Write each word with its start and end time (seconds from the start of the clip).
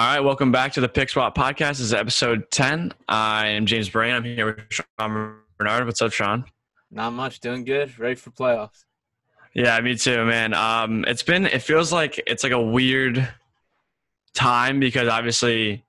All 0.00 0.06
right, 0.06 0.20
welcome 0.20 0.50
back 0.50 0.72
to 0.72 0.80
the 0.80 0.88
Pick 0.88 1.10
Swap 1.10 1.36
Podcast. 1.36 1.72
This 1.72 1.80
is 1.80 1.92
episode 1.92 2.50
10. 2.50 2.94
I 3.06 3.48
am 3.48 3.66
James 3.66 3.90
Brain. 3.90 4.14
I'm 4.14 4.24
here 4.24 4.46
with 4.46 4.60
Sean 4.70 5.36
Bernard. 5.58 5.84
What's 5.84 6.00
up, 6.00 6.10
Sean? 6.10 6.46
Not 6.90 7.10
much. 7.10 7.40
Doing 7.40 7.64
good. 7.64 7.98
Ready 7.98 8.14
for 8.14 8.30
playoffs. 8.30 8.84
Yeah, 9.52 9.78
me 9.82 9.96
too, 9.96 10.24
man. 10.24 10.54
Um, 10.54 11.04
it's 11.06 11.22
been, 11.22 11.44
it 11.44 11.60
feels 11.60 11.92
like 11.92 12.18
it's 12.26 12.42
like 12.42 12.52
a 12.54 12.62
weird 12.62 13.28
time 14.32 14.80
because 14.80 15.06
obviously, 15.06 15.84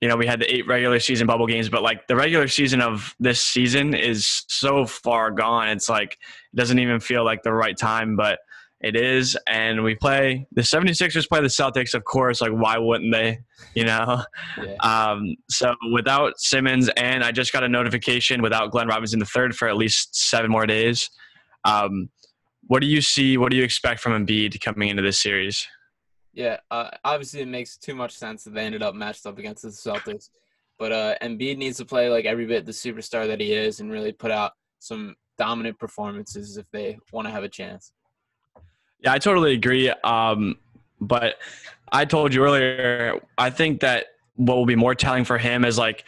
you 0.00 0.08
know, 0.08 0.16
we 0.16 0.26
had 0.26 0.40
the 0.40 0.50
eight 0.50 0.66
regular 0.66 0.98
season 0.98 1.26
bubble 1.26 1.46
games, 1.46 1.68
but 1.68 1.82
like 1.82 2.06
the 2.06 2.16
regular 2.16 2.48
season 2.48 2.80
of 2.80 3.14
this 3.20 3.44
season 3.44 3.92
is 3.92 4.46
so 4.48 4.86
far 4.86 5.30
gone. 5.30 5.68
It's 5.68 5.90
like, 5.90 6.12
it 6.54 6.56
doesn't 6.56 6.78
even 6.78 7.00
feel 7.00 7.22
like 7.22 7.42
the 7.42 7.52
right 7.52 7.76
time, 7.76 8.16
but 8.16 8.38
it 8.80 8.96
is. 8.96 9.36
And 9.48 9.82
we 9.82 9.94
play 9.94 10.46
the 10.52 10.62
76ers 10.62 11.28
play 11.28 11.40
the 11.40 11.46
Celtics, 11.46 11.94
of 11.94 12.04
course. 12.04 12.40
Like, 12.40 12.52
why 12.52 12.78
wouldn't 12.78 13.12
they? 13.12 13.38
You 13.74 13.84
know? 13.84 14.22
Yeah. 14.62 14.76
Um, 14.80 15.36
so 15.50 15.74
without 15.92 16.38
Simmons, 16.38 16.88
and 16.96 17.24
I 17.24 17.32
just 17.32 17.52
got 17.52 17.64
a 17.64 17.68
notification 17.68 18.42
without 18.42 18.70
Glenn 18.70 18.88
Robinson 18.88 19.18
the 19.18 19.26
third 19.26 19.56
for 19.56 19.68
at 19.68 19.76
least 19.76 20.14
seven 20.14 20.50
more 20.50 20.66
days. 20.66 21.10
Um, 21.64 22.10
what 22.68 22.80
do 22.80 22.86
you 22.86 23.00
see? 23.00 23.36
What 23.36 23.50
do 23.50 23.56
you 23.56 23.64
expect 23.64 24.00
from 24.00 24.12
Embiid 24.12 24.60
coming 24.60 24.88
into 24.88 25.02
this 25.02 25.20
series? 25.20 25.66
Yeah, 26.32 26.58
uh, 26.70 26.90
obviously 27.04 27.40
it 27.40 27.48
makes 27.48 27.78
too 27.78 27.94
much 27.94 28.12
sense 28.12 28.44
that 28.44 28.54
they 28.54 28.64
ended 28.64 28.82
up 28.82 28.94
matched 28.94 29.24
up 29.24 29.38
against 29.38 29.62
the 29.62 29.68
Celtics. 29.68 30.28
But 30.78 30.92
uh, 30.92 31.14
Embiid 31.22 31.56
needs 31.56 31.78
to 31.78 31.86
play 31.86 32.10
like 32.10 32.26
every 32.26 32.44
bit 32.44 32.66
the 32.66 32.72
superstar 32.72 33.26
that 33.26 33.40
he 33.40 33.52
is 33.52 33.80
and 33.80 33.90
really 33.90 34.12
put 34.12 34.30
out 34.30 34.52
some 34.78 35.14
dominant 35.38 35.78
performances 35.78 36.58
if 36.58 36.66
they 36.70 36.98
want 37.12 37.26
to 37.26 37.32
have 37.32 37.44
a 37.44 37.48
chance. 37.48 37.92
Yeah, 39.00 39.12
I 39.12 39.18
totally 39.18 39.52
agree. 39.54 39.90
Um, 40.04 40.56
but 41.00 41.36
I 41.92 42.04
told 42.04 42.34
you 42.34 42.42
earlier, 42.42 43.20
I 43.38 43.50
think 43.50 43.80
that 43.80 44.06
what 44.34 44.56
will 44.56 44.66
be 44.66 44.76
more 44.76 44.94
telling 44.94 45.24
for 45.24 45.38
him 45.38 45.64
is 45.64 45.78
like 45.78 46.04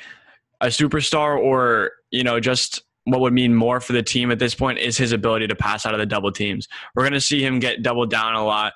a 0.60 0.66
superstar 0.66 1.38
or, 1.38 1.92
you 2.10 2.24
know, 2.24 2.40
just 2.40 2.82
what 3.04 3.20
would 3.20 3.32
mean 3.32 3.54
more 3.54 3.80
for 3.80 3.92
the 3.92 4.02
team 4.02 4.30
at 4.30 4.38
this 4.38 4.54
point 4.54 4.78
is 4.78 4.98
his 4.98 5.12
ability 5.12 5.46
to 5.46 5.56
pass 5.56 5.86
out 5.86 5.94
of 5.94 6.00
the 6.00 6.06
double 6.06 6.30
teams. 6.30 6.68
We're 6.94 7.04
going 7.04 7.12
to 7.14 7.20
see 7.20 7.42
him 7.42 7.58
get 7.58 7.82
doubled 7.82 8.10
down 8.10 8.34
a 8.34 8.44
lot 8.44 8.74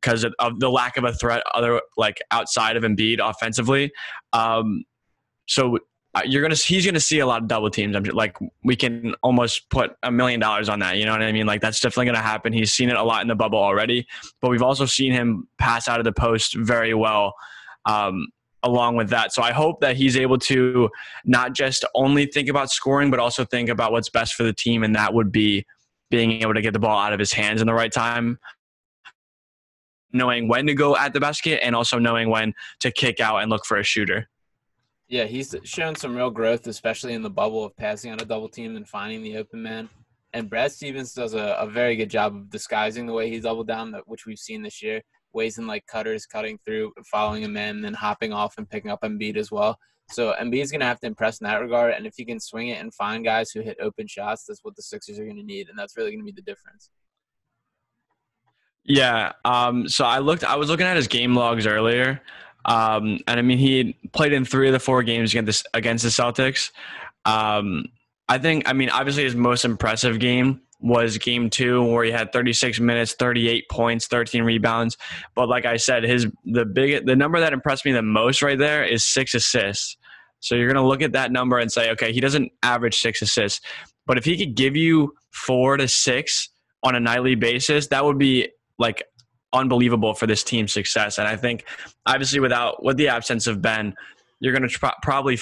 because 0.00 0.24
of 0.24 0.60
the 0.60 0.70
lack 0.70 0.96
of 0.96 1.04
a 1.04 1.12
threat 1.12 1.42
other 1.54 1.80
like 1.96 2.18
outside 2.30 2.76
of 2.76 2.82
Embiid 2.82 3.18
offensively. 3.22 3.92
Um, 4.32 4.84
so 5.46 5.78
you're 6.24 6.42
gonna 6.42 6.56
he's 6.56 6.84
gonna 6.84 7.00
see 7.00 7.20
a 7.20 7.26
lot 7.26 7.42
of 7.42 7.48
double 7.48 7.70
teams. 7.70 7.94
I'm 7.94 8.04
just, 8.04 8.16
like 8.16 8.36
we 8.64 8.74
can 8.74 9.14
almost 9.22 9.70
put 9.70 9.96
a 10.02 10.10
million 10.10 10.40
dollars 10.40 10.68
on 10.68 10.80
that. 10.80 10.96
You 10.96 11.04
know 11.06 11.12
what 11.12 11.22
I 11.22 11.32
mean? 11.32 11.46
Like 11.46 11.60
that's 11.60 11.80
definitely 11.80 12.06
gonna 12.06 12.18
happen. 12.18 12.52
He's 12.52 12.72
seen 12.72 12.90
it 12.90 12.96
a 12.96 13.02
lot 13.02 13.22
in 13.22 13.28
the 13.28 13.34
bubble 13.34 13.58
already, 13.58 14.06
but 14.40 14.50
we've 14.50 14.62
also 14.62 14.86
seen 14.86 15.12
him 15.12 15.48
pass 15.58 15.88
out 15.88 16.00
of 16.00 16.04
the 16.04 16.12
post 16.12 16.54
very 16.56 16.94
well. 16.94 17.34
Um, 17.86 18.28
along 18.62 18.96
with 18.96 19.08
that, 19.08 19.32
so 19.32 19.42
I 19.42 19.52
hope 19.52 19.80
that 19.80 19.96
he's 19.96 20.18
able 20.18 20.36
to 20.38 20.90
not 21.24 21.54
just 21.54 21.82
only 21.94 22.26
think 22.26 22.48
about 22.48 22.70
scoring, 22.70 23.10
but 23.10 23.18
also 23.18 23.44
think 23.44 23.70
about 23.70 23.90
what's 23.90 24.10
best 24.10 24.34
for 24.34 24.42
the 24.42 24.52
team, 24.52 24.82
and 24.82 24.94
that 24.96 25.14
would 25.14 25.32
be 25.32 25.64
being 26.10 26.42
able 26.42 26.52
to 26.52 26.60
get 26.60 26.74
the 26.74 26.78
ball 26.78 26.98
out 26.98 27.12
of 27.12 27.18
his 27.18 27.32
hands 27.32 27.60
in 27.60 27.66
the 27.66 27.72
right 27.72 27.92
time 27.92 28.38
knowing 30.12 30.48
when 30.48 30.66
to 30.66 30.74
go 30.74 30.96
at 30.96 31.12
the 31.12 31.20
basket 31.20 31.60
and 31.62 31.74
also 31.74 31.98
knowing 31.98 32.28
when 32.30 32.52
to 32.80 32.90
kick 32.90 33.20
out 33.20 33.38
and 33.38 33.50
look 33.50 33.64
for 33.64 33.76
a 33.76 33.82
shooter. 33.82 34.28
Yeah, 35.10 35.24
he's 35.24 35.52
shown 35.64 35.96
some 35.96 36.14
real 36.14 36.30
growth, 36.30 36.68
especially 36.68 37.14
in 37.14 37.22
the 37.22 37.28
bubble 37.28 37.64
of 37.64 37.76
passing 37.76 38.12
on 38.12 38.20
a 38.20 38.24
double 38.24 38.48
team 38.48 38.76
and 38.76 38.88
finding 38.88 39.24
the 39.24 39.38
open 39.38 39.60
man. 39.60 39.88
And 40.32 40.48
Brad 40.48 40.70
Stevens 40.70 41.12
does 41.12 41.34
a, 41.34 41.56
a 41.58 41.66
very 41.66 41.96
good 41.96 42.08
job 42.08 42.36
of 42.36 42.48
disguising 42.48 43.06
the 43.06 43.12
way 43.12 43.28
he 43.28 43.40
doubled 43.40 43.66
down, 43.66 43.92
which 44.06 44.24
we've 44.24 44.38
seen 44.38 44.62
this 44.62 44.80
year. 44.80 45.02
Ways 45.32 45.58
in 45.58 45.66
like 45.66 45.84
cutters 45.86 46.26
cutting 46.26 46.60
through, 46.64 46.92
following 47.10 47.44
a 47.44 47.48
man, 47.48 47.80
then 47.82 47.92
hopping 47.92 48.32
off 48.32 48.54
and 48.56 48.70
picking 48.70 48.92
up 48.92 49.02
Embiid 49.02 49.36
as 49.36 49.50
well. 49.50 49.76
So 50.12 50.32
Embiid's 50.40 50.70
going 50.70 50.80
to 50.80 50.86
have 50.86 51.00
to 51.00 51.08
impress 51.08 51.40
in 51.40 51.44
that 51.44 51.60
regard. 51.60 51.94
And 51.94 52.06
if 52.06 52.14
he 52.16 52.24
can 52.24 52.38
swing 52.38 52.68
it 52.68 52.80
and 52.80 52.94
find 52.94 53.24
guys 53.24 53.50
who 53.50 53.62
hit 53.62 53.78
open 53.82 54.06
shots, 54.06 54.44
that's 54.46 54.60
what 54.62 54.76
the 54.76 54.82
Sixers 54.82 55.18
are 55.18 55.24
going 55.24 55.38
to 55.38 55.42
need. 55.42 55.68
And 55.68 55.76
that's 55.76 55.96
really 55.96 56.10
going 56.10 56.20
to 56.20 56.24
be 56.24 56.30
the 56.30 56.42
difference. 56.42 56.88
Yeah. 58.84 59.32
Um, 59.44 59.88
so 59.88 60.04
I 60.04 60.20
looked, 60.20 60.44
I 60.44 60.54
was 60.54 60.68
looking 60.68 60.86
at 60.86 60.96
his 60.96 61.08
game 61.08 61.34
logs 61.34 61.66
earlier. 61.66 62.22
Um, 62.64 63.18
and 63.26 63.38
I 63.38 63.42
mean, 63.42 63.58
he 63.58 63.96
played 64.12 64.32
in 64.32 64.44
three 64.44 64.68
of 64.68 64.72
the 64.72 64.80
four 64.80 65.02
games 65.02 65.32
against 65.32 65.64
the, 65.64 65.78
against 65.78 66.04
the 66.04 66.10
Celtics. 66.10 66.70
Um, 67.24 67.86
I 68.28 68.38
think, 68.38 68.68
I 68.68 68.72
mean, 68.72 68.90
obviously 68.90 69.24
his 69.24 69.34
most 69.34 69.64
impressive 69.64 70.18
game 70.18 70.60
was 70.80 71.18
game 71.18 71.50
two 71.50 71.84
where 71.84 72.04
he 72.04 72.10
had 72.10 72.32
36 72.32 72.80
minutes 72.80 73.12
38 73.14 73.68
points 73.68 74.06
13 74.06 74.42
rebounds. 74.44 74.96
But 75.34 75.48
like 75.48 75.66
i 75.66 75.76
said 75.76 76.04
his 76.04 76.26
the 76.44 76.64
big 76.64 77.06
the 77.06 77.16
number 77.16 77.38
that 77.40 77.52
impressed 77.52 77.84
me 77.84 77.92
the 77.92 78.02
most 78.02 78.42
right 78.42 78.58
there 78.58 78.84
is 78.84 79.06
six 79.06 79.34
assists. 79.34 79.96
So 80.40 80.54
you're 80.54 80.68
going 80.68 80.82
to 80.82 80.88
look 80.88 81.02
at 81.02 81.12
that 81.12 81.32
number 81.32 81.58
and 81.58 81.70
say 81.70 81.90
okay 81.90 82.12
he 82.12 82.20
doesn't 82.20 82.50
average 82.62 82.98
six 82.98 83.20
assists. 83.20 83.60
But 84.06 84.18
if 84.18 84.24
he 84.24 84.38
could 84.38 84.54
give 84.54 84.76
you 84.76 85.14
four 85.30 85.76
to 85.76 85.86
six 85.86 86.48
on 86.82 86.94
a 86.94 87.00
nightly 87.00 87.34
basis 87.34 87.88
that 87.88 88.04
would 88.04 88.18
be 88.18 88.48
like 88.78 89.02
unbelievable 89.52 90.14
for 90.14 90.26
this 90.26 90.42
team's 90.42 90.72
success. 90.72 91.18
And 91.18 91.26
I 91.26 91.36
think, 91.36 91.64
obviously, 92.06 92.40
without 92.40 92.82
with 92.82 92.96
the 92.96 93.08
absence 93.08 93.46
of 93.46 93.60
Ben, 93.60 93.94
you're 94.40 94.52
going 94.52 94.68
to 94.68 94.68
tr- 94.68 94.86
probably 95.02 95.38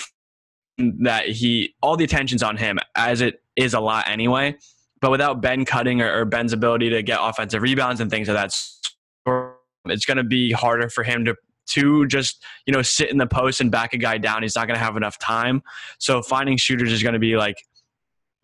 that 1.01 1.29
he 1.29 1.75
all 1.83 1.97
the 1.97 2.05
attention's 2.05 2.43
on 2.43 2.57
him 2.57 2.79
as 2.95 3.21
it 3.21 3.43
is 3.57 3.75
a 3.75 3.81
lot 3.81 4.09
anyway. 4.09 4.57
But 5.01 5.11
without 5.11 5.41
Ben 5.41 5.65
cutting 5.65 6.01
or, 6.01 6.21
or 6.21 6.25
Ben's 6.25 6.53
ability 6.53 6.91
to 6.91 7.03
get 7.03 7.19
offensive 7.21 7.63
rebounds 7.63 8.01
and 8.01 8.11
things 8.11 8.29
of 8.29 8.35
that 8.35 8.53
sort, 9.27 9.57
it's 9.87 10.05
going 10.05 10.17
to 10.17 10.25
be 10.25 10.53
harder 10.53 10.89
for 10.89 11.05
him 11.05 11.25
to 11.25 11.37
to 11.69 12.07
just 12.07 12.43
you 12.67 12.73
know 12.73 12.83
sit 12.83 13.11
in 13.11 13.19
the 13.19 13.27
post 13.27 13.61
and 13.61 13.71
back 13.71 13.93
a 13.93 13.99
guy 13.99 14.19
down. 14.19 14.43
He's 14.43 14.57
not 14.57 14.67
going 14.67 14.79
to 14.79 14.85
have 14.85 14.97
enough 14.97 15.19
time. 15.19 15.63
So 15.99 16.23
finding 16.23 16.57
shooters 16.57 16.93
is 16.93 17.03
going 17.03 17.13
to 17.13 17.19
be 17.19 17.37
like 17.37 17.57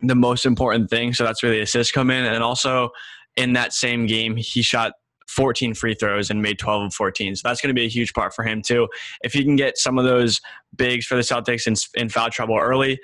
the 0.01 0.15
most 0.15 0.45
important 0.45 0.89
thing. 0.89 1.13
So 1.13 1.23
that's 1.23 1.41
where 1.41 1.51
the 1.51 1.61
assists 1.61 1.91
come 1.91 2.11
in, 2.11 2.25
and 2.25 2.43
also 2.43 2.89
in 3.35 3.53
that 3.53 3.73
same 3.73 4.05
game, 4.05 4.35
he 4.35 4.61
shot 4.61 4.93
14 5.27 5.73
free 5.73 5.93
throws 5.93 6.29
and 6.29 6.41
made 6.41 6.59
12 6.59 6.83
of 6.83 6.93
14. 6.93 7.35
So 7.35 7.47
that's 7.47 7.61
going 7.61 7.73
to 7.73 7.79
be 7.79 7.85
a 7.85 7.89
huge 7.89 8.13
part 8.13 8.33
for 8.33 8.43
him 8.43 8.61
too. 8.61 8.87
If 9.23 9.33
he 9.33 9.43
can 9.43 9.55
get 9.55 9.77
some 9.77 9.97
of 9.97 10.05
those 10.05 10.39
bigs 10.75 11.05
for 11.05 11.15
the 11.15 11.21
Celtics 11.21 11.67
in, 11.67 11.75
in 11.99 12.09
foul 12.09 12.29
trouble 12.29 12.57
early 12.57 12.99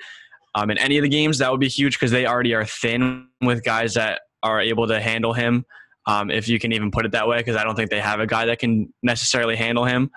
um, 0.54 0.70
in 0.70 0.78
any 0.78 0.98
of 0.98 1.02
the 1.02 1.08
games, 1.08 1.38
that 1.38 1.50
would 1.50 1.60
be 1.60 1.68
huge 1.68 1.94
because 1.94 2.10
they 2.10 2.26
already 2.26 2.54
are 2.54 2.64
thin 2.64 3.28
with 3.40 3.64
guys 3.64 3.94
that 3.94 4.22
are 4.42 4.60
able 4.60 4.86
to 4.86 5.00
handle 5.00 5.32
him. 5.32 5.64
Um, 6.06 6.30
if 6.30 6.48
you 6.48 6.58
can 6.58 6.72
even 6.72 6.90
put 6.90 7.06
it 7.06 7.12
that 7.12 7.28
way, 7.28 7.38
because 7.38 7.56
I 7.56 7.64
don't 7.64 7.76
think 7.76 7.90
they 7.90 8.00
have 8.00 8.20
a 8.20 8.26
guy 8.26 8.46
that 8.46 8.58
can 8.58 8.92
necessarily 9.02 9.54
handle 9.54 9.84
him. 9.84 10.10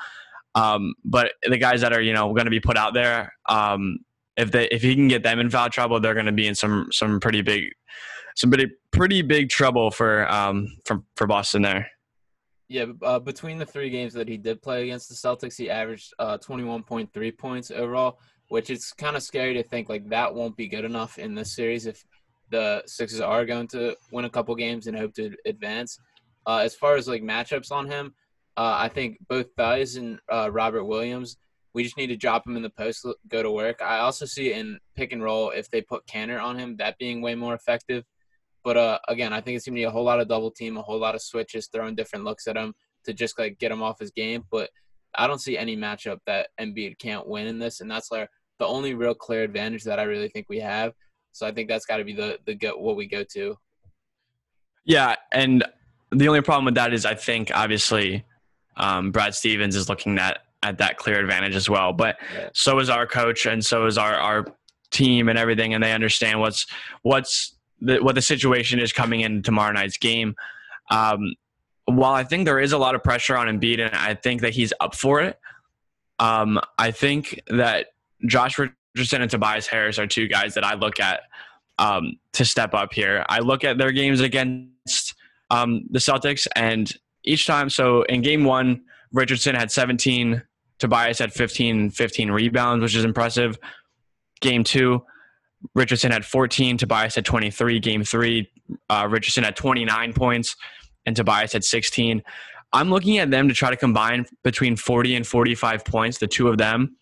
Um, 0.55 0.95
but 1.03 1.33
the 1.43 1.57
guys 1.57 1.81
that 1.81 1.93
are 1.93 2.01
you 2.01 2.13
know 2.13 2.33
going 2.33 2.45
to 2.45 2.51
be 2.51 2.59
put 2.59 2.75
out 2.75 2.93
there, 2.93 3.33
um, 3.47 3.99
if 4.35 4.51
they 4.51 4.67
if 4.69 4.81
he 4.81 4.95
can 4.95 5.07
get 5.07 5.21
them 5.21 5.39
in 5.39 5.49
foul 5.49 5.69
trouble, 5.69 5.99
they're 5.99 6.15
going 6.15 6.25
to 6.25 6.31
be 6.31 6.47
in 6.47 6.55
some 6.55 6.87
some 6.91 7.19
pretty 7.19 7.41
big 7.41 7.65
some 8.35 8.49
pretty 8.49 8.71
pretty 8.91 9.21
big 9.21 9.49
trouble 9.49 9.91
for 9.91 10.29
um 10.31 10.67
for 10.85 11.03
for 11.15 11.27
Boston 11.27 11.61
there. 11.61 11.87
Yeah, 12.67 12.85
uh, 13.03 13.19
between 13.19 13.59
the 13.59 13.65
three 13.65 13.89
games 13.89 14.13
that 14.13 14.27
he 14.27 14.37
did 14.37 14.61
play 14.61 14.83
against 14.83 15.09
the 15.09 15.15
Celtics, 15.15 15.55
he 15.55 15.69
averaged 15.69 16.13
uh, 16.17 16.37
21.3 16.39 17.37
points 17.37 17.69
overall, 17.69 18.19
which 18.49 18.69
is 18.71 18.91
kind 18.91 19.15
of 19.15 19.21
scary 19.21 19.53
to 19.53 19.63
think 19.63 19.87
like 19.87 20.09
that 20.09 20.33
won't 20.33 20.57
be 20.57 20.67
good 20.67 20.85
enough 20.85 21.19
in 21.19 21.35
this 21.35 21.55
series 21.55 21.85
if 21.85 22.03
the 22.49 22.81
Sixers 22.87 23.21
are 23.21 23.45
going 23.45 23.67
to 23.69 23.95
win 24.11 24.25
a 24.25 24.29
couple 24.29 24.55
games 24.55 24.87
and 24.87 24.97
hope 24.97 25.13
to 25.15 25.35
advance. 25.45 25.99
Uh, 26.47 26.57
as 26.57 26.75
far 26.75 26.95
as 26.95 27.07
like 27.07 27.21
matchups 27.21 27.71
on 27.71 27.87
him, 27.87 28.13
uh, 28.57 28.75
I 28.79 28.89
think 28.89 29.17
both 29.27 29.55
Theis 29.55 29.97
and 29.97 30.19
uh, 30.31 30.49
Robert 30.51 30.85
Williams, 30.85 31.37
we 31.73 31.83
just 31.83 31.97
need 31.97 32.07
to 32.07 32.15
drop 32.15 32.47
him 32.47 32.55
in 32.55 32.63
the 32.63 32.69
post, 32.69 33.05
go 33.27 33.43
to 33.43 33.51
work. 33.51 33.81
I 33.81 33.99
also 33.99 34.25
see 34.25 34.53
in 34.53 34.79
pick 34.95 35.11
and 35.11 35.21
roll 35.21 35.49
if 35.49 35.69
they 35.69 35.81
put 35.81 36.07
Kanter 36.07 36.41
on 36.41 36.57
him, 36.57 36.77
that 36.77 36.97
being 36.97 37.21
way 37.21 37.35
more 37.35 37.53
effective. 37.53 38.05
But 38.65 38.77
uh, 38.77 38.99
again, 39.07 39.31
I 39.31 39.39
think 39.39 39.55
it's 39.55 39.65
gonna 39.65 39.75
be 39.75 39.83
a 39.83 39.91
whole 39.91 40.03
lot 40.03 40.19
of 40.19 40.27
double 40.27 40.49
team, 40.49 40.75
a 40.75 40.81
whole 40.81 40.99
lot 40.99 41.13
of 41.13 41.21
switches, 41.21 41.67
throwing 41.67 41.95
different 41.95 42.25
looks 42.25 42.47
at 42.47 42.57
him 42.57 42.73
to 43.05 43.13
just 43.13 43.37
like 43.37 43.59
get 43.59 43.71
him 43.71 43.83
off 43.83 43.99
his 43.99 44.09
game. 44.09 44.43
But 44.51 44.71
I 45.13 45.27
don't 45.27 45.39
see 45.39 45.55
any 45.55 45.77
matchup 45.77 46.17
that 46.25 46.47
Embiid 46.59 46.97
can't 46.97 47.27
win 47.27 47.45
in 47.45 47.59
this, 47.59 47.79
and 47.79 47.89
that's 47.89 48.11
like 48.11 48.27
the 48.57 48.65
only 48.65 48.95
real 48.95 49.13
clear 49.13 49.43
advantage 49.43 49.83
that 49.83 49.99
I 49.99 50.03
really 50.03 50.29
think 50.29 50.47
we 50.49 50.59
have. 50.59 50.93
So 51.31 51.45
I 51.45 51.51
think 51.51 51.69
that's 51.69 51.85
got 51.85 51.97
to 51.97 52.03
be 52.03 52.13
the 52.13 52.39
the 52.45 52.55
go, 52.55 52.75
what 52.75 52.95
we 52.95 53.07
go 53.07 53.23
to. 53.33 53.55
Yeah, 54.83 55.15
and 55.31 55.63
the 56.11 56.27
only 56.27 56.41
problem 56.41 56.65
with 56.65 56.75
that 56.75 56.91
is 56.91 57.05
I 57.05 57.13
think 57.13 57.51
obviously 57.53 58.25
um, 58.77 59.11
Brad 59.11 59.35
Stevens 59.35 59.75
is 59.75 59.89
looking 59.89 60.17
at 60.17 60.39
at 60.63 60.79
that 60.79 60.97
clear 60.97 61.19
advantage 61.19 61.55
as 61.55 61.69
well. 61.69 61.93
But 61.93 62.17
yeah. 62.33 62.49
so 62.53 62.79
is 62.79 62.89
our 62.89 63.05
coach, 63.05 63.45
and 63.45 63.63
so 63.63 63.85
is 63.85 63.99
our 63.99 64.15
our 64.15 64.45
team 64.89 65.29
and 65.29 65.37
everything, 65.37 65.75
and 65.75 65.83
they 65.83 65.93
understand 65.93 66.39
what's 66.39 66.65
what's 67.03 67.54
the, 67.81 67.97
what 67.99 68.15
the 68.15 68.21
situation 68.21 68.79
is 68.79 68.93
coming 68.93 69.21
in 69.21 69.43
tomorrow 69.43 69.71
night's 69.71 69.97
game. 69.97 70.35
Um, 70.89 71.33
while 71.85 72.13
I 72.13 72.23
think 72.23 72.45
there 72.45 72.59
is 72.59 72.71
a 72.71 72.77
lot 72.77 72.95
of 72.95 73.03
pressure 73.03 73.37
on 73.37 73.47
Embiid, 73.47 73.79
and 73.79 73.93
I 73.95 74.15
think 74.15 74.41
that 74.41 74.53
he's 74.53 74.73
up 74.79 74.95
for 74.95 75.21
it, 75.21 75.39
um, 76.19 76.59
I 76.77 76.91
think 76.91 77.41
that 77.47 77.87
Josh 78.27 78.57
Richardson 78.57 79.21
and 79.21 79.29
Tobias 79.29 79.67
Harris 79.67 79.99
are 79.99 80.07
two 80.07 80.27
guys 80.27 80.53
that 80.55 80.63
I 80.63 80.75
look 80.75 80.99
at 80.99 81.21
um, 81.77 82.13
to 82.33 82.45
step 82.45 82.73
up 82.73 82.93
here. 82.93 83.25
I 83.29 83.39
look 83.39 83.63
at 83.63 83.77
their 83.77 83.91
games 83.91 84.21
against 84.21 85.15
um, 85.49 85.85
the 85.91 85.99
Celtics, 85.99 86.47
and 86.55 86.91
each 87.23 87.45
time, 87.45 87.69
so 87.69 88.03
in 88.03 88.21
game 88.21 88.43
one 88.43 88.83
Richardson 89.11 89.55
had 89.55 89.71
17, 89.71 90.41
Tobias 90.79 91.19
had 91.19 91.33
15, 91.33 91.91
15 91.91 92.31
rebounds, 92.31 92.81
which 92.81 92.95
is 92.95 93.05
impressive. 93.05 93.57
Game 94.41 94.63
two, 94.63 95.03
Richardson 95.73 96.11
had 96.11 96.25
14, 96.25 96.77
Tobias 96.77 97.15
had 97.15 97.25
23. 97.25 97.79
Game 97.79 98.03
three, 98.03 98.51
uh, 98.89 99.07
Richardson 99.09 99.43
had 99.43 99.55
29 99.55 100.13
points, 100.13 100.55
and 101.05 101.15
Tobias 101.15 101.53
had 101.53 101.63
16. 101.63 102.21
I'm 102.73 102.89
looking 102.89 103.17
at 103.19 103.31
them 103.31 103.47
to 103.47 103.53
try 103.53 103.69
to 103.69 103.77
combine 103.77 104.25
between 104.43 104.75
40 104.75 105.15
and 105.15 105.25
45 105.25 105.85
points, 105.85 106.17
the 106.17 106.27
two 106.27 106.49
of 106.49 106.57
them. 106.57 106.97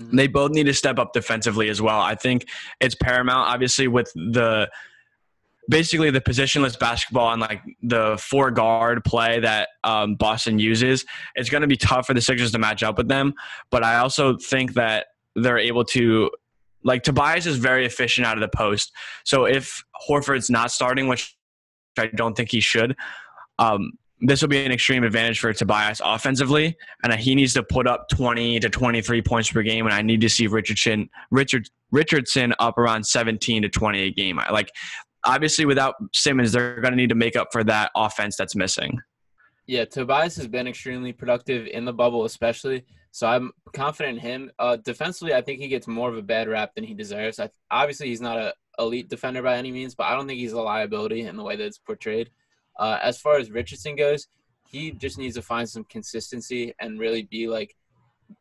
Mm-hmm. 0.00 0.16
They 0.16 0.26
both 0.26 0.50
need 0.52 0.64
to 0.64 0.74
step 0.74 0.98
up 0.98 1.12
defensively 1.12 1.68
as 1.68 1.80
well. 1.80 2.00
I 2.00 2.14
think 2.14 2.46
it's 2.80 2.94
paramount, 2.94 3.48
obviously, 3.48 3.88
with 3.88 4.10
the 4.14 4.70
basically 5.68 6.10
the 6.10 6.20
positionless 6.20 6.78
basketball 6.78 7.32
and 7.32 7.40
like 7.40 7.60
the 7.82 8.16
four 8.18 8.50
guard 8.50 9.04
play 9.04 9.40
that 9.40 9.68
um, 9.84 10.14
Boston 10.14 10.58
uses. 10.58 11.04
It's 11.34 11.50
going 11.50 11.62
to 11.62 11.66
be 11.66 11.76
tough 11.76 12.06
for 12.06 12.14
the 12.14 12.20
Sixers 12.20 12.52
to 12.52 12.58
match 12.58 12.82
up 12.82 12.98
with 12.98 13.08
them, 13.08 13.34
but 13.70 13.82
I 13.82 13.96
also 13.96 14.36
think 14.36 14.74
that 14.74 15.06
they're 15.34 15.58
able 15.58 15.84
to. 15.86 16.30
Like 16.86 17.02
Tobias 17.02 17.46
is 17.46 17.56
very 17.56 17.84
efficient 17.84 18.26
out 18.26 18.36
of 18.36 18.40
the 18.40 18.56
post. 18.56 18.92
So 19.24 19.44
if 19.44 19.82
Horford's 20.08 20.48
not 20.48 20.70
starting, 20.70 21.08
which 21.08 21.36
I 21.98 22.06
don't 22.06 22.36
think 22.36 22.50
he 22.50 22.60
should, 22.60 22.96
um, 23.58 23.92
this 24.20 24.40
will 24.40 24.48
be 24.48 24.64
an 24.64 24.72
extreme 24.72 25.04
advantage 25.04 25.40
for 25.40 25.52
Tobias 25.52 26.00
offensively, 26.02 26.76
and 27.02 27.12
he 27.14 27.34
needs 27.34 27.52
to 27.54 27.62
put 27.62 27.86
up 27.86 28.08
20 28.08 28.60
to 28.60 28.70
23 28.70 29.20
points 29.20 29.50
per 29.50 29.62
game. 29.62 29.84
And 29.84 29.94
I 29.94 30.00
need 30.00 30.22
to 30.22 30.28
see 30.28 30.46
Richardson, 30.46 31.10
Richard 31.30 31.68
Richardson 31.90 32.54
up 32.58 32.78
around 32.78 33.06
17 33.06 33.62
to 33.62 33.68
20 33.68 34.00
a 34.00 34.10
game. 34.12 34.40
Like, 34.50 34.70
obviously, 35.24 35.66
without 35.66 35.96
Simmons, 36.14 36.52
they're 36.52 36.80
going 36.80 36.92
to 36.92 36.96
need 36.96 37.10
to 37.10 37.14
make 37.14 37.36
up 37.36 37.48
for 37.52 37.62
that 37.64 37.90
offense 37.94 38.36
that's 38.36 38.56
missing. 38.56 38.98
Yeah, 39.66 39.84
Tobias 39.84 40.36
has 40.36 40.46
been 40.46 40.68
extremely 40.68 41.12
productive 41.12 41.66
in 41.66 41.84
the 41.84 41.92
bubble, 41.92 42.24
especially. 42.24 42.84
So 43.10 43.26
I'm 43.26 43.50
confident 43.72 44.18
in 44.18 44.22
him. 44.22 44.50
Uh, 44.58 44.76
defensively, 44.76 45.34
I 45.34 45.40
think 45.40 45.60
he 45.60 45.68
gets 45.68 45.88
more 45.88 46.08
of 46.08 46.16
a 46.16 46.22
bad 46.22 46.48
rap 46.48 46.74
than 46.74 46.84
he 46.84 46.94
deserves. 46.94 47.40
I, 47.40 47.50
obviously, 47.70 48.08
he's 48.08 48.20
not 48.20 48.38
a 48.38 48.54
elite 48.78 49.08
defender 49.08 49.42
by 49.42 49.56
any 49.56 49.72
means, 49.72 49.94
but 49.94 50.04
I 50.04 50.14
don't 50.14 50.26
think 50.26 50.38
he's 50.38 50.52
a 50.52 50.60
liability 50.60 51.22
in 51.22 51.36
the 51.36 51.42
way 51.42 51.56
that 51.56 51.64
it's 51.64 51.78
portrayed. 51.78 52.30
Uh, 52.78 52.98
as 53.02 53.18
far 53.18 53.38
as 53.38 53.50
Richardson 53.50 53.96
goes, 53.96 54.28
he 54.68 54.90
just 54.90 55.18
needs 55.18 55.34
to 55.36 55.42
find 55.42 55.68
some 55.68 55.84
consistency 55.84 56.74
and 56.80 57.00
really 57.00 57.22
be 57.22 57.48
like 57.48 57.74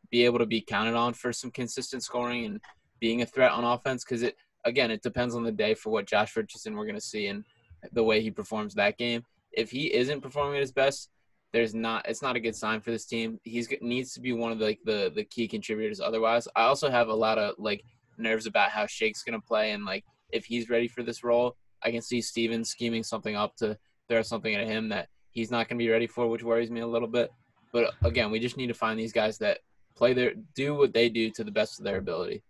be 0.09 0.25
able 0.25 0.39
to 0.39 0.45
be 0.45 0.61
counted 0.61 0.95
on 0.95 1.13
for 1.13 1.31
some 1.31 1.51
consistent 1.51 2.03
scoring 2.03 2.45
and 2.45 2.61
being 2.99 3.21
a 3.21 3.25
threat 3.25 3.51
on 3.51 3.63
offense 3.63 4.03
because 4.03 4.23
it 4.23 4.35
again 4.65 4.89
it 4.89 5.03
depends 5.03 5.35
on 5.35 5.43
the 5.43 5.51
day 5.51 5.73
for 5.73 5.91
what 5.91 6.07
Josh 6.07 6.35
Richardson 6.35 6.75
we're 6.75 6.85
going 6.85 6.95
to 6.95 7.01
see 7.01 7.27
and 7.27 7.43
the 7.93 8.03
way 8.03 8.21
he 8.21 8.31
performs 8.31 8.73
that 8.73 8.97
game. 8.97 9.23
If 9.51 9.71
he 9.71 9.93
isn't 9.93 10.21
performing 10.21 10.55
at 10.55 10.61
his 10.61 10.71
best, 10.71 11.09
there's 11.55 11.73
not 11.73 12.05
it's 12.05 12.21
not 12.21 12.35
a 12.35 12.39
good 12.41 12.53
sign 12.53 12.81
for 12.81 12.91
this 12.91 13.05
team. 13.05 13.39
He's 13.43 13.69
needs 13.81 14.13
to 14.13 14.19
be 14.19 14.33
one 14.33 14.51
of 14.51 14.59
the, 14.59 14.65
like 14.65 14.79
the 14.83 15.09
the 15.15 15.23
key 15.23 15.47
contributors. 15.47 16.01
Otherwise, 16.01 16.49
I 16.53 16.63
also 16.63 16.89
have 16.89 17.07
a 17.07 17.13
lot 17.13 17.37
of 17.37 17.55
like 17.57 17.81
nerves 18.17 18.45
about 18.45 18.71
how 18.71 18.85
Shake's 18.85 19.23
to 19.23 19.39
play 19.39 19.71
and 19.71 19.85
like 19.85 20.03
if 20.33 20.43
he's 20.43 20.69
ready 20.69 20.89
for 20.89 21.01
this 21.01 21.23
role. 21.23 21.55
I 21.81 21.91
can 21.91 22.01
see 22.01 22.19
Stevens 22.19 22.69
scheming 22.69 23.03
something 23.03 23.37
up 23.37 23.55
to 23.57 23.77
throw 24.09 24.21
something 24.21 24.53
at 24.53 24.67
him 24.67 24.89
that 24.89 25.07
he's 25.29 25.49
not 25.49 25.69
to 25.69 25.75
be 25.75 25.89
ready 25.89 26.07
for, 26.07 26.27
which 26.27 26.43
worries 26.43 26.69
me 26.69 26.81
a 26.81 26.87
little 26.87 27.07
bit. 27.07 27.31
But 27.71 27.93
again, 28.03 28.31
we 28.31 28.39
just 28.39 28.57
need 28.57 28.67
to 28.67 28.73
find 28.73 28.99
these 28.99 29.13
guys 29.13 29.37
that 29.37 29.59
play 29.95 30.11
their 30.11 30.33
do 30.55 30.75
what 30.75 30.93
they 30.93 31.07
do 31.07 31.29
to 31.31 31.43
the 31.45 31.51
best 31.51 31.79
of 31.79 31.85
their 31.85 31.99
ability. 31.99 32.43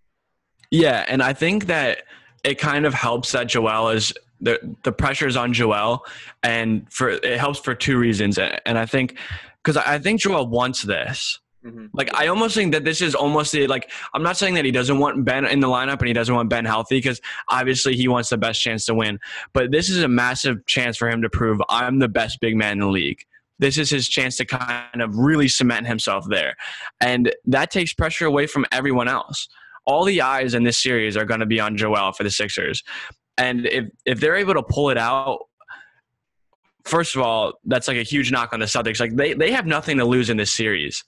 Yeah, 0.71 1.05
and 1.07 1.21
I 1.21 1.33
think 1.33 1.67
that 1.67 2.05
it 2.43 2.57
kind 2.57 2.87
of 2.87 2.95
helps 2.95 3.33
that 3.33 3.45
Joel 3.49 3.89
is 3.89 4.13
the 4.41 4.75
the 4.83 4.91
pressure 4.91 5.27
is 5.27 5.37
on 5.37 5.53
Joel, 5.53 6.05
and 6.43 6.91
for 6.91 7.09
it 7.09 7.39
helps 7.39 7.59
for 7.59 7.75
two 7.75 7.97
reasons. 7.97 8.37
And 8.37 8.77
I 8.77 8.85
think 8.85 9.17
because 9.63 9.77
I 9.77 9.99
think 9.99 10.21
Joel 10.21 10.47
wants 10.47 10.83
this. 10.83 11.39
Mm-hmm. 11.65 11.87
Like 11.93 12.13
I 12.13 12.27
almost 12.27 12.53
think 12.53 12.73
that 12.73 12.83
this 12.83 13.01
is 13.01 13.15
almost 13.15 13.51
the, 13.51 13.65
like 13.65 13.91
I'm 14.13 14.21
not 14.21 14.37
saying 14.37 14.53
that 14.53 14.65
he 14.65 14.71
doesn't 14.71 14.99
want 14.99 15.25
Ben 15.25 15.45
in 15.45 15.61
the 15.61 15.67
lineup 15.67 15.97
and 15.97 16.07
he 16.07 16.13
doesn't 16.13 16.33
want 16.33 16.47
Ben 16.47 16.63
healthy 16.63 16.97
because 16.97 17.19
obviously 17.49 17.95
he 17.95 18.07
wants 18.07 18.29
the 18.29 18.37
best 18.37 18.61
chance 18.61 18.85
to 18.85 18.93
win. 18.93 19.19
But 19.51 19.71
this 19.71 19.89
is 19.89 20.03
a 20.03 20.07
massive 20.07 20.63
chance 20.67 20.95
for 20.95 21.09
him 21.09 21.23
to 21.23 21.29
prove 21.29 21.59
I'm 21.67 21.97
the 21.97 22.07
best 22.07 22.39
big 22.39 22.55
man 22.55 22.73
in 22.73 22.79
the 22.81 22.89
league. 22.89 23.25
This 23.57 23.79
is 23.79 23.89
his 23.89 24.07
chance 24.07 24.37
to 24.37 24.45
kind 24.45 25.01
of 25.01 25.17
really 25.17 25.47
cement 25.47 25.87
himself 25.87 26.25
there, 26.29 26.55
and 27.01 27.33
that 27.45 27.71
takes 27.71 27.93
pressure 27.93 28.25
away 28.25 28.45
from 28.45 28.65
everyone 28.71 29.07
else. 29.07 29.47
All 29.85 30.03
the 30.03 30.21
eyes 30.21 30.53
in 30.53 30.63
this 30.63 30.77
series 30.77 31.15
are 31.15 31.25
going 31.25 31.39
to 31.39 31.45
be 31.45 31.59
on 31.59 31.77
Joel 31.77 32.11
for 32.11 32.23
the 32.23 32.31
Sixers, 32.31 32.83
and 33.37 33.65
if 33.65 33.85
if 34.05 34.19
they're 34.19 34.35
able 34.35 34.53
to 34.53 34.63
pull 34.63 34.89
it 34.89 34.97
out 34.97 35.39
first 36.85 37.15
of 37.15 37.21
all, 37.21 37.53
that's 37.65 37.87
like 37.87 37.97
a 37.97 38.03
huge 38.03 38.31
knock 38.31 38.53
on 38.53 38.59
the 38.59 38.65
Celtics. 38.65 38.99
Like 38.99 39.15
they, 39.15 39.33
they 39.33 39.51
have 39.51 39.65
nothing 39.65 39.97
to 39.97 40.05
lose 40.05 40.29
in 40.29 40.37
this 40.37 40.51
series. 40.51 41.03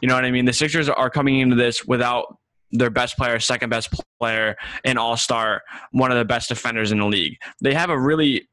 You 0.00 0.08
know 0.08 0.14
what 0.14 0.24
I 0.24 0.30
mean? 0.30 0.44
The 0.44 0.52
Sixers 0.52 0.88
are 0.88 1.10
coming 1.10 1.40
into 1.40 1.56
this 1.56 1.84
without 1.84 2.36
their 2.70 2.90
best 2.90 3.16
player, 3.16 3.40
second 3.40 3.70
best 3.70 3.92
player, 4.20 4.56
an 4.84 4.96
all 4.96 5.16
star, 5.16 5.62
one 5.90 6.12
of 6.12 6.18
the 6.18 6.24
best 6.24 6.48
defenders 6.48 6.92
in 6.92 6.98
the 6.98 7.06
league. 7.06 7.36
They 7.60 7.74
have 7.74 7.90
a 7.90 7.98
really 7.98 8.48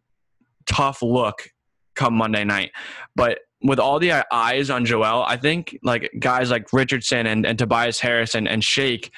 tough 0.65 1.01
look 1.01 1.49
come 1.95 2.15
Monday 2.15 2.43
night. 2.43 2.71
But 3.15 3.39
with 3.61 3.79
all 3.79 3.99
the 3.99 4.11
eyes 4.33 4.69
on 4.69 4.85
Joel, 4.85 5.23
I 5.23 5.37
think 5.37 5.77
like 5.83 6.11
guys 6.19 6.49
like 6.49 6.71
Richardson 6.73 7.27
and, 7.27 7.45
and 7.45 7.57
Tobias 7.57 7.99
Harris 7.99 8.35
and, 8.35 8.47
and 8.47 8.63
Shake 8.63 9.11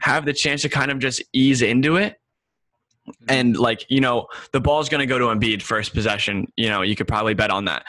have 0.00 0.24
the 0.24 0.32
chance 0.32 0.62
to 0.62 0.68
kind 0.68 0.90
of 0.90 0.98
just 0.98 1.22
ease 1.32 1.62
into 1.62 1.96
it. 1.96 2.16
And 3.28 3.56
like, 3.56 3.84
you 3.88 4.00
know, 4.00 4.28
the 4.52 4.60
ball's 4.60 4.88
gonna 4.88 5.06
go 5.06 5.18
to 5.18 5.26
Embiid 5.26 5.62
first 5.62 5.94
possession. 5.94 6.50
You 6.56 6.68
know, 6.68 6.82
you 6.82 6.96
could 6.96 7.08
probably 7.08 7.34
bet 7.34 7.50
on 7.50 7.66
that. 7.66 7.84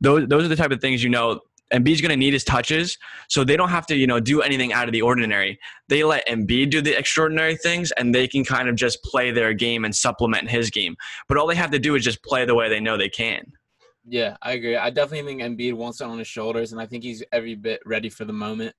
Those 0.00 0.28
those 0.28 0.44
are 0.44 0.48
the 0.48 0.56
type 0.56 0.70
of 0.70 0.80
things 0.80 1.02
you 1.02 1.10
know 1.10 1.40
Embiid's 1.72 2.00
going 2.00 2.10
to 2.10 2.16
need 2.16 2.32
his 2.32 2.44
touches, 2.44 2.98
so 3.28 3.44
they 3.44 3.56
don't 3.56 3.70
have 3.70 3.86
to, 3.86 3.96
you 3.96 4.06
know, 4.06 4.20
do 4.20 4.42
anything 4.42 4.72
out 4.72 4.88
of 4.88 4.92
the 4.92 5.02
ordinary. 5.02 5.58
They 5.88 6.04
let 6.04 6.26
Embiid 6.28 6.70
do 6.70 6.80
the 6.80 6.96
extraordinary 6.96 7.56
things, 7.56 7.90
and 7.92 8.14
they 8.14 8.28
can 8.28 8.44
kind 8.44 8.68
of 8.68 8.74
just 8.74 9.02
play 9.02 9.30
their 9.30 9.54
game 9.54 9.84
and 9.84 9.94
supplement 9.94 10.50
his 10.50 10.70
game. 10.70 10.96
But 11.28 11.38
all 11.38 11.46
they 11.46 11.54
have 11.54 11.70
to 11.70 11.78
do 11.78 11.94
is 11.94 12.04
just 12.04 12.22
play 12.22 12.44
the 12.44 12.54
way 12.54 12.68
they 12.68 12.80
know 12.80 12.96
they 12.96 13.08
can. 13.08 13.44
Yeah, 14.06 14.36
I 14.42 14.52
agree. 14.52 14.76
I 14.76 14.90
definitely 14.90 15.26
think 15.26 15.42
Embiid 15.42 15.74
wants 15.74 16.00
it 16.00 16.04
on 16.04 16.18
his 16.18 16.28
shoulders, 16.28 16.72
and 16.72 16.80
I 16.80 16.86
think 16.86 17.04
he's 17.04 17.22
every 17.32 17.54
bit 17.54 17.80
ready 17.86 18.10
for 18.10 18.24
the 18.24 18.32
moment. 18.32 18.74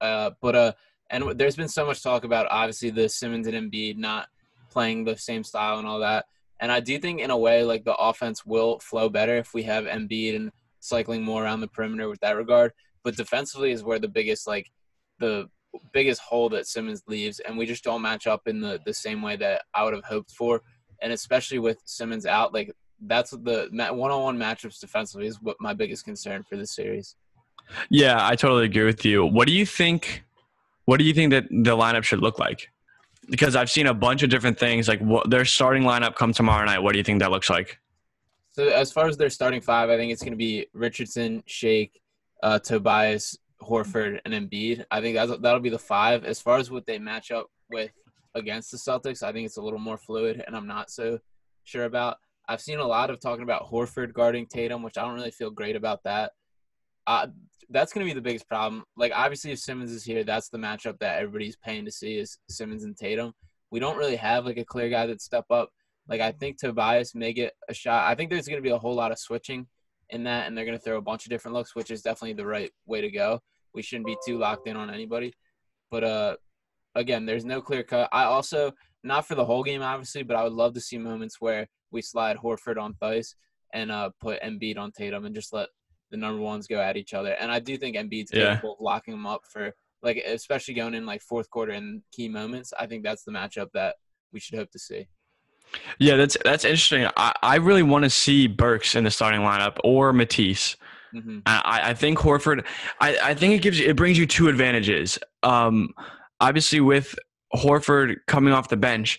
Uh, 0.00 0.30
but 0.40 0.54
uh, 0.54 0.72
and 1.10 1.38
there's 1.38 1.56
been 1.56 1.68
so 1.68 1.86
much 1.86 2.02
talk 2.02 2.24
about 2.24 2.46
obviously 2.50 2.90
the 2.90 3.08
Simmons 3.08 3.46
and 3.46 3.56
Embiid 3.56 3.96
not 3.96 4.28
playing 4.76 5.04
the 5.04 5.16
same 5.16 5.42
style 5.42 5.78
and 5.78 5.88
all 5.88 6.00
that. 6.00 6.26
And 6.60 6.70
I 6.70 6.80
do 6.80 6.98
think 6.98 7.20
in 7.20 7.30
a 7.30 7.36
way 7.46 7.64
like 7.64 7.84
the 7.84 7.94
offense 7.94 8.44
will 8.44 8.78
flow 8.78 9.08
better 9.08 9.38
if 9.38 9.54
we 9.54 9.62
have 9.62 9.84
Embiid 9.84 10.36
and 10.36 10.50
cycling 10.80 11.22
more 11.22 11.42
around 11.42 11.60
the 11.62 11.68
perimeter 11.68 12.10
with 12.10 12.20
that 12.20 12.36
regard. 12.36 12.72
But 13.02 13.16
defensively 13.16 13.70
is 13.72 13.82
where 13.82 13.98
the 13.98 14.08
biggest 14.18 14.46
like 14.46 14.70
the 15.18 15.48
biggest 15.94 16.20
hole 16.20 16.50
that 16.50 16.66
Simmons 16.66 17.02
leaves, 17.06 17.40
and 17.40 17.56
we 17.56 17.64
just 17.64 17.84
don't 17.84 18.02
match 18.02 18.26
up 18.26 18.42
in 18.46 18.60
the 18.60 18.78
the 18.84 18.92
same 18.92 19.22
way 19.22 19.36
that 19.36 19.62
I 19.72 19.82
would 19.82 19.94
have 19.94 20.04
hoped 20.04 20.32
for. 20.32 20.60
And 21.00 21.10
especially 21.10 21.58
with 21.58 21.78
Simmons 21.86 22.26
out, 22.26 22.52
like 22.52 22.70
that's 23.00 23.30
the 23.30 23.68
one-on-one 23.72 24.38
matchups 24.38 24.78
defensively 24.78 25.26
is 25.26 25.40
what 25.40 25.56
my 25.58 25.72
biggest 25.72 26.04
concern 26.04 26.44
for 26.48 26.56
this 26.56 26.74
series. 26.74 27.16
Yeah, 27.88 28.18
I 28.20 28.36
totally 28.36 28.66
agree 28.66 28.84
with 28.84 29.04
you. 29.06 29.24
What 29.24 29.46
do 29.48 29.54
you 29.54 29.64
think? 29.64 30.24
What 30.84 30.98
do 30.98 31.04
you 31.04 31.14
think 31.14 31.30
that 31.32 31.44
the 31.48 31.76
lineup 31.76 32.04
should 32.04 32.20
look 32.20 32.38
like? 32.38 32.70
Because 33.28 33.56
I've 33.56 33.70
seen 33.70 33.86
a 33.86 33.94
bunch 33.94 34.22
of 34.22 34.30
different 34.30 34.58
things. 34.58 34.88
Like 34.88 35.00
what, 35.00 35.28
their 35.30 35.44
starting 35.44 35.82
lineup 35.82 36.14
come 36.14 36.32
tomorrow 36.32 36.64
night. 36.64 36.78
What 36.78 36.92
do 36.92 36.98
you 36.98 37.04
think 37.04 37.20
that 37.20 37.30
looks 37.30 37.50
like? 37.50 37.78
So 38.50 38.68
as 38.68 38.90
far 38.90 39.06
as 39.06 39.16
their 39.16 39.30
starting 39.30 39.60
five, 39.60 39.90
I 39.90 39.96
think 39.96 40.12
it's 40.12 40.22
going 40.22 40.32
to 40.32 40.38
be 40.38 40.66
Richardson, 40.72 41.42
Shake, 41.46 42.00
uh, 42.42 42.58
Tobias, 42.58 43.36
Horford, 43.60 44.20
and 44.24 44.32
Embiid. 44.32 44.84
I 44.90 45.00
think 45.00 45.16
that's, 45.16 45.32
that'll 45.40 45.60
be 45.60 45.70
the 45.70 45.78
five. 45.78 46.24
As 46.24 46.40
far 46.40 46.58
as 46.58 46.70
what 46.70 46.86
they 46.86 46.98
match 46.98 47.30
up 47.30 47.50
with 47.70 47.90
against 48.34 48.70
the 48.70 48.78
Celtics, 48.78 49.22
I 49.22 49.32
think 49.32 49.46
it's 49.46 49.56
a 49.56 49.62
little 49.62 49.78
more 49.78 49.98
fluid, 49.98 50.42
and 50.46 50.56
I'm 50.56 50.66
not 50.66 50.90
so 50.90 51.18
sure 51.64 51.84
about. 51.84 52.16
I've 52.48 52.60
seen 52.60 52.78
a 52.78 52.86
lot 52.86 53.10
of 53.10 53.20
talking 53.20 53.42
about 53.42 53.70
Horford 53.70 54.12
guarding 54.12 54.46
Tatum, 54.46 54.82
which 54.82 54.96
I 54.96 55.02
don't 55.02 55.14
really 55.14 55.30
feel 55.30 55.50
great 55.50 55.74
about 55.74 56.04
that. 56.04 56.32
Uh, 57.06 57.26
that's 57.70 57.92
going 57.92 58.06
to 58.06 58.10
be 58.10 58.14
the 58.14 58.22
biggest 58.22 58.48
problem. 58.48 58.84
Like, 58.96 59.12
obviously, 59.14 59.52
if 59.52 59.58
Simmons 59.58 59.92
is 59.92 60.04
here, 60.04 60.24
that's 60.24 60.48
the 60.48 60.58
matchup 60.58 60.98
that 61.00 61.18
everybody's 61.18 61.56
paying 61.56 61.84
to 61.84 61.92
see 61.92 62.16
is 62.16 62.38
Simmons 62.48 62.84
and 62.84 62.96
Tatum. 62.96 63.32
We 63.70 63.80
don't 63.80 63.98
really 63.98 64.16
have 64.16 64.46
like 64.46 64.58
a 64.58 64.64
clear 64.64 64.88
guy 64.88 65.06
that 65.06 65.20
step 65.20 65.44
up. 65.50 65.70
Like 66.08 66.20
I 66.20 66.32
think 66.32 66.58
Tobias 66.58 67.14
may 67.14 67.32
get 67.32 67.52
a 67.68 67.74
shot. 67.74 68.08
I 68.08 68.14
think 68.14 68.30
there's 68.30 68.46
going 68.46 68.62
to 68.62 68.66
be 68.66 68.74
a 68.74 68.78
whole 68.78 68.94
lot 68.94 69.12
of 69.12 69.18
switching 69.18 69.66
in 70.10 70.24
that, 70.24 70.46
and 70.46 70.56
they're 70.56 70.64
going 70.64 70.78
to 70.78 70.82
throw 70.82 70.98
a 70.98 71.02
bunch 71.02 71.26
of 71.26 71.30
different 71.30 71.56
looks, 71.56 71.74
which 71.74 71.90
is 71.90 72.02
definitely 72.02 72.34
the 72.34 72.46
right 72.46 72.70
way 72.86 73.00
to 73.00 73.10
go. 73.10 73.40
We 73.74 73.82
shouldn't 73.82 74.06
be 74.06 74.16
too 74.24 74.38
locked 74.38 74.68
in 74.68 74.76
on 74.76 74.88
anybody. 74.88 75.34
But 75.90 76.04
uh, 76.04 76.36
again, 76.94 77.26
there's 77.26 77.44
no 77.44 77.60
clear 77.60 77.82
cut. 77.82 78.08
I 78.12 78.24
also 78.24 78.72
not 79.02 79.26
for 79.26 79.34
the 79.34 79.44
whole 79.44 79.62
game, 79.62 79.82
obviously, 79.82 80.22
but 80.22 80.36
I 80.36 80.44
would 80.44 80.52
love 80.52 80.74
to 80.74 80.80
see 80.80 80.98
moments 80.98 81.40
where 81.40 81.66
we 81.90 82.02
slide 82.02 82.36
Horford 82.36 82.80
on 82.80 82.94
Theis 82.94 83.34
and 83.72 83.90
uh, 83.90 84.10
put 84.20 84.42
Embiid 84.42 84.78
on 84.78 84.92
Tatum 84.92 85.24
and 85.24 85.34
just 85.34 85.52
let 85.52 85.68
the 86.10 86.16
number 86.16 86.40
ones 86.40 86.66
go 86.66 86.80
at 86.80 86.96
each 86.96 87.14
other. 87.14 87.32
And 87.32 87.50
I 87.50 87.58
do 87.58 87.76
think 87.76 87.96
Embiid's 87.96 88.30
yeah. 88.32 88.54
capable 88.54 88.74
of 88.74 88.80
locking 88.80 89.12
them 89.12 89.26
up 89.26 89.42
for 89.50 89.72
like 90.02 90.18
especially 90.26 90.74
going 90.74 90.94
in 90.94 91.06
like 91.06 91.22
fourth 91.22 91.50
quarter 91.50 91.72
and 91.72 92.02
key 92.12 92.28
moments. 92.28 92.72
I 92.78 92.86
think 92.86 93.02
that's 93.02 93.24
the 93.24 93.32
matchup 93.32 93.68
that 93.74 93.96
we 94.32 94.40
should 94.40 94.58
hope 94.58 94.70
to 94.72 94.78
see. 94.78 95.08
Yeah, 95.98 96.16
that's 96.16 96.36
that's 96.44 96.64
interesting. 96.64 97.08
I, 97.16 97.32
I 97.42 97.56
really 97.56 97.82
want 97.82 98.04
to 98.04 98.10
see 98.10 98.46
Burks 98.46 98.94
in 98.94 99.04
the 99.04 99.10
starting 99.10 99.40
lineup 99.40 99.78
or 99.82 100.12
Matisse. 100.12 100.76
Mm-hmm. 101.14 101.40
I, 101.46 101.80
I 101.84 101.94
think 101.94 102.18
Horford. 102.18 102.64
I, 103.00 103.18
I 103.22 103.34
think 103.34 103.54
it 103.54 103.62
gives 103.62 103.78
you 103.78 103.88
it 103.88 103.96
brings 103.96 104.18
you 104.18 104.26
two 104.26 104.48
advantages. 104.48 105.18
Um, 105.42 105.92
obviously 106.40 106.80
with 106.80 107.18
Horford 107.54 108.16
coming 108.26 108.52
off 108.52 108.68
the 108.68 108.76
bench, 108.76 109.18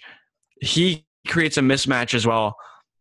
he 0.61 1.05
creates 1.27 1.57
a 1.57 1.61
mismatch 1.61 2.13
as 2.13 2.25
well. 2.25 2.55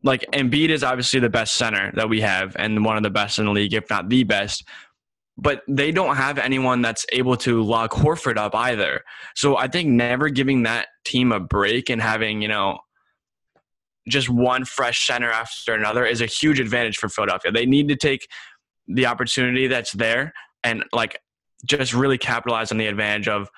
Like 0.07 0.25
Embiid 0.33 0.69
is 0.69 0.85
obviously 0.85 1.19
the 1.19 1.29
best 1.29 1.57
center 1.57 1.91
that 1.97 2.09
we 2.09 2.21
have 2.21 2.55
and 2.59 2.85
one 2.85 2.97
of 2.97 3.03
the 3.03 3.11
best 3.11 3.41
in 3.41 3.47
the 3.47 3.51
league, 3.51 3.75
if 3.75 3.91
not 3.91 4.09
the 4.09 4.23
best. 4.23 4.65
But 5.37 5.63
they 5.69 5.91
don't 5.91 6.17
have 6.17 6.39
anyone 6.39 6.81
that's 6.81 7.05
able 7.13 7.37
to 7.39 7.63
lock 7.63 7.91
Horford 7.91 8.39
up 8.39 8.55
either. 8.55 9.03
So 9.35 9.57
I 9.57 9.67
think 9.67 9.89
never 9.89 10.29
giving 10.29 10.63
that 10.63 10.87
team 11.05 11.33
a 11.33 11.41
break 11.41 11.91
and 11.91 12.01
having, 12.01 12.41
you 12.41 12.47
know, 12.47 12.79
just 14.09 14.29
one 14.29 14.65
fresh 14.65 15.05
center 15.09 15.31
after 15.31 15.75
another 15.75 16.07
is 16.07 16.21
a 16.21 16.27
huge 16.27 16.61
advantage 16.61 16.99
for 16.99 17.09
Philadelphia. 17.09 17.51
They 17.51 17.67
need 17.67 17.89
to 17.89 17.97
take 17.97 18.29
the 18.87 19.07
opportunity 19.07 19.67
that's 19.67 19.91
there 19.91 20.33
and 20.63 20.85
like 20.93 21.21
just 21.65 21.93
really 21.93 22.17
capitalize 22.17 22.71
on 22.71 22.79
the 22.79 22.87
advantage 22.87 23.27
of 23.27 23.51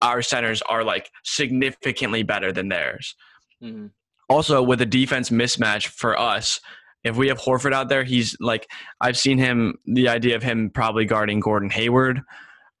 our 0.00 0.22
centers 0.22 0.62
are 0.62 0.84
like 0.84 1.10
significantly 1.24 2.22
better 2.22 2.52
than 2.52 2.68
theirs. 2.68 3.16
Mm-hmm. 3.60 3.86
Also, 4.28 4.62
with 4.62 4.80
a 4.80 4.86
defense 4.86 5.30
mismatch 5.30 5.88
for 5.88 6.18
us, 6.18 6.60
if 7.04 7.16
we 7.16 7.28
have 7.28 7.38
Horford 7.38 7.72
out 7.72 7.88
there, 7.88 8.04
he's 8.04 8.36
like 8.40 8.70
I've 9.00 9.18
seen 9.18 9.38
him. 9.38 9.78
The 9.86 10.08
idea 10.08 10.36
of 10.36 10.42
him 10.42 10.70
probably 10.70 11.04
guarding 11.04 11.40
Gordon 11.40 11.70
Hayward, 11.70 12.22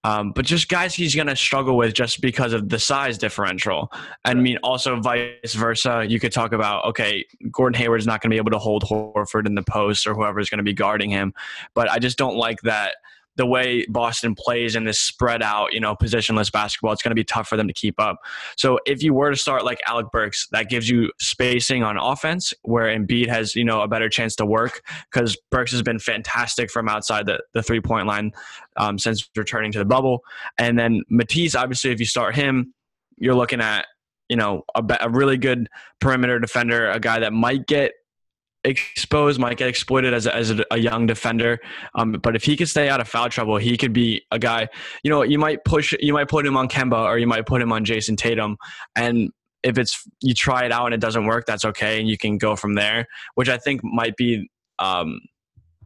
um, 0.04 0.32
but 0.32 0.44
just 0.44 0.68
guys 0.68 0.94
he's 0.94 1.14
going 1.14 1.28
to 1.28 1.36
struggle 1.36 1.76
with 1.76 1.94
just 1.94 2.20
because 2.20 2.52
of 2.52 2.68
the 2.68 2.78
size 2.78 3.18
differential. 3.18 3.92
And 4.24 4.38
I 4.38 4.42
mean, 4.42 4.58
also 4.62 5.00
vice 5.00 5.54
versa. 5.54 6.04
You 6.08 6.18
could 6.18 6.32
talk 6.32 6.52
about 6.52 6.84
okay, 6.86 7.24
Gordon 7.50 7.78
Hayward's 7.80 8.06
not 8.06 8.20
going 8.20 8.30
to 8.30 8.34
be 8.34 8.38
able 8.38 8.50
to 8.52 8.58
hold 8.58 8.84
Horford 8.84 9.46
in 9.46 9.54
the 9.54 9.62
post 9.62 10.06
or 10.06 10.14
whoever's 10.14 10.48
going 10.48 10.58
to 10.58 10.64
be 10.64 10.72
guarding 10.72 11.10
him. 11.10 11.34
But 11.74 11.90
I 11.90 11.98
just 11.98 12.18
don't 12.18 12.36
like 12.36 12.60
that 12.62 12.96
the 13.36 13.46
way 13.46 13.86
Boston 13.88 14.34
plays 14.34 14.76
in 14.76 14.84
this 14.84 15.00
spread 15.00 15.42
out, 15.42 15.72
you 15.72 15.80
know, 15.80 15.94
positionless 15.94 16.52
basketball, 16.52 16.92
it's 16.92 17.02
going 17.02 17.10
to 17.10 17.16
be 17.16 17.24
tough 17.24 17.48
for 17.48 17.56
them 17.56 17.66
to 17.66 17.72
keep 17.72 17.98
up. 17.98 18.18
So 18.56 18.78
if 18.84 19.02
you 19.02 19.14
were 19.14 19.30
to 19.30 19.36
start 19.36 19.64
like 19.64 19.80
Alec 19.86 20.06
Burks, 20.12 20.48
that 20.52 20.68
gives 20.68 20.88
you 20.88 21.10
spacing 21.18 21.82
on 21.82 21.96
offense 21.96 22.52
where 22.62 22.86
Embiid 22.86 23.28
has, 23.28 23.56
you 23.56 23.64
know, 23.64 23.80
a 23.80 23.88
better 23.88 24.08
chance 24.08 24.36
to 24.36 24.46
work 24.46 24.82
because 25.10 25.36
Burks 25.50 25.72
has 25.72 25.82
been 25.82 25.98
fantastic 25.98 26.70
from 26.70 26.88
outside 26.88 27.26
the, 27.26 27.40
the 27.54 27.62
three 27.62 27.80
point 27.80 28.06
line 28.06 28.32
um, 28.76 28.98
since 28.98 29.28
returning 29.34 29.72
to 29.72 29.78
the 29.78 29.84
bubble. 29.84 30.22
And 30.58 30.78
then 30.78 31.02
Matisse, 31.08 31.54
obviously, 31.54 31.90
if 31.90 32.00
you 32.00 32.06
start 32.06 32.34
him, 32.34 32.74
you're 33.16 33.34
looking 33.34 33.60
at, 33.60 33.86
you 34.28 34.36
know, 34.36 34.62
a, 34.74 34.84
a 35.00 35.08
really 35.08 35.36
good 35.36 35.68
perimeter 36.00 36.38
defender, 36.38 36.90
a 36.90 37.00
guy 37.00 37.20
that 37.20 37.32
might 37.32 37.66
get 37.66 37.92
exposed, 38.64 39.40
might 39.40 39.56
get 39.56 39.68
exploited 39.68 40.14
as 40.14 40.26
a, 40.26 40.34
as 40.34 40.50
a, 40.50 40.64
a 40.70 40.78
young 40.78 41.06
defender. 41.06 41.60
Um, 41.94 42.12
but 42.12 42.36
if 42.36 42.44
he 42.44 42.56
could 42.56 42.68
stay 42.68 42.88
out 42.88 43.00
of 43.00 43.08
foul 43.08 43.28
trouble, 43.28 43.56
he 43.56 43.76
could 43.76 43.92
be 43.92 44.24
a 44.30 44.38
guy. 44.38 44.68
You 45.02 45.10
know, 45.10 45.22
you 45.22 45.38
might 45.38 45.64
push, 45.64 45.94
you 46.00 46.12
might 46.12 46.28
put 46.28 46.46
him 46.46 46.56
on 46.56 46.68
Kemba, 46.68 47.04
or 47.04 47.18
you 47.18 47.26
might 47.26 47.46
put 47.46 47.60
him 47.60 47.72
on 47.72 47.84
Jayson 47.84 48.16
Tatum, 48.16 48.56
and 48.96 49.30
if 49.62 49.78
it's 49.78 50.06
you 50.20 50.34
try 50.34 50.64
it 50.64 50.72
out 50.72 50.86
and 50.86 50.94
it 50.94 51.00
doesn't 51.00 51.26
work, 51.26 51.46
that's 51.46 51.64
okay, 51.64 52.00
and 52.00 52.08
you 52.08 52.18
can 52.18 52.38
go 52.38 52.56
from 52.56 52.74
there. 52.74 53.06
Which 53.34 53.48
I 53.48 53.58
think 53.58 53.82
might 53.84 54.16
be. 54.16 54.50
Um, 54.78 55.20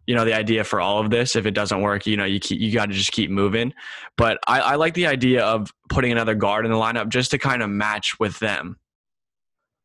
you 0.07 0.15
know 0.15 0.25
the 0.25 0.35
idea 0.35 0.63
for 0.63 0.81
all 0.81 1.01
of 1.01 1.11
this 1.11 1.35
if 1.35 1.47
it 1.47 1.51
doesn't 1.51 1.81
work 1.81 2.07
you 2.07 2.17
know 2.17 2.25
you 2.25 2.39
keep, 2.39 2.61
you 2.61 2.73
got 2.73 2.87
to 2.87 2.95
just 2.95 3.11
keep 3.11 3.29
moving 3.29 3.75
but 4.17 4.39
I, 4.47 4.61
I 4.61 4.75
like 4.77 4.95
the 4.95 5.09
idea 5.09 5.45
of 5.45 5.73
putting 5.89 6.13
another 6.13 6.37
guard 6.37 6.65
in 6.65 6.71
the 6.71 6.79
lineup 6.79 7.09
just 7.09 7.33
to 7.33 7.39
kind 7.39 7.61
of 7.61 7.71
match 7.71 8.19
with 8.21 8.39
them 8.39 8.79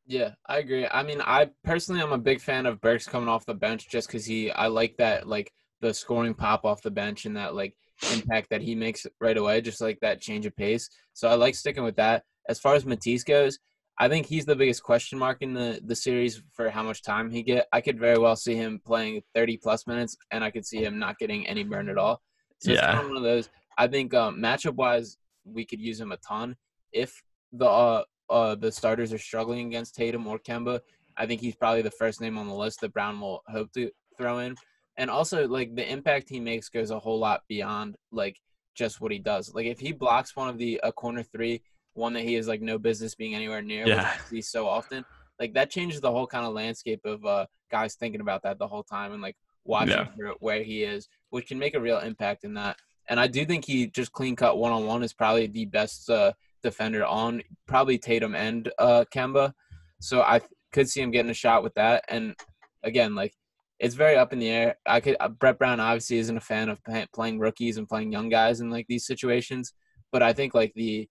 yeah, 0.05 0.31
I 0.47 0.57
agree. 0.57 0.87
I 0.87 1.03
mean, 1.03 1.21
I 1.21 1.49
personally 1.63 2.01
I'm 2.01 2.11
a 2.11 2.17
big 2.17 2.41
fan 2.41 2.65
of 2.65 2.81
Burks 2.81 3.07
coming 3.07 3.29
off 3.29 3.45
the 3.45 3.53
bench 3.53 3.89
just 3.89 4.07
because 4.07 4.25
he 4.25 4.51
I 4.51 4.67
like 4.67 4.97
that 4.97 5.27
like 5.27 5.51
the 5.81 5.93
scoring 5.93 6.33
pop 6.33 6.65
off 6.65 6.81
the 6.81 6.91
bench 6.91 7.25
and 7.25 7.37
that 7.37 7.55
like 7.55 7.75
impact 8.13 8.49
that 8.49 8.61
he 8.61 8.75
makes 8.75 9.05
right 9.19 9.37
away, 9.37 9.61
just 9.61 9.81
like 9.81 9.99
that 10.01 10.21
change 10.21 10.45
of 10.45 10.55
pace. 10.55 10.89
So 11.13 11.27
I 11.27 11.35
like 11.35 11.55
sticking 11.55 11.83
with 11.83 11.95
that. 11.97 12.23
As 12.49 12.59
far 12.59 12.75
as 12.75 12.85
Matisse 12.85 13.23
goes, 13.23 13.59
I 13.99 14.07
think 14.09 14.25
he's 14.25 14.45
the 14.45 14.55
biggest 14.55 14.81
question 14.81 15.19
mark 15.19 15.37
in 15.41 15.53
the 15.53 15.79
the 15.85 15.95
series 15.95 16.41
for 16.53 16.69
how 16.69 16.83
much 16.83 17.03
time 17.03 17.29
he 17.29 17.43
get. 17.43 17.67
I 17.71 17.81
could 17.81 17.99
very 17.99 18.17
well 18.17 18.35
see 18.35 18.55
him 18.55 18.81
playing 18.83 19.21
30 19.35 19.57
plus 19.57 19.85
minutes, 19.85 20.17
and 20.31 20.43
I 20.43 20.51
could 20.51 20.65
see 20.65 20.83
him 20.83 20.97
not 20.97 21.19
getting 21.19 21.45
any 21.47 21.63
burn 21.63 21.89
at 21.89 21.97
all. 21.97 22.21
So 22.59 22.71
yeah. 22.71 22.99
it's 22.99 23.07
one 23.07 23.17
of 23.17 23.23
those. 23.23 23.49
I 23.77 23.87
think 23.87 24.13
um, 24.13 24.37
matchup 24.37 24.75
wise, 24.75 25.17
we 25.45 25.65
could 25.65 25.79
use 25.79 25.99
him 25.99 26.11
a 26.11 26.17
ton. 26.17 26.55
If 26.91 27.21
the 27.51 27.67
uh, 27.67 28.03
uh, 28.31 28.55
the 28.55 28.71
starters 28.71 29.13
are 29.13 29.17
struggling 29.17 29.67
against 29.67 29.95
Tatum 29.95 30.25
or 30.25 30.39
Kemba, 30.39 30.79
I 31.17 31.25
think 31.25 31.41
he's 31.41 31.55
probably 31.55 31.81
the 31.81 31.91
first 31.91 32.21
name 32.21 32.37
on 32.37 32.47
the 32.47 32.53
list 32.53 32.81
that 32.81 32.93
Brown 32.93 33.19
will 33.19 33.43
hope 33.47 33.71
to 33.73 33.91
throw 34.17 34.39
in. 34.39 34.55
And 34.97 35.09
also, 35.09 35.47
like 35.47 35.75
the 35.75 35.89
impact 35.89 36.29
he 36.29 36.39
makes 36.39 36.69
goes 36.69 36.91
a 36.91 36.99
whole 36.99 37.19
lot 37.19 37.41
beyond 37.47 37.95
like 38.11 38.37
just 38.75 39.01
what 39.01 39.11
he 39.11 39.19
does. 39.19 39.53
Like 39.53 39.65
if 39.65 39.79
he 39.79 39.91
blocks 39.91 40.35
one 40.35 40.49
of 40.49 40.57
the 40.57 40.79
a 40.83 40.91
corner 40.91 41.23
three, 41.23 41.61
one 41.93 42.13
that 42.13 42.23
he 42.23 42.35
is 42.35 42.47
like 42.47 42.61
no 42.61 42.77
business 42.77 43.15
being 43.15 43.35
anywhere 43.35 43.61
near, 43.61 43.87
yeah. 43.87 44.15
which 44.29 44.45
so 44.45 44.67
often, 44.67 45.05
like 45.39 45.53
that 45.53 45.69
changes 45.69 46.01
the 46.01 46.11
whole 46.11 46.27
kind 46.27 46.45
of 46.45 46.53
landscape 46.53 47.01
of 47.05 47.25
uh, 47.25 47.45
guys 47.69 47.95
thinking 47.95 48.21
about 48.21 48.43
that 48.43 48.59
the 48.59 48.67
whole 48.67 48.83
time 48.83 49.11
and 49.11 49.21
like 49.21 49.35
watching 49.63 50.07
yeah. 50.17 50.31
where 50.39 50.63
he 50.63 50.83
is, 50.83 51.07
which 51.29 51.47
can 51.47 51.59
make 51.59 51.75
a 51.75 51.79
real 51.79 51.99
impact 51.99 52.43
in 52.43 52.53
that. 52.53 52.77
And 53.07 53.19
I 53.19 53.27
do 53.27 53.45
think 53.45 53.65
he 53.65 53.87
just 53.87 54.11
clean 54.11 54.35
cut 54.35 54.57
one 54.57 54.71
on 54.71 54.85
one 54.85 55.03
is 55.03 55.13
probably 55.13 55.47
the 55.47 55.65
best 55.65 56.09
uh, 56.09 56.33
defender 56.63 57.05
on 57.05 57.41
probably 57.67 57.97
Tatum 57.97 58.35
and 58.35 58.71
uh, 58.79 59.05
Kemba. 59.13 59.53
So 59.99 60.21
I 60.21 60.41
could 60.71 60.89
see 60.89 61.01
him 61.01 61.11
getting 61.11 61.31
a 61.31 61.35
shot 61.35 61.63
with 61.63 61.73
that. 61.75 62.03
And 62.07 62.35
again, 62.83 63.15
like 63.15 63.33
it's 63.79 63.95
very 63.95 64.15
up 64.15 64.31
in 64.31 64.39
the 64.39 64.49
air. 64.49 64.75
I 64.85 64.99
could 64.99 65.17
uh, 65.19 65.29
Brett 65.29 65.57
Brown 65.57 65.79
obviously 65.79 66.17
isn't 66.17 66.37
a 66.37 66.41
fan 66.41 66.69
of 66.69 66.79
playing 67.13 67.39
rookies 67.39 67.77
and 67.77 67.89
playing 67.89 68.11
young 68.11 68.29
guys 68.29 68.61
in 68.61 68.69
like 68.69 68.85
these 68.87 69.05
situations, 69.05 69.73
but 70.11 70.21
I 70.21 70.33
think 70.33 70.53
like 70.53 70.73
the 70.75 71.09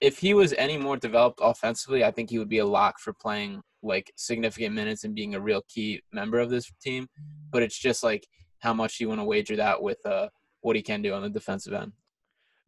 if 0.00 0.18
he 0.18 0.34
was 0.34 0.54
any 0.54 0.78
more 0.78 0.96
developed 0.96 1.40
offensively, 1.42 2.04
I 2.04 2.10
think 2.10 2.30
he 2.30 2.38
would 2.38 2.48
be 2.48 2.58
a 2.58 2.66
lock 2.66 2.98
for 2.98 3.12
playing 3.12 3.60
like 3.82 4.10
significant 4.16 4.74
minutes 4.74 5.04
and 5.04 5.14
being 5.14 5.34
a 5.34 5.40
real 5.40 5.62
key 5.68 6.02
member 6.12 6.38
of 6.38 6.50
this 6.50 6.70
team. 6.82 7.08
But 7.50 7.62
it's 7.62 7.78
just 7.78 8.02
like 8.02 8.26
how 8.60 8.74
much 8.74 9.00
you 9.00 9.08
want 9.08 9.20
to 9.20 9.24
wager 9.24 9.56
that 9.56 9.82
with 9.82 10.04
uh, 10.06 10.28
what 10.60 10.76
he 10.76 10.82
can 10.82 11.02
do 11.02 11.14
on 11.14 11.22
the 11.22 11.30
defensive 11.30 11.72
end. 11.72 11.92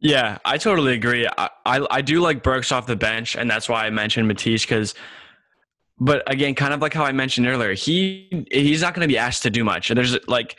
Yeah, 0.01 0.37
I 0.45 0.57
totally 0.57 0.93
agree. 0.93 1.27
I, 1.37 1.49
I, 1.65 1.85
I 1.91 2.01
do 2.01 2.21
like 2.21 2.41
Burks 2.41 2.71
off 2.71 2.85
the 2.85 2.95
bench, 2.95 3.35
and 3.35 3.49
that's 3.49 3.67
why 3.67 3.85
I 3.85 3.89
mentioned 3.89 4.27
Matisse 4.27 4.63
because. 4.63 4.95
But 6.01 6.23
again, 6.31 6.55
kind 6.55 6.73
of 6.73 6.81
like 6.81 6.93
how 6.93 7.03
I 7.03 7.11
mentioned 7.11 7.45
earlier, 7.45 7.73
he 7.73 8.45
he's 8.49 8.81
not 8.81 8.93
going 8.93 9.05
to 9.05 9.11
be 9.11 9.17
asked 9.17 9.43
to 9.43 9.49
do 9.49 9.65
much. 9.65 9.89
There's 9.89 10.17
like 10.29 10.55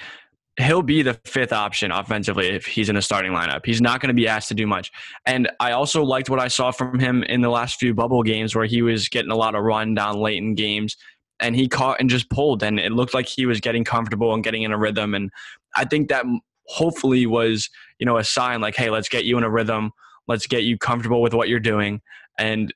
he'll 0.58 0.82
be 0.82 1.02
the 1.02 1.14
fifth 1.24 1.52
option 1.52 1.90
offensively 1.90 2.48
if 2.48 2.66
he's 2.66 2.90
in 2.90 2.96
a 2.96 3.02
starting 3.02 3.32
lineup. 3.32 3.64
He's 3.64 3.80
not 3.80 4.00
going 4.00 4.08
to 4.08 4.14
be 4.14 4.28
asked 4.28 4.48
to 4.48 4.54
do 4.54 4.66
much. 4.66 4.92
And 5.24 5.50
I 5.58 5.72
also 5.72 6.04
liked 6.04 6.28
what 6.28 6.40
I 6.40 6.48
saw 6.48 6.70
from 6.70 6.98
him 6.98 7.22
in 7.22 7.40
the 7.40 7.48
last 7.48 7.78
few 7.78 7.94
bubble 7.94 8.22
games 8.22 8.54
where 8.54 8.66
he 8.66 8.82
was 8.82 9.08
getting 9.08 9.30
a 9.30 9.36
lot 9.36 9.54
of 9.54 9.62
run 9.62 9.94
down 9.94 10.18
late 10.18 10.38
in 10.38 10.54
games 10.54 10.96
and 11.38 11.56
he 11.56 11.68
caught 11.68 12.00
and 12.00 12.10
just 12.10 12.28
pulled 12.28 12.62
and 12.62 12.78
it 12.78 12.92
looked 12.92 13.14
like 13.14 13.26
he 13.26 13.46
was 13.46 13.60
getting 13.60 13.84
comfortable 13.84 14.34
and 14.34 14.44
getting 14.44 14.62
in 14.62 14.72
a 14.72 14.78
rhythm 14.78 15.14
and 15.14 15.30
I 15.74 15.84
think 15.86 16.08
that 16.08 16.26
hopefully 16.70 17.26
was 17.26 17.68
you 17.98 18.06
know 18.06 18.16
a 18.16 18.24
sign 18.24 18.60
like 18.60 18.76
hey 18.76 18.90
let's 18.90 19.08
get 19.08 19.24
you 19.24 19.36
in 19.36 19.44
a 19.44 19.50
rhythm. 19.50 19.90
Let's 20.28 20.46
get 20.46 20.62
you 20.62 20.78
comfortable 20.78 21.20
with 21.20 21.34
what 21.34 21.48
you're 21.48 21.58
doing. 21.58 22.00
And 22.38 22.72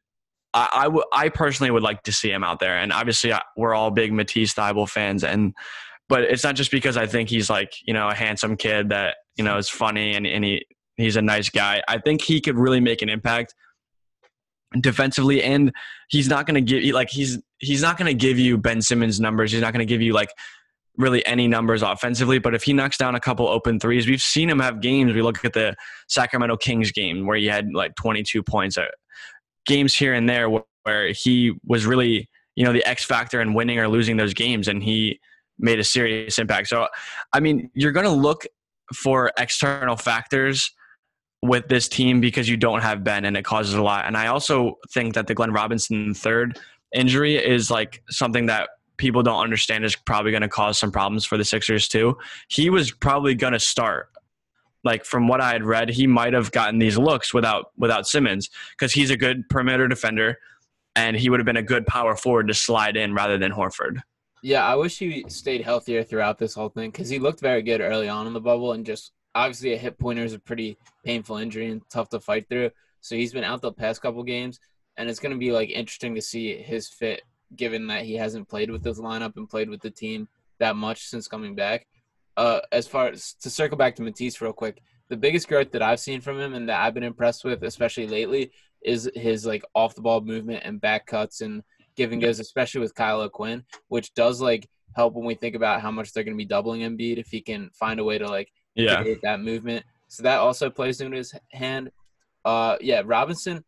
I, 0.52 0.68
I, 0.74 0.84
w- 0.84 1.04
I 1.12 1.28
personally 1.28 1.70
would 1.70 1.84
like 1.84 2.02
to 2.02 2.12
see 2.12 2.30
him 2.30 2.42
out 2.42 2.58
there. 2.58 2.76
And 2.78 2.92
obviously 2.92 3.32
I, 3.32 3.42
we're 3.56 3.74
all 3.74 3.92
big 3.92 4.12
Matisse 4.12 4.54
Thybulle 4.54 4.88
fans. 4.88 5.22
And 5.22 5.54
but 6.08 6.22
it's 6.22 6.42
not 6.42 6.56
just 6.56 6.72
because 6.72 6.96
I 6.96 7.06
think 7.06 7.28
he's 7.28 7.48
like 7.48 7.72
you 7.86 7.94
know 7.94 8.08
a 8.08 8.14
handsome 8.14 8.56
kid 8.56 8.88
that 8.88 9.16
you 9.36 9.44
know 9.44 9.56
is 9.56 9.68
funny 9.68 10.14
and, 10.14 10.26
and 10.26 10.44
he 10.44 10.66
he's 10.96 11.16
a 11.16 11.22
nice 11.22 11.48
guy. 11.48 11.82
I 11.88 11.98
think 11.98 12.22
he 12.22 12.40
could 12.40 12.56
really 12.56 12.80
make 12.80 13.02
an 13.02 13.08
impact 13.08 13.54
defensively. 14.80 15.42
And 15.42 15.72
he's 16.08 16.28
not 16.28 16.46
going 16.46 16.54
to 16.54 16.60
give 16.60 16.82
you 16.82 16.92
like 16.92 17.10
he's 17.10 17.38
he's 17.58 17.82
not 17.82 17.96
going 17.96 18.06
to 18.06 18.14
give 18.14 18.38
you 18.38 18.58
Ben 18.58 18.82
Simmons 18.82 19.20
numbers. 19.20 19.52
He's 19.52 19.60
not 19.60 19.72
going 19.72 19.86
to 19.86 19.92
give 19.92 20.02
you 20.02 20.12
like 20.12 20.30
really 20.96 21.24
any 21.26 21.48
numbers 21.48 21.82
offensively, 21.82 22.38
but 22.38 22.54
if 22.54 22.62
he 22.62 22.72
knocks 22.72 22.96
down 22.96 23.14
a 23.14 23.20
couple 23.20 23.48
open 23.48 23.80
threes, 23.80 24.06
we've 24.06 24.22
seen 24.22 24.48
him 24.48 24.60
have 24.60 24.80
games. 24.80 25.12
We 25.12 25.22
look 25.22 25.44
at 25.44 25.52
the 25.52 25.74
Sacramento 26.08 26.56
Kings 26.56 26.92
game 26.92 27.26
where 27.26 27.36
he 27.36 27.46
had 27.46 27.72
like 27.72 27.94
22 27.96 28.42
points. 28.42 28.78
Uh, 28.78 28.86
games 29.66 29.94
here 29.94 30.14
and 30.14 30.28
there 30.28 30.48
where 30.50 31.08
he 31.08 31.52
was 31.66 31.86
really, 31.86 32.28
you 32.54 32.64
know, 32.64 32.72
the 32.72 32.84
X 32.86 33.04
factor 33.04 33.40
in 33.40 33.54
winning 33.54 33.78
or 33.78 33.88
losing 33.88 34.16
those 34.16 34.34
games, 34.34 34.68
and 34.68 34.82
he 34.82 35.18
made 35.58 35.78
a 35.78 35.84
serious 35.84 36.38
impact. 36.38 36.68
So, 36.68 36.88
I 37.32 37.40
mean, 37.40 37.70
you're 37.74 37.92
going 37.92 38.06
to 38.06 38.12
look 38.12 38.44
for 38.94 39.32
external 39.38 39.96
factors 39.96 40.70
with 41.42 41.68
this 41.68 41.88
team 41.88 42.20
because 42.20 42.48
you 42.48 42.56
don't 42.56 42.82
have 42.82 43.04
Ben, 43.04 43.24
and 43.24 43.36
it 43.36 43.44
causes 43.44 43.74
a 43.74 43.82
lot. 43.82 44.06
And 44.06 44.16
I 44.16 44.28
also 44.28 44.74
think 44.92 45.14
that 45.14 45.26
the 45.26 45.34
Glenn 45.34 45.52
Robinson 45.52 46.14
third 46.14 46.58
injury 46.94 47.36
is 47.36 47.70
like 47.70 48.02
something 48.10 48.46
that 48.46 48.68
people 48.96 49.22
don't 49.22 49.42
understand 49.42 49.84
is 49.84 49.96
probably 49.96 50.30
going 50.30 50.42
to 50.42 50.48
cause 50.48 50.78
some 50.78 50.92
problems 50.92 51.24
for 51.24 51.36
the 51.36 51.44
Sixers 51.44 51.88
too. 51.88 52.16
He 52.48 52.70
was 52.70 52.90
probably 52.90 53.34
going 53.34 53.52
to 53.52 53.60
start. 53.60 54.10
Like 54.84 55.04
from 55.04 55.28
what 55.28 55.40
I 55.40 55.52
had 55.52 55.64
read, 55.64 55.88
he 55.88 56.06
might 56.06 56.34
have 56.34 56.52
gotten 56.52 56.78
these 56.78 56.98
looks 56.98 57.32
without 57.32 57.72
without 57.78 58.06
Simmons 58.06 58.50
because 58.72 58.92
he's 58.92 59.10
a 59.10 59.16
good 59.16 59.48
perimeter 59.48 59.88
defender, 59.88 60.38
and 60.94 61.16
he 61.16 61.30
would 61.30 61.40
have 61.40 61.46
been 61.46 61.56
a 61.56 61.62
good 61.62 61.86
power 61.86 62.14
forward 62.16 62.48
to 62.48 62.54
slide 62.54 62.96
in 62.96 63.14
rather 63.14 63.38
than 63.38 63.50
Horford. 63.50 64.00
Yeah, 64.42 64.66
I 64.66 64.74
wish 64.74 64.98
he 64.98 65.24
stayed 65.28 65.62
healthier 65.62 66.04
throughout 66.04 66.38
this 66.38 66.52
whole 66.52 66.68
thing 66.68 66.90
because 66.90 67.08
he 67.08 67.18
looked 67.18 67.40
very 67.40 67.62
good 67.62 67.80
early 67.80 68.10
on 68.10 68.26
in 68.26 68.34
the 68.34 68.42
bubble 68.42 68.72
and 68.72 68.84
just 68.84 69.12
obviously 69.34 69.72
a 69.72 69.78
hip 69.78 69.98
pointer 69.98 70.22
is 70.22 70.34
a 70.34 70.38
pretty 70.38 70.76
painful 71.02 71.38
injury 71.38 71.70
and 71.70 71.80
tough 71.88 72.10
to 72.10 72.20
fight 72.20 72.46
through. 72.50 72.70
So 73.00 73.16
he's 73.16 73.32
been 73.32 73.44
out 73.44 73.62
the 73.62 73.72
past 73.72 74.02
couple 74.02 74.22
games, 74.22 74.60
and 74.96 75.08
it's 75.08 75.18
going 75.18 75.32
to 75.32 75.38
be 75.38 75.50
like 75.50 75.70
interesting 75.70 76.14
to 76.14 76.22
see 76.22 76.56
his 76.56 76.88
fit 76.88 77.22
given 77.56 77.86
that 77.88 78.04
he 78.04 78.14
hasn't 78.14 78.48
played 78.48 78.70
with 78.70 78.82
this 78.82 78.98
lineup 78.98 79.36
and 79.36 79.48
played 79.48 79.68
with 79.68 79.80
the 79.80 79.90
team 79.90 80.28
that 80.58 80.76
much 80.76 81.06
since 81.06 81.28
coming 81.28 81.54
back. 81.54 81.86
Uh, 82.36 82.60
as 82.72 82.86
far 82.86 83.08
as 83.08 83.34
to 83.34 83.48
circle 83.50 83.76
back 83.76 83.94
to 83.96 84.02
Matisse 84.02 84.40
real 84.40 84.52
quick, 84.52 84.82
the 85.08 85.16
biggest 85.16 85.48
growth 85.48 85.70
that 85.72 85.82
I've 85.82 86.00
seen 86.00 86.20
from 86.20 86.40
him 86.40 86.54
and 86.54 86.68
that 86.68 86.80
I've 86.80 86.94
been 86.94 87.02
impressed 87.02 87.44
with, 87.44 87.62
especially 87.62 88.06
lately, 88.08 88.50
is 88.82 89.10
his 89.14 89.46
like 89.46 89.64
off 89.74 89.94
the 89.94 90.00
ball 90.02 90.20
movement 90.20 90.62
and 90.64 90.80
back 90.80 91.06
cuts 91.06 91.40
and 91.42 91.62
giving 91.96 92.18
goes, 92.18 92.40
especially 92.40 92.80
with 92.80 92.94
Kyle 92.94 93.20
O'Quinn, 93.20 93.62
which 93.88 94.12
does 94.14 94.40
like 94.40 94.68
help 94.96 95.14
when 95.14 95.24
we 95.24 95.34
think 95.34 95.54
about 95.54 95.80
how 95.80 95.90
much 95.90 96.12
they're 96.12 96.24
going 96.24 96.36
to 96.36 96.38
be 96.38 96.44
doubling 96.44 96.80
Embiid 96.80 97.18
if 97.18 97.28
he 97.28 97.40
can 97.40 97.70
find 97.70 98.00
a 98.00 98.04
way 98.04 98.18
to 98.18 98.26
like 98.26 98.50
Yeah. 98.74 99.00
create 99.02 99.22
that 99.22 99.40
movement. 99.40 99.84
So 100.08 100.22
that 100.24 100.38
also 100.38 100.70
plays 100.70 101.00
into 101.00 101.16
his 101.16 101.34
hand. 101.52 101.90
Uh, 102.44 102.76
yeah, 102.80 103.02
Robinson. 103.04 103.64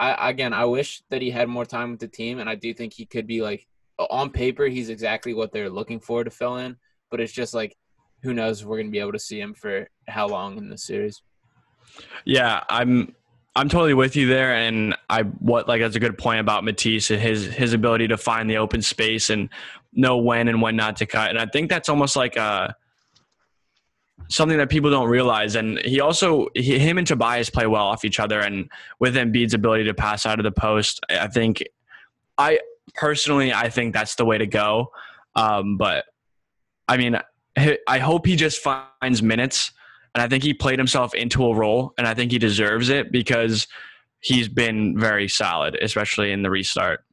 I 0.00 0.30
again, 0.30 0.52
I 0.52 0.64
wish 0.64 1.02
that 1.10 1.22
he 1.22 1.30
had 1.30 1.48
more 1.48 1.64
time 1.64 1.90
with 1.90 2.00
the 2.00 2.08
team, 2.08 2.38
and 2.38 2.48
I 2.48 2.54
do 2.54 2.72
think 2.72 2.92
he 2.92 3.06
could 3.06 3.26
be 3.26 3.42
like 3.42 3.66
on 3.98 4.30
paper, 4.30 4.66
he's 4.66 4.90
exactly 4.90 5.34
what 5.34 5.52
they're 5.52 5.70
looking 5.70 6.00
for 6.00 6.24
to 6.24 6.30
fill 6.30 6.56
in. 6.56 6.76
But 7.10 7.20
it's 7.20 7.32
just 7.32 7.54
like, 7.54 7.76
who 8.22 8.34
knows 8.34 8.60
if 8.60 8.66
we're 8.66 8.78
gonna 8.78 8.90
be 8.90 9.00
able 9.00 9.12
to 9.12 9.18
see 9.18 9.40
him 9.40 9.54
for 9.54 9.88
how 10.06 10.28
long 10.28 10.58
in 10.58 10.68
the 10.68 10.78
series. 10.78 11.22
Yeah, 12.24 12.62
I'm 12.68 13.14
I'm 13.56 13.68
totally 13.68 13.94
with 13.94 14.14
you 14.14 14.28
there, 14.28 14.54
and 14.54 14.96
I 15.08 15.22
what 15.22 15.68
like 15.68 15.80
that's 15.80 15.96
a 15.96 16.00
good 16.00 16.18
point 16.18 16.40
about 16.40 16.64
Matisse 16.64 17.10
and 17.10 17.20
his 17.20 17.46
his 17.46 17.72
ability 17.72 18.08
to 18.08 18.16
find 18.16 18.48
the 18.48 18.58
open 18.58 18.82
space 18.82 19.30
and 19.30 19.48
know 19.92 20.18
when 20.18 20.48
and 20.48 20.62
when 20.62 20.76
not 20.76 20.96
to 20.96 21.06
cut, 21.06 21.30
and 21.30 21.38
I 21.38 21.46
think 21.46 21.70
that's 21.70 21.88
almost 21.88 22.14
like 22.14 22.36
uh 22.36 22.68
something 24.28 24.58
that 24.58 24.68
people 24.68 24.90
don't 24.90 25.08
realize. 25.08 25.56
And 25.56 25.78
he 25.80 26.00
also 26.00 26.48
he, 26.54 26.78
him 26.78 26.98
and 26.98 27.06
Tobias 27.06 27.50
play 27.50 27.66
well 27.66 27.84
off 27.84 28.04
each 28.04 28.20
other, 28.20 28.40
and 28.40 28.70
with 29.00 29.14
Embiid's 29.14 29.54
ability 29.54 29.84
to 29.84 29.94
pass 29.94 30.26
out 30.26 30.38
of 30.38 30.44
the 30.44 30.52
post, 30.52 31.00
I 31.10 31.28
think 31.28 31.62
I 32.36 32.60
personally 32.94 33.52
I 33.52 33.68
think 33.68 33.94
that's 33.94 34.14
the 34.14 34.24
way 34.24 34.38
to 34.38 34.46
go. 34.46 34.92
Um, 35.34 35.76
but 35.76 36.04
I 36.88 36.96
mean, 36.96 37.16
I 37.56 37.78
I 37.86 37.98
hope 37.98 38.26
he 38.26 38.36
just 38.36 38.62
finds 38.62 39.22
minutes 39.22 39.72
and 40.14 40.22
I 40.22 40.28
think 40.28 40.42
he 40.42 40.54
played 40.54 40.78
himself 40.78 41.14
into 41.14 41.44
a 41.46 41.54
role, 41.54 41.94
and 41.98 42.06
I 42.06 42.14
think 42.14 42.32
he 42.32 42.38
deserves 42.38 42.88
it 42.88 43.12
because 43.12 43.66
he's 44.20 44.48
been 44.48 44.98
very 44.98 45.28
solid, 45.28 45.78
especially 45.80 46.32
in 46.32 46.42
the 46.42 46.50
restart. 46.50 47.04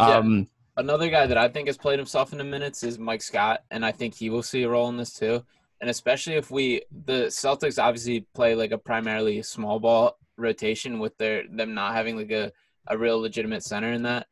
Yeah. 0.00 0.18
Um, 0.18 0.46
Another 0.76 1.08
guy 1.08 1.26
that 1.26 1.38
I 1.38 1.48
think 1.48 1.68
has 1.68 1.78
played 1.78 1.98
himself 1.98 2.32
into 2.32 2.44
minutes 2.44 2.82
is 2.82 2.98
Mike 2.98 3.22
Scott, 3.22 3.64
and 3.70 3.84
I 3.84 3.92
think 3.92 4.14
he 4.14 4.28
will 4.28 4.42
see 4.42 4.62
a 4.62 4.68
role 4.68 4.88
in 4.88 4.98
this 4.98 5.14
too. 5.14 5.44
And 5.80 5.90
especially 5.90 6.34
if 6.34 6.50
we, 6.50 6.82
the 7.04 7.26
Celtics 7.26 7.82
obviously 7.82 8.26
play 8.34 8.54
like 8.54 8.72
a 8.72 8.78
primarily 8.78 9.42
small 9.42 9.78
ball 9.78 10.16
rotation 10.38 10.98
with 10.98 11.16
their 11.18 11.44
them 11.50 11.74
not 11.74 11.94
having 11.94 12.16
like 12.16 12.30
a, 12.30 12.52
a 12.88 12.96
real 12.96 13.20
legitimate 13.20 13.62
center 13.62 13.92
in 13.92 14.02
that. 14.02 14.26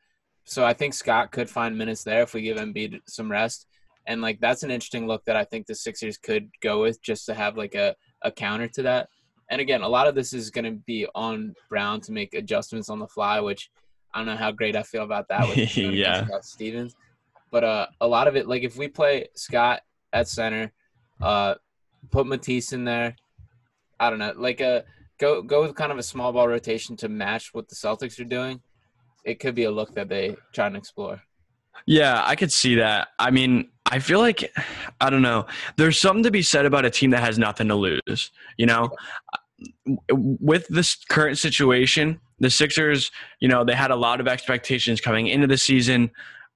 So 0.45 0.65
I 0.65 0.73
think 0.73 0.95
Scott 0.95 1.33
could 1.33 1.49
find 1.49 1.77
minutes 1.77 2.05
there 2.05 2.23
if 2.23 2.35
we 2.35 2.43
give 2.43 2.59
Embiid 2.59 3.01
some 3.07 3.31
rest. 3.31 3.67
And 4.07 4.21
like 4.21 4.41
that's 4.41 4.63
an 4.63 4.71
interesting 4.71 5.07
look 5.07 5.25
that 5.25 5.37
I 5.37 5.45
think 5.45 5.67
the 5.67 5.75
Sixers 5.75 6.19
could 6.19 6.51
go 6.61 6.83
with 6.83 7.03
just 7.03 7.27
to 7.27 7.35
have 7.35 7.57
like 7.57 7.75
a, 7.75 7.95
a 8.23 8.31
counter 8.31 8.69
to 8.69 8.83
that. 8.83 9.09
And 9.51 9.61
again, 9.61 9.83
a 9.83 9.89
lot 9.89 10.07
of 10.07 10.15
this 10.15 10.33
is 10.33 10.51
going 10.51 10.65
to 10.65 10.73
be 10.87 11.07
on 11.15 11.55
Brown 11.69 12.01
to 12.03 12.13
make 12.13 12.35
adjustments 12.35 12.89
on 12.89 12.99
the 12.99 13.09
fly, 13.09 13.41
which 13.41 13.71
I 14.13 14.19
don't 14.19 14.27
know 14.27 14.37
how 14.37 14.53
great 14.53 14.77
I 14.77 14.83
feel 14.83 15.05
about 15.05 15.29
that. 15.29 15.49
With 15.49 15.77
Yeah. 15.77 16.25
Scott 16.27 16.45
Stevens, 16.45 16.95
but 17.51 17.65
uh, 17.65 17.87
a 18.01 18.07
lot 18.07 18.29
of 18.29 18.37
it, 18.37 18.49
like 18.49 18.63
if 18.63 18.77
we 18.77 18.89
play 18.89 19.29
Scott 19.35 19.83
at 20.13 20.29
center, 20.29 20.73
uh, 21.25 21.55
put 22.11 22.27
Matisse 22.27 22.73
in 22.73 22.85
there, 22.85 23.17
I 23.99 24.11
don't 24.11 24.19
know, 24.19 24.33
like 24.37 24.61
a 24.61 24.85
go 25.19 25.43
go 25.43 25.63
with 25.63 25.75
kind 25.75 25.93
of 25.93 25.99
a 25.99 26.03
small 26.03 26.33
ball 26.33 26.49
rotation 26.49 26.97
to 26.97 27.09
match 27.09 27.55
what 27.55 27.69
the 27.69 27.75
Celtics 27.75 28.21
are 28.21 28.25
doing. 28.25 28.61
It 29.25 29.41
could 29.41 29.55
be 29.55 29.65
a 29.65 29.71
look 29.71 29.95
that 29.95 30.09
they 30.09 30.37
try 30.53 30.67
and 30.67 30.77
explore. 30.77 31.23
yeah, 31.87 32.23
I 32.25 32.37
could 32.37 32.53
see 32.53 32.75
that. 32.77 33.09
I 33.19 33.31
mean, 33.31 33.71
I 33.87 33.99
feel 33.99 34.19
like 34.19 34.53
I 35.01 35.11
don't 35.11 35.23
know. 35.23 35.47
There's 35.77 35.99
something 35.99 36.23
to 36.25 36.31
be 36.31 36.43
said 36.43 36.67
about 36.67 36.85
a 36.85 36.91
team 36.91 37.11
that 37.11 37.23
has 37.23 37.39
nothing 37.39 37.69
to 37.69 37.75
lose. 37.75 38.31
You 38.59 38.67
know, 38.67 38.91
with 40.09 40.67
this 40.69 40.97
current 41.09 41.39
situation, 41.39 42.21
the 42.41 42.51
Sixers, 42.51 43.11
you 43.41 43.49
know, 43.49 43.65
they 43.65 43.75
had 43.75 43.91
a 43.91 43.97
lot 43.97 44.21
of 44.21 44.29
expectations 44.29 45.01
coming 45.01 45.29
into 45.29 45.47
the 45.47 45.57
season, 45.57 46.11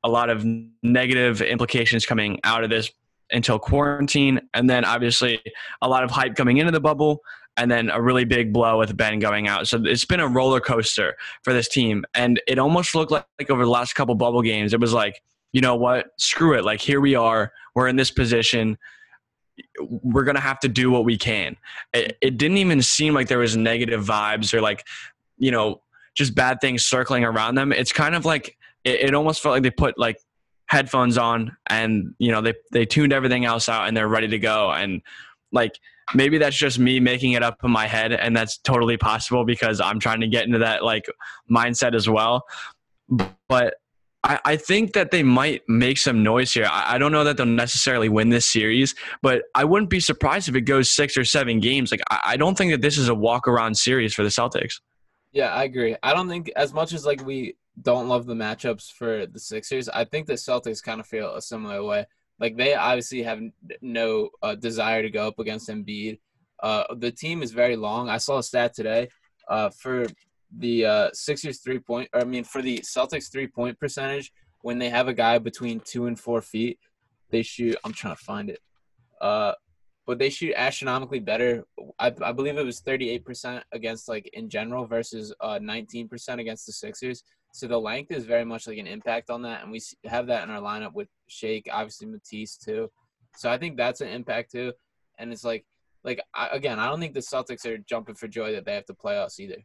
a 0.05 0.09
lot 0.09 0.31
of 0.31 0.45
negative 0.83 1.40
implications 1.40 2.05
coming 2.05 2.40
out 2.45 2.64
of 2.64 2.71
this 2.71 2.90
until 3.31 3.59
quarantine, 3.59 4.41
and 4.55 4.69
then 4.69 4.85
obviously 4.85 5.41
a 5.83 5.88
lot 5.88 6.05
of 6.05 6.11
hype 6.11 6.35
coming 6.35 6.59
into 6.59 6.73
the 6.73 6.81
bubble, 6.81 7.21
and 7.57 7.71
then 7.71 7.91
a 7.91 8.01
really 8.01 8.25
big 8.25 8.53
blow 8.53 8.79
with 8.79 8.97
Ben 8.97 9.19
going 9.19 9.49
out. 9.49 9.67
So 9.67 9.83
it's 9.85 10.05
been 10.05 10.21
a 10.21 10.29
roller 10.29 10.61
coaster 10.61 11.17
for 11.43 11.53
this 11.53 11.69
team, 11.69 12.05
and 12.14 12.41
it 12.47 12.59
almost 12.59 12.95
looked 12.95 13.11
like, 13.11 13.27
like 13.38 13.51
over 13.51 13.64
the 13.64 13.71
last 13.71 13.95
couple 13.95 14.14
bubble 14.14 14.43
games, 14.43 14.73
it 14.73 14.81
was 14.81 14.93
like, 14.93 15.23
you 15.53 15.61
know 15.61 15.77
what, 15.77 16.09
screw 16.19 16.57
it, 16.57 16.64
like 16.64 16.81
here 16.81 17.01
we 17.01 17.14
are, 17.14 17.53
we're 17.75 17.88
in 17.88 17.97
this 17.97 18.11
position. 18.11 18.79
We're 19.81 20.25
gonna 20.25 20.41
have 20.41 20.61
to 20.61 20.69
do 20.69 20.91
what 20.91 21.05
we 21.05 21.17
can. 21.17 21.57
It, 21.93 22.17
it 22.21 22.38
didn't 22.38 22.59
even 22.59 22.83
seem 22.83 23.14
like 23.14 23.29
there 23.29 23.38
was 23.38 23.57
negative 23.57 24.05
vibes 24.05 24.55
or 24.55 24.61
like, 24.61 24.87
you 25.37 25.51
know, 25.51 25.81
just 26.14 26.35
bad 26.35 26.61
things 26.61 26.85
circling 26.85 27.25
around 27.25 27.55
them. 27.55 27.73
It's 27.73 27.93
kind 27.93 28.14
of 28.14 28.25
like 28.25 28.57
it, 28.85 29.01
it 29.01 29.14
almost 29.14 29.43
felt 29.43 29.55
like 29.55 29.62
they 29.62 29.71
put 29.71 29.99
like 29.99 30.19
headphones 30.69 31.17
on 31.19 31.57
and 31.69 32.15
you 32.19 32.31
know 32.31 32.41
they 32.41 32.55
they 32.73 32.85
tuned 32.85 33.13
everything 33.13 33.45
else 33.45 33.69
out 33.69 33.89
and 33.89 33.97
they're 33.97 34.09
ready 34.09 34.29
to 34.29 34.39
go 34.39 34.71
and 34.71 35.03
like 35.51 35.79
maybe 36.15 36.39
that's 36.39 36.57
just 36.57 36.79
me 36.79 37.01
making 37.01 37.33
it 37.33 37.43
up 37.43 37.59
in 37.65 37.71
my 37.71 37.87
head 37.87 38.13
and 38.13 38.37
that's 38.37 38.59
totally 38.59 38.97
possible 38.97 39.45
because 39.45 39.81
i'm 39.81 39.99
trying 39.99 40.21
to 40.21 40.29
get 40.29 40.47
into 40.47 40.59
that 40.59 40.85
like 40.85 41.07
mindset 41.51 41.95
as 41.95 42.09
well 42.09 42.45
but 43.49 43.75
I, 44.25 44.41
I 44.45 44.57
think 44.57 44.93
that 44.95 45.11
they 45.11 45.23
might 45.23 45.63
make 45.69 45.97
some 45.97 46.23
noise 46.23 46.53
here. 46.53 46.67
I, 46.71 46.95
I 46.95 46.99
don't 46.99 47.13
know 47.13 47.25
that 47.25 47.37
they'll 47.37 47.47
necessarily 47.47 48.09
win 48.09 48.31
this 48.31 48.47
series, 48.47 48.95
but 49.23 49.45
I 49.55 49.65
wouldn't 49.65 49.91
be 49.91 50.01
surprised 50.01 50.49
if 50.49 50.57
it 50.57 50.63
goes 50.63 50.91
six 50.91 51.17
or 51.17 51.25
seven 51.25 51.61
games. 51.61 51.91
Like 51.91 52.01
I, 52.11 52.21
I 52.25 52.37
don't 52.37 52.59
think 52.59 52.73
that 52.73 52.83
this 52.83 52.99
is 52.99 53.09
a 53.09 53.15
walk 53.15 53.47
around 53.47 53.77
series 53.77 54.15
for 54.15 54.25
the 54.25 54.29
Celtics. 54.29 54.81
Yeah, 55.33 55.55
I 55.55 55.65
agree. 55.65 55.97
I 56.03 56.15
don't 56.15 56.29
think 56.29 56.51
as 56.57 56.73
much 56.73 56.93
as 56.93 57.07
like 57.07 57.25
we 57.25 57.57
don't 57.83 58.09
love 58.09 58.27
the 58.27 58.35
matchups 58.35 58.93
for 58.93 59.27
the 59.27 59.38
Sixers, 59.38 59.88
I 59.88 60.05
think 60.05 60.27
the 60.27 60.35
Celtics 60.35 60.83
kind 60.83 61.01
of 61.01 61.07
feel 61.07 61.35
a 61.35 61.43
similar 61.43 61.83
way. 61.85 62.07
Like 62.41 62.57
they 62.57 62.75
obviously 62.75 63.23
have 63.23 63.41
no 63.81 64.31
uh, 64.43 64.55
desire 64.55 65.03
to 65.03 65.11
go 65.11 65.29
up 65.29 65.38
against 65.38 65.69
Embiid. 65.69 66.19
Uh, 66.62 66.85
the 66.97 67.11
team 67.11 67.43
is 67.43 67.53
very 67.53 67.77
long. 67.77 68.09
I 68.09 68.19
saw 68.19 68.38
a 68.38 68.43
stat 68.43 68.75
today 68.75 69.09
uh, 69.49 69.71
for 69.71 70.07
the 70.57 70.87
uh, 70.87 71.11
Sixers 71.12 71.61
three 71.61 71.79
point. 71.79 72.09
Or 72.12 72.21
I 72.21 72.25
mean, 72.25 72.45
for 72.45 72.62
the 72.62 72.79
Celtics 72.79 73.31
three 73.31 73.49
point 73.49 73.79
percentage, 73.79 74.33
when 74.62 74.79
they 74.79 74.91
have 74.91 75.09
a 75.09 75.14
guy 75.14 75.38
between 75.38 75.81
two 75.81 76.07
and 76.07 76.19
four 76.19 76.41
feet, 76.41 76.79
they 77.31 77.43
shoot. 77.43 77.77
I'm 77.85 77.93
trying 77.93 78.17
to 78.17 78.23
find 78.23 78.51
it. 78.51 78.61
Uh, 79.21 79.53
but 80.07 80.19
they 80.19 80.31
shoot 80.31 80.55
astronomically 80.57 81.19
better. 81.19 81.64
I, 81.99 82.12
I 82.23 82.33
believe 82.33 82.57
it 82.57 82.64
was 82.64 82.81
38% 82.81 83.61
against 83.73 84.09
like 84.09 84.31
in 84.33 84.49
general 84.49 84.87
versus 84.87 85.35
uh, 85.43 85.59
19% 85.59 86.41
against 86.41 86.64
the 86.64 86.73
Sixers. 86.73 87.23
So 87.53 87.67
the 87.67 87.79
length 87.79 88.11
is 88.11 88.25
very 88.25 88.45
much 88.45 88.67
like 88.67 88.79
an 88.79 88.87
impact 88.87 89.31
on 89.31 89.43
that, 89.43 89.63
and 89.63 89.73
we 89.73 89.81
have 90.05 90.27
that 90.27 90.45
in 90.45 90.51
our 90.51 90.61
lineup 90.61 90.95
with 90.95 91.09
Shake, 91.29 91.69
obviously 91.73 92.07
Matisse 92.07 92.57
too. 92.57 92.91
So 93.37 93.51
I 93.51 93.59
think 93.59 93.77
that's 93.77 94.01
an 94.01 94.09
impact 94.09 94.53
too. 94.53 94.73
And 95.19 95.33
it's 95.33 95.45
like, 95.45 95.65
like 96.05 96.21
I, 96.35 96.49
again, 96.49 96.79
I 96.79 96.87
don't 96.87 97.01
think 97.01 97.15
the 97.15 97.21
Celtics 97.21 97.67
are 97.67 97.79
jumping 97.79 98.15
for 98.15 98.29
joy 98.29 98.53
that 98.53 98.65
they 98.65 98.75
have 98.75 98.87
to 98.87 98.95
play 98.95 99.19
us 99.19 99.41
either. 99.41 99.57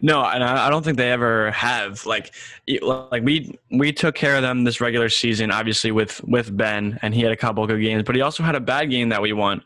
No, 0.00 0.24
and 0.24 0.42
I 0.42 0.70
don't 0.70 0.84
think 0.84 0.96
they 0.96 1.12
ever 1.12 1.50
have. 1.52 2.04
Like, 2.04 2.34
like 2.82 3.22
we 3.22 3.58
we 3.70 3.92
took 3.92 4.14
care 4.14 4.36
of 4.36 4.42
them 4.42 4.64
this 4.64 4.80
regular 4.80 5.08
season, 5.08 5.50
obviously 5.50 5.92
with 5.92 6.22
with 6.24 6.56
Ben, 6.56 6.98
and 7.02 7.14
he 7.14 7.22
had 7.22 7.32
a 7.32 7.36
couple 7.36 7.66
good 7.66 7.80
games, 7.80 8.02
but 8.04 8.14
he 8.14 8.22
also 8.22 8.42
had 8.42 8.54
a 8.54 8.60
bad 8.60 8.90
game 8.90 9.10
that 9.10 9.22
we 9.22 9.32
won. 9.32 9.62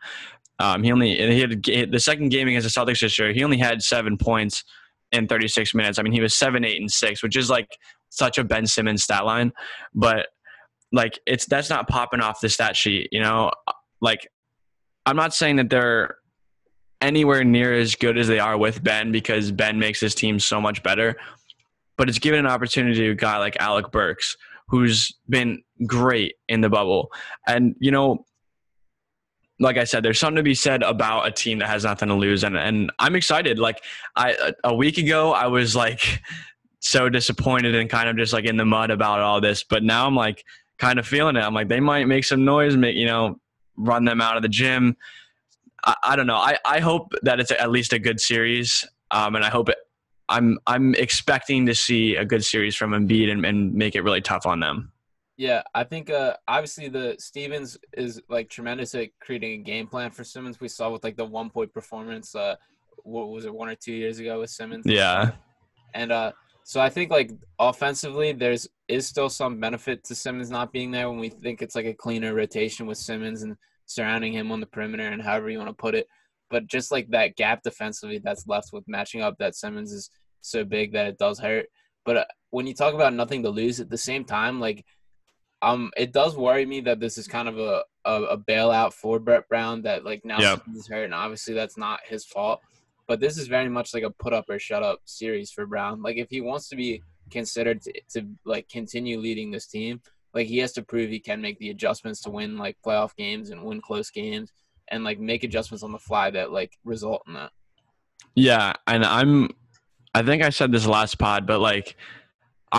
Um, 0.58 0.82
he 0.82 0.92
only 0.92 1.14
he 1.14 1.40
had 1.40 1.90
the 1.90 2.00
second 2.00 2.28
game 2.28 2.48
against 2.48 2.72
the 2.72 2.80
Celtics 2.80 3.00
this 3.00 3.18
year. 3.18 3.32
He 3.32 3.42
only 3.42 3.58
had 3.58 3.82
seven 3.82 4.18
points 4.18 4.64
in 5.12 5.28
36 5.28 5.74
minutes. 5.74 5.98
I 5.98 6.02
mean, 6.02 6.12
he 6.12 6.20
was 6.20 6.36
seven, 6.36 6.64
eight, 6.64 6.80
and 6.80 6.90
six, 6.90 7.22
which 7.22 7.36
is 7.36 7.50
like 7.50 7.68
such 8.08 8.38
a 8.38 8.44
Ben 8.44 8.66
Simmons 8.66 9.04
stat 9.04 9.24
line, 9.24 9.52
but 9.94 10.28
like 10.92 11.18
it's 11.26 11.46
that's 11.46 11.70
not 11.70 11.88
popping 11.88 12.20
off 12.20 12.40
the 12.40 12.48
stat 12.48 12.76
sheet. 12.76 13.08
You 13.12 13.20
know, 13.20 13.50
like 14.00 14.28
I'm 15.06 15.16
not 15.16 15.34
saying 15.34 15.56
that 15.56 15.70
they're 15.70 16.16
anywhere 17.00 17.44
near 17.44 17.74
as 17.74 17.94
good 17.94 18.16
as 18.16 18.28
they 18.28 18.38
are 18.38 18.56
with 18.56 18.82
Ben 18.82 19.12
because 19.12 19.50
Ben 19.50 19.78
makes 19.78 20.00
his 20.00 20.14
team 20.14 20.38
so 20.38 20.60
much 20.60 20.82
better. 20.82 21.16
But 21.96 22.08
it's 22.08 22.18
given 22.18 22.40
an 22.40 22.46
opportunity 22.46 23.00
to 23.00 23.10
a 23.10 23.14
guy 23.14 23.38
like 23.38 23.56
Alec 23.60 23.90
Burks, 23.90 24.36
who's 24.68 25.12
been 25.28 25.62
great 25.86 26.36
in 26.48 26.60
the 26.60 26.70
bubble. 26.70 27.10
And, 27.46 27.74
you 27.78 27.90
know, 27.90 28.24
like 29.62 29.76
I 29.78 29.84
said, 29.84 30.02
there's 30.02 30.18
something 30.18 30.36
to 30.36 30.42
be 30.42 30.54
said 30.54 30.82
about 30.82 31.26
a 31.26 31.30
team 31.30 31.60
that 31.60 31.68
has 31.68 31.84
nothing 31.84 32.08
to 32.08 32.14
lose. 32.14 32.42
And, 32.42 32.56
and 32.56 32.90
I'm 32.98 33.14
excited. 33.14 33.58
Like 33.58 33.82
I, 34.16 34.52
a 34.64 34.74
week 34.74 34.98
ago, 34.98 35.32
I 35.32 35.46
was 35.46 35.76
like 35.76 36.20
so 36.80 37.08
disappointed 37.08 37.76
and 37.76 37.88
kind 37.88 38.08
of 38.08 38.16
just 38.16 38.32
like 38.32 38.44
in 38.44 38.56
the 38.56 38.64
mud 38.64 38.90
about 38.90 39.20
all 39.20 39.40
this. 39.40 39.62
But 39.62 39.84
now 39.84 40.06
I'm 40.06 40.16
like 40.16 40.44
kind 40.78 40.98
of 40.98 41.06
feeling 41.06 41.36
it. 41.36 41.40
I'm 41.40 41.54
like, 41.54 41.68
they 41.68 41.78
might 41.78 42.06
make 42.06 42.24
some 42.24 42.44
noise, 42.44 42.76
make 42.76 42.96
you 42.96 43.06
know, 43.06 43.38
run 43.76 44.04
them 44.04 44.20
out 44.20 44.36
of 44.36 44.42
the 44.42 44.48
gym. 44.48 44.96
I, 45.84 45.94
I 46.02 46.16
don't 46.16 46.26
know. 46.26 46.36
I, 46.36 46.58
I 46.64 46.80
hope 46.80 47.12
that 47.22 47.38
it's 47.38 47.52
at 47.52 47.70
least 47.70 47.92
a 47.92 47.98
good 47.98 48.20
series, 48.20 48.86
um, 49.10 49.36
and 49.36 49.44
I 49.44 49.48
hope 49.48 49.68
it. 49.68 49.78
I'm 50.28 50.58
I'm 50.66 50.94
expecting 50.94 51.66
to 51.66 51.74
see 51.74 52.16
a 52.16 52.24
good 52.24 52.44
series 52.44 52.74
from 52.74 52.92
Embiid 52.92 53.30
and, 53.30 53.44
and 53.44 53.74
make 53.74 53.94
it 53.94 54.02
really 54.02 54.20
tough 54.20 54.46
on 54.46 54.60
them. 54.60 54.91
Yeah, 55.42 55.62
I 55.74 55.82
think 55.82 56.08
uh, 56.08 56.36
obviously 56.46 56.88
the 56.88 57.16
Stevens 57.18 57.76
is 57.94 58.22
like 58.28 58.48
tremendous 58.48 58.94
at 58.94 59.08
creating 59.20 59.60
a 59.60 59.64
game 59.64 59.88
plan 59.88 60.12
for 60.12 60.22
Simmons. 60.22 60.60
We 60.60 60.68
saw 60.68 60.88
with 60.90 61.02
like 61.02 61.16
the 61.16 61.24
one 61.24 61.50
point 61.50 61.74
performance. 61.74 62.32
Uh, 62.36 62.54
what 63.02 63.28
was 63.28 63.44
it 63.44 63.52
one 63.52 63.68
or 63.68 63.74
two 63.74 63.92
years 63.92 64.20
ago 64.20 64.38
with 64.38 64.50
Simmons? 64.50 64.84
Yeah, 64.86 65.32
and 65.94 66.12
uh, 66.12 66.30
so 66.62 66.80
I 66.80 66.88
think 66.90 67.10
like 67.10 67.32
offensively, 67.58 68.30
there's 68.30 68.68
is 68.86 69.08
still 69.08 69.28
some 69.28 69.58
benefit 69.58 70.04
to 70.04 70.14
Simmons 70.14 70.48
not 70.48 70.72
being 70.72 70.92
there 70.92 71.10
when 71.10 71.18
we 71.18 71.30
think 71.30 71.60
it's 71.60 71.74
like 71.74 71.86
a 71.86 71.92
cleaner 71.92 72.34
rotation 72.34 72.86
with 72.86 72.98
Simmons 72.98 73.42
and 73.42 73.56
surrounding 73.86 74.32
him 74.32 74.52
on 74.52 74.60
the 74.60 74.66
perimeter 74.66 75.08
and 75.08 75.20
however 75.20 75.50
you 75.50 75.58
want 75.58 75.70
to 75.70 75.74
put 75.74 75.96
it. 75.96 76.06
But 76.50 76.68
just 76.68 76.92
like 76.92 77.08
that 77.08 77.34
gap 77.34 77.64
defensively 77.64 78.20
that's 78.22 78.46
left 78.46 78.72
with 78.72 78.86
matching 78.86 79.22
up 79.22 79.38
that 79.38 79.56
Simmons 79.56 79.90
is 79.90 80.08
so 80.40 80.64
big 80.64 80.92
that 80.92 81.08
it 81.08 81.18
does 81.18 81.40
hurt. 81.40 81.66
But 82.04 82.16
uh, 82.16 82.24
when 82.50 82.68
you 82.68 82.74
talk 82.74 82.94
about 82.94 83.12
nothing 83.12 83.42
to 83.42 83.50
lose 83.50 83.80
at 83.80 83.90
the 83.90 83.98
same 83.98 84.24
time, 84.24 84.60
like 84.60 84.84
um, 85.62 85.92
it 85.96 86.12
does 86.12 86.36
worry 86.36 86.66
me 86.66 86.80
that 86.80 86.98
this 87.00 87.16
is 87.16 87.28
kind 87.28 87.48
of 87.48 87.58
a, 87.58 87.84
a, 88.04 88.22
a 88.24 88.38
bailout 88.38 88.92
for 88.92 89.20
Brett 89.20 89.48
Brown 89.48 89.82
that 89.82 90.04
like 90.04 90.24
now 90.24 90.40
yep. 90.40 90.62
he's 90.72 90.88
hurt 90.88 91.04
and 91.04 91.14
obviously 91.14 91.54
that's 91.54 91.78
not 91.78 92.00
his 92.04 92.24
fault. 92.24 92.60
But 93.06 93.20
this 93.20 93.38
is 93.38 93.46
very 93.46 93.68
much 93.68 93.94
like 93.94 94.02
a 94.02 94.10
put 94.10 94.32
up 94.32 94.48
or 94.48 94.58
shut 94.58 94.82
up 94.82 95.00
series 95.04 95.52
for 95.52 95.66
Brown. 95.66 96.02
Like 96.02 96.16
if 96.16 96.28
he 96.30 96.40
wants 96.40 96.68
to 96.68 96.76
be 96.76 97.02
considered 97.30 97.80
to, 97.82 97.92
to 98.14 98.26
like 98.44 98.68
continue 98.68 99.18
leading 99.18 99.50
this 99.50 99.66
team, 99.66 100.00
like 100.34 100.46
he 100.46 100.58
has 100.58 100.72
to 100.72 100.82
prove 100.82 101.10
he 101.10 101.20
can 101.20 101.40
make 101.40 101.58
the 101.58 101.70
adjustments 101.70 102.20
to 102.22 102.30
win 102.30 102.58
like 102.58 102.76
playoff 102.84 103.14
games 103.16 103.50
and 103.50 103.62
win 103.62 103.80
close 103.80 104.10
games 104.10 104.50
and 104.88 105.04
like 105.04 105.20
make 105.20 105.44
adjustments 105.44 105.82
on 105.82 105.92
the 105.92 105.98
fly 105.98 106.30
that 106.30 106.50
like 106.50 106.72
result 106.84 107.22
in 107.26 107.34
that. 107.34 107.50
Yeah, 108.34 108.72
and 108.86 109.04
I'm 109.04 109.50
I 110.14 110.22
think 110.22 110.42
I 110.42 110.50
said 110.50 110.72
this 110.72 110.86
last 110.86 111.18
pod, 111.18 111.46
but 111.46 111.60
like 111.60 111.96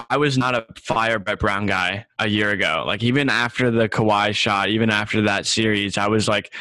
I 0.10 0.18
was 0.18 0.38
not 0.38 0.56
a 0.56 0.66
fire 0.76 1.20
Brett 1.20 1.40
Brown 1.40 1.68
guy 1.68 2.06
a 2.18 2.28
year 2.28 2.50
ago. 2.50 2.84
Like 2.86 3.04
even 3.04 3.30
after 3.30 3.70
the 3.70 3.88
Kawhi 3.88 4.34
shot, 4.34 4.70
even 4.70 4.90
after 4.90 5.22
that 5.24 5.46
series, 5.46 5.98
I 5.98 6.08
was 6.08 6.28
like 6.28 6.54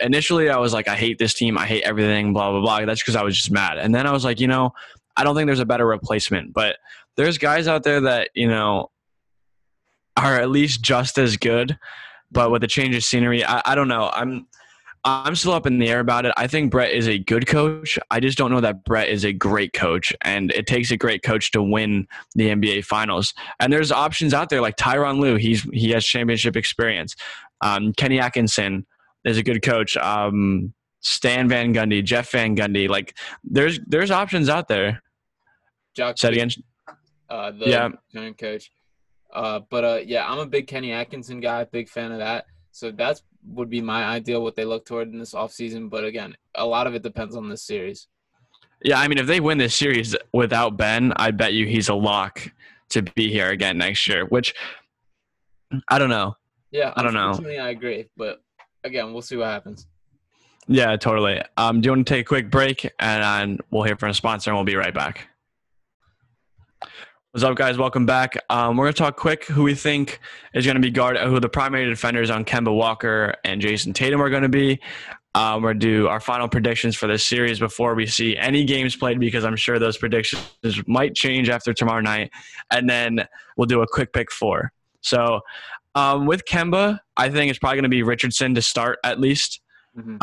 initially 0.00 0.48
I 0.48 0.58
was 0.58 0.72
like, 0.72 0.88
I 0.88 0.94
hate 0.96 1.18
this 1.18 1.34
team, 1.34 1.58
I 1.58 1.66
hate 1.66 1.82
everything, 1.82 2.32
blah 2.32 2.50
blah 2.50 2.60
blah. 2.60 2.84
That's 2.86 3.02
because 3.02 3.16
I 3.16 3.22
was 3.22 3.36
just 3.36 3.50
mad. 3.50 3.78
And 3.78 3.94
then 3.94 4.06
I 4.06 4.12
was 4.12 4.24
like, 4.24 4.40
you 4.40 4.46
know, 4.46 4.72
I 5.16 5.24
don't 5.24 5.34
think 5.34 5.46
there's 5.46 5.60
a 5.60 5.66
better 5.66 5.86
replacement, 5.86 6.52
but 6.54 6.76
there's 7.16 7.36
guys 7.38 7.68
out 7.68 7.82
there 7.82 8.00
that 8.02 8.30
you 8.34 8.48
know 8.48 8.90
are 10.16 10.40
at 10.40 10.50
least 10.50 10.82
just 10.82 11.18
as 11.18 11.36
good. 11.36 11.78
But 12.30 12.50
with 12.50 12.60
the 12.60 12.68
change 12.68 12.94
of 12.94 13.04
scenery, 13.04 13.44
I, 13.44 13.62
I 13.64 13.74
don't 13.74 13.88
know. 13.88 14.10
I'm 14.12 14.46
I'm 15.04 15.34
still 15.34 15.52
up 15.52 15.66
in 15.66 15.78
the 15.78 15.88
air 15.88 16.00
about 16.00 16.26
it. 16.26 16.32
I 16.36 16.46
think 16.46 16.70
Brett 16.70 16.92
is 16.92 17.08
a 17.08 17.18
good 17.18 17.46
coach. 17.46 17.98
I 18.10 18.20
just 18.20 18.36
don't 18.36 18.50
know 18.50 18.60
that 18.60 18.84
Brett 18.84 19.08
is 19.08 19.24
a 19.24 19.32
great 19.32 19.72
coach. 19.72 20.14
And 20.22 20.50
it 20.52 20.66
takes 20.66 20.90
a 20.90 20.96
great 20.96 21.22
coach 21.22 21.50
to 21.52 21.62
win 21.62 22.06
the 22.34 22.48
NBA 22.48 22.84
finals. 22.84 23.34
And 23.60 23.72
there's 23.72 23.92
options 23.92 24.34
out 24.34 24.48
there 24.48 24.60
like 24.60 24.76
Tyronn 24.76 25.20
Lue. 25.20 25.36
He's 25.36 25.62
he 25.72 25.90
has 25.90 26.04
championship 26.04 26.56
experience. 26.56 27.14
Um, 27.60 27.92
Kenny 27.92 28.20
Atkinson 28.20 28.86
is 29.24 29.38
a 29.38 29.42
good 29.42 29.62
coach. 29.62 29.96
Um, 29.96 30.74
Stan 31.00 31.48
Van 31.48 31.72
Gundy, 31.72 32.02
Jeff 32.02 32.30
Van 32.30 32.56
Gundy. 32.56 32.88
Like 32.88 33.16
there's 33.44 33.78
there's 33.86 34.10
options 34.10 34.48
out 34.48 34.68
there. 34.68 35.02
Jock 35.94 36.18
Said 36.18 36.32
again. 36.32 36.50
Uh, 37.28 37.50
the 37.52 37.68
yeah. 38.14 38.30
coach. 38.32 38.70
Uh, 39.32 39.60
but 39.70 39.84
uh, 39.84 40.00
yeah, 40.04 40.30
I'm 40.30 40.38
a 40.38 40.46
big 40.46 40.66
Kenny 40.66 40.92
Atkinson 40.92 41.40
guy, 41.40 41.64
big 41.64 41.88
fan 41.88 42.12
of 42.12 42.18
that. 42.18 42.46
So 42.78 42.92
that's 42.92 43.24
would 43.44 43.68
be 43.68 43.80
my 43.80 44.04
ideal 44.04 44.40
what 44.40 44.54
they 44.54 44.64
look 44.64 44.84
toward 44.84 45.12
in 45.12 45.18
this 45.18 45.34
offseason. 45.34 45.90
But 45.90 46.04
again, 46.04 46.36
a 46.54 46.64
lot 46.64 46.86
of 46.86 46.94
it 46.94 47.02
depends 47.02 47.34
on 47.34 47.48
this 47.48 47.62
series. 47.62 48.06
Yeah, 48.84 49.00
I 49.00 49.08
mean, 49.08 49.18
if 49.18 49.26
they 49.26 49.40
win 49.40 49.58
this 49.58 49.74
series 49.74 50.14
without 50.32 50.76
Ben, 50.76 51.12
I 51.16 51.32
bet 51.32 51.54
you 51.54 51.66
he's 51.66 51.88
a 51.88 51.94
lock 51.94 52.52
to 52.90 53.02
be 53.02 53.32
here 53.32 53.48
again 53.48 53.78
next 53.78 54.06
year. 54.06 54.26
Which 54.26 54.54
I 55.88 55.98
don't 55.98 56.08
know. 56.08 56.36
Yeah, 56.70 56.92
I 56.96 57.02
don't 57.02 57.14
know. 57.14 57.36
I 57.60 57.70
agree, 57.70 58.06
but 58.16 58.42
again, 58.84 59.12
we'll 59.12 59.22
see 59.22 59.36
what 59.36 59.48
happens. 59.48 59.88
Yeah, 60.68 60.96
totally. 60.96 61.42
Um, 61.56 61.80
do 61.80 61.86
you 61.86 61.92
want 61.92 62.06
to 62.06 62.14
take 62.14 62.26
a 62.26 62.28
quick 62.28 62.50
break 62.50 62.88
and 63.00 63.60
we'll 63.70 63.84
hear 63.84 63.96
from 63.96 64.10
a 64.10 64.14
sponsor 64.14 64.50
and 64.50 64.56
we'll 64.56 64.64
be 64.64 64.76
right 64.76 64.94
back. 64.94 65.27
What's 67.32 67.44
up, 67.44 67.56
guys? 67.56 67.76
Welcome 67.76 68.06
back. 68.06 68.38
Um, 68.48 68.78
we're 68.78 68.86
going 68.86 68.94
to 68.94 68.98
talk 68.98 69.18
quick 69.18 69.44
who 69.44 69.62
we 69.62 69.74
think 69.74 70.18
is 70.54 70.64
going 70.64 70.76
to 70.76 70.80
be 70.80 70.90
guard, 70.90 71.18
who 71.18 71.38
the 71.38 71.48
primary 71.50 71.84
defenders 71.84 72.30
on 72.30 72.42
Kemba 72.42 72.74
Walker 72.74 73.34
and 73.44 73.60
Jayson 73.60 73.92
Tatum 73.92 74.22
are 74.22 74.30
going 74.30 74.44
to 74.44 74.48
be. 74.48 74.80
Um, 75.34 75.62
we're 75.62 75.74
going 75.74 75.80
to 75.80 75.86
do 75.86 76.08
our 76.08 76.20
final 76.20 76.48
predictions 76.48 76.96
for 76.96 77.06
this 77.06 77.26
series 77.26 77.58
before 77.58 77.94
we 77.94 78.06
see 78.06 78.34
any 78.38 78.64
games 78.64 78.96
played 78.96 79.20
because 79.20 79.44
I'm 79.44 79.56
sure 79.56 79.78
those 79.78 79.98
predictions 79.98 80.42
might 80.86 81.14
change 81.14 81.50
after 81.50 81.74
tomorrow 81.74 82.00
night. 82.00 82.30
And 82.72 82.88
then 82.88 83.28
we'll 83.58 83.66
do 83.66 83.82
a 83.82 83.86
quick 83.86 84.14
pick 84.14 84.32
four. 84.32 84.72
So 85.02 85.40
um, 85.94 86.24
with 86.24 86.46
Kemba, 86.46 86.98
I 87.18 87.28
think 87.28 87.50
it's 87.50 87.58
probably 87.58 87.76
going 87.76 87.82
to 87.82 87.90
be 87.90 88.02
Richardson 88.02 88.54
to 88.54 88.62
start 88.62 89.00
at 89.04 89.20
least. 89.20 89.60
Mm-hmm. 89.94 90.22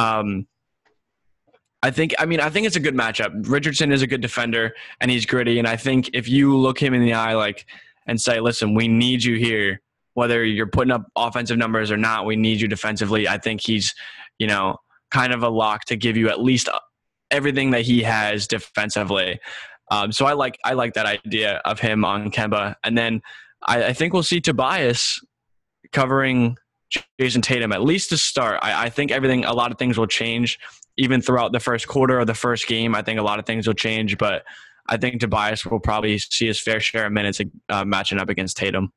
I 1.85 1.91
think 1.91 2.15
I 2.17 2.25
mean 2.25 2.39
I 2.39 2.49
think 2.49 2.65
it's 2.65 2.75
a 2.75 2.79
good 2.79 2.95
matchup. 2.95 3.47
Richardson 3.47 3.91
is 3.91 4.01
a 4.01 4.07
good 4.07 4.21
defender 4.21 4.73
and 4.99 5.11
he's 5.11 5.23
gritty 5.23 5.59
and 5.59 5.67
I 5.67 5.77
think 5.77 6.09
if 6.13 6.27
you 6.27 6.57
look 6.57 6.79
him 6.79 6.95
in 6.95 7.01
the 7.01 7.13
eye 7.13 7.35
like 7.35 7.67
and 8.07 8.19
say, 8.19 8.39
"Listen, 8.39 8.73
we 8.73 8.87
need 8.87 9.23
you 9.23 9.35
here 9.35 9.81
whether 10.15 10.43
you're 10.43 10.65
putting 10.65 10.91
up 10.91 11.05
offensive 11.15 11.57
numbers 11.59 11.91
or 11.91 11.97
not, 11.97 12.25
we 12.25 12.37
need 12.37 12.59
you 12.59 12.67
defensively." 12.67 13.27
I 13.27 13.37
think 13.37 13.61
he's, 13.61 13.93
you 14.39 14.47
know, 14.47 14.77
kind 15.11 15.31
of 15.31 15.43
a 15.43 15.49
lock 15.49 15.85
to 15.85 15.95
give 15.95 16.17
you 16.17 16.27
at 16.27 16.41
least 16.41 16.69
everything 17.29 17.69
that 17.69 17.81
he 17.81 18.01
has 18.01 18.47
defensively. 18.47 19.39
Um, 19.91 20.11
so 20.11 20.25
I 20.25 20.33
like 20.33 20.57
I 20.65 20.73
like 20.73 20.95
that 20.95 21.05
idea 21.05 21.61
of 21.65 21.79
him 21.79 22.03
on 22.03 22.31
Kemba, 22.31 22.73
and 22.83 22.97
then 22.97 23.21
I, 23.67 23.85
I 23.85 23.93
think 23.93 24.11
we'll 24.11 24.23
see 24.23 24.41
Tobias 24.41 25.23
covering 25.93 26.57
Jayson 27.19 27.43
Tatum 27.43 27.71
at 27.71 27.83
least 27.83 28.09
to 28.09 28.17
start. 28.17 28.57
I, 28.63 28.85
I, 28.85 28.89
think 28.89 29.11
everything, 29.11 29.45
a 29.45 29.53
lot 29.53 29.71
of 29.71 29.77
things 29.77 29.97
will 29.97 30.07
change 30.07 30.57
even 30.97 31.21
throughout 31.21 31.51
the 31.51 31.59
first 31.59 31.87
quarter 31.87 32.19
or 32.19 32.25
the 32.25 32.33
first 32.33 32.67
game, 32.67 32.95
I 32.95 33.01
think 33.01 33.19
a 33.19 33.23
lot 33.23 33.39
of 33.39 33.45
things 33.45 33.67
will 33.67 33.73
change. 33.73 34.17
But 34.17 34.43
I 34.87 34.97
think 34.97 35.19
Tobias 35.19 35.65
will 35.65 35.79
probably 35.79 36.17
see 36.17 36.47
his 36.47 36.61
fair 36.61 36.79
share 36.79 37.07
of 37.07 37.11
minutes 37.11 37.41
uh, 37.69 37.85
matching 37.85 38.19
up 38.19 38.29
against 38.29 38.57
Tatum. 38.57 38.91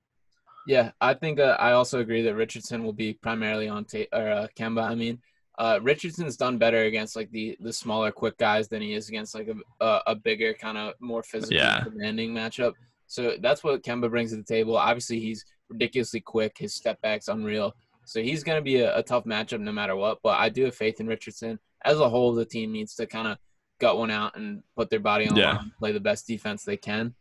Yeah, 0.66 0.90
I 1.00 1.14
think 1.14 1.40
uh, 1.40 1.56
I 1.58 1.72
also 1.72 2.00
agree 2.00 2.22
that 2.22 2.34
Richardson 2.34 2.84
will 2.84 2.92
be 2.92 3.14
primarily 3.14 3.68
on 3.68 3.84
ta- 3.84 4.10
or 4.12 4.28
uh, 4.28 4.46
Kemba. 4.54 4.84
I 4.84 4.94
mean, 4.94 5.18
uh, 5.58 5.80
Richardson's 5.82 6.36
done 6.36 6.58
better 6.58 6.84
against 6.84 7.16
like 7.16 7.30
the 7.30 7.56
the 7.60 7.72
smaller, 7.72 8.12
quick 8.12 8.36
guys 8.36 8.68
than 8.68 8.82
he 8.82 8.92
is 8.92 9.08
against 9.08 9.34
like 9.34 9.48
a 9.48 9.84
a, 9.84 10.02
a 10.08 10.14
bigger, 10.14 10.52
kind 10.52 10.76
of 10.76 10.92
more 11.00 11.22
physically 11.22 11.56
yeah. 11.56 11.84
demanding 11.84 12.32
matchup. 12.32 12.74
So 13.06 13.36
that's 13.40 13.64
what 13.64 13.82
Kemba 13.82 14.10
brings 14.10 14.32
to 14.32 14.36
the 14.36 14.42
table. 14.42 14.76
Obviously, 14.76 15.18
he's 15.18 15.44
ridiculously 15.70 16.20
quick. 16.20 16.56
His 16.58 16.74
step 16.74 17.00
back's 17.00 17.28
unreal. 17.28 17.74
So 18.04 18.22
he's 18.22 18.44
going 18.44 18.56
to 18.56 18.62
be 18.62 18.76
a, 18.76 18.98
a, 18.98 19.02
tough 19.02 19.24
matchup 19.24 19.60
no 19.60 19.72
matter 19.72 19.96
what. 19.96 20.18
But 20.22 20.38
I 20.38 20.48
do 20.48 20.64
have 20.64 20.74
faith 20.74 21.00
in 21.00 21.06
Richardson 21.06 21.58
as 21.84 22.00
a 22.00 22.08
whole, 22.08 22.34
the 22.34 22.44
team 22.44 22.72
needs 22.72 22.94
to 22.96 23.06
kind 23.06 23.28
of 23.28 23.38
gut 23.80 23.98
one 23.98 24.10
out 24.10 24.36
and 24.36 24.62
put 24.76 24.90
their 24.90 25.00
body 25.00 25.28
on 25.28 25.36
yeah. 25.36 25.60
play 25.78 25.92
the 25.92 26.00
best 26.00 26.26
defense 26.26 26.64
they 26.64 26.76
can. 26.76 27.14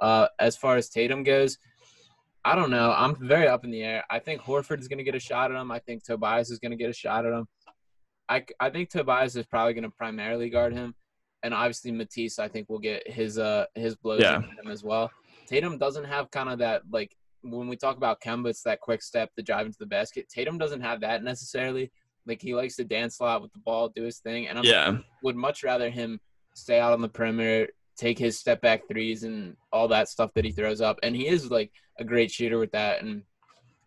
Uh, 0.00 0.28
as 0.38 0.56
far 0.56 0.76
as 0.76 0.88
Tatum 0.88 1.22
goes, 1.22 1.58
I 2.44 2.54
don't 2.54 2.70
know. 2.70 2.94
I'm 2.96 3.16
very 3.16 3.48
up 3.48 3.64
in 3.64 3.70
the 3.70 3.82
air. 3.82 4.04
I 4.10 4.18
think 4.20 4.40
Horford 4.40 4.80
is 4.80 4.88
going 4.88 4.98
to 4.98 5.04
get 5.04 5.14
a 5.14 5.20
shot 5.20 5.50
at 5.50 5.60
him. 5.60 5.70
I 5.70 5.80
think 5.80 6.04
Tobias 6.04 6.50
is 6.50 6.58
going 6.58 6.70
to 6.70 6.76
get 6.76 6.88
a 6.88 6.94
shot 6.94 7.26
at 7.26 7.32
him. 7.32 7.46
I, 8.28 8.44
I 8.60 8.70
think 8.70 8.90
Tobias 8.90 9.36
is 9.36 9.46
probably 9.46 9.74
going 9.74 9.84
to 9.84 9.90
primarily 9.90 10.50
guard 10.50 10.72
him, 10.72 10.94
and 11.42 11.54
obviously 11.54 11.92
Matisse 11.92 12.38
I 12.38 12.48
think 12.48 12.68
will 12.68 12.78
get 12.78 13.10
his 13.10 13.38
uh 13.38 13.64
his 13.74 13.96
blows 13.96 14.20
yeah. 14.20 14.40
him 14.40 14.68
as 14.70 14.84
well. 14.84 15.10
Tatum 15.46 15.78
doesn't 15.78 16.04
have 16.04 16.30
kind 16.30 16.48
of 16.48 16.58
that 16.58 16.82
like 16.90 17.16
when 17.42 17.68
we 17.68 17.76
talk 17.76 17.96
about 17.96 18.20
Kemba, 18.20 18.50
it's 18.50 18.62
that 18.62 18.80
quick 18.80 19.02
step, 19.02 19.30
the 19.36 19.42
drive 19.42 19.66
into 19.66 19.78
the 19.78 19.86
basket. 19.86 20.28
Tatum 20.28 20.58
doesn't 20.58 20.80
have 20.80 21.00
that 21.00 21.22
necessarily. 21.22 21.90
Like 22.28 22.42
he 22.42 22.54
likes 22.54 22.76
to 22.76 22.84
dance 22.84 23.18
a 23.18 23.24
lot 23.24 23.42
with 23.42 23.52
the 23.52 23.58
ball, 23.60 23.88
do 23.88 24.04
his 24.04 24.18
thing, 24.18 24.48
and 24.48 24.58
I 24.58 24.62
yeah. 24.62 24.98
would 25.22 25.36
much 25.36 25.64
rather 25.64 25.90
him 25.90 26.20
stay 26.54 26.78
out 26.78 26.92
on 26.92 27.00
the 27.00 27.08
perimeter, 27.08 27.68
take 27.96 28.18
his 28.18 28.38
step 28.38 28.60
back 28.60 28.82
threes 28.88 29.24
and 29.24 29.56
all 29.72 29.88
that 29.88 30.08
stuff 30.08 30.32
that 30.34 30.44
he 30.44 30.52
throws 30.52 30.80
up. 30.80 30.98
And 31.02 31.16
he 31.16 31.26
is 31.26 31.50
like 31.50 31.72
a 31.98 32.04
great 32.04 32.30
shooter 32.30 32.58
with 32.58 32.72
that, 32.72 33.02
and 33.02 33.22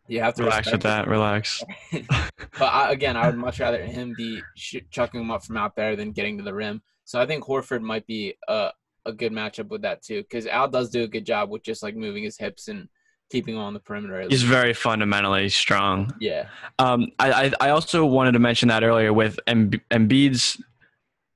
you 0.08 0.20
have 0.22 0.34
to 0.36 0.44
relax 0.44 0.72
with 0.72 0.82
that. 0.82 1.08
Relax. 1.08 1.64
but 1.92 2.62
I, 2.62 2.92
again, 2.92 3.16
I 3.16 3.28
would 3.28 3.38
much 3.38 3.60
rather 3.60 3.84
him 3.84 4.14
be 4.18 4.42
sh- 4.56 4.78
chucking 4.90 5.22
him 5.22 5.32
up 5.32 5.46
from 5.46 5.58
out 5.58 5.76
there 5.76 5.96
than 5.96 6.12
getting 6.12 6.38
to 6.38 6.44
the 6.44 6.54
rim. 6.54 6.82
So 7.06 7.22
I 7.22 7.26
think 7.26 7.44
Horford 7.44 7.82
might 7.82 8.08
be 8.08 8.36
a 8.48 8.72
a 9.06 9.12
good 9.12 9.32
matchup 9.32 9.70
with 9.70 9.82
that 9.82 10.04
too, 10.04 10.22
because 10.22 10.46
Al 10.48 10.68
does 10.68 10.90
do 10.90 11.04
a 11.04 11.08
good 11.08 11.26
job 11.26 11.50
with 11.50 11.64
just 11.64 11.84
like 11.84 11.96
moving 11.96 12.24
his 12.24 12.38
hips 12.38 12.68
and 12.68 12.88
keeping 13.32 13.58
on 13.58 13.74
the 13.74 13.80
perimeter. 13.80 14.22
He's 14.30 14.44
very 14.44 14.74
fundamentally 14.74 15.50
strong. 15.50 16.14
Yeah. 16.20 16.48
Um, 16.80 17.08
I, 17.20 17.52
I 17.60 17.70
also 17.70 18.06
wanted 18.06 18.34
to 18.34 18.40
mention 18.40 18.70
that 18.70 18.84
earlier 18.84 19.14
with 19.14 19.40
Embiid's 19.48 20.62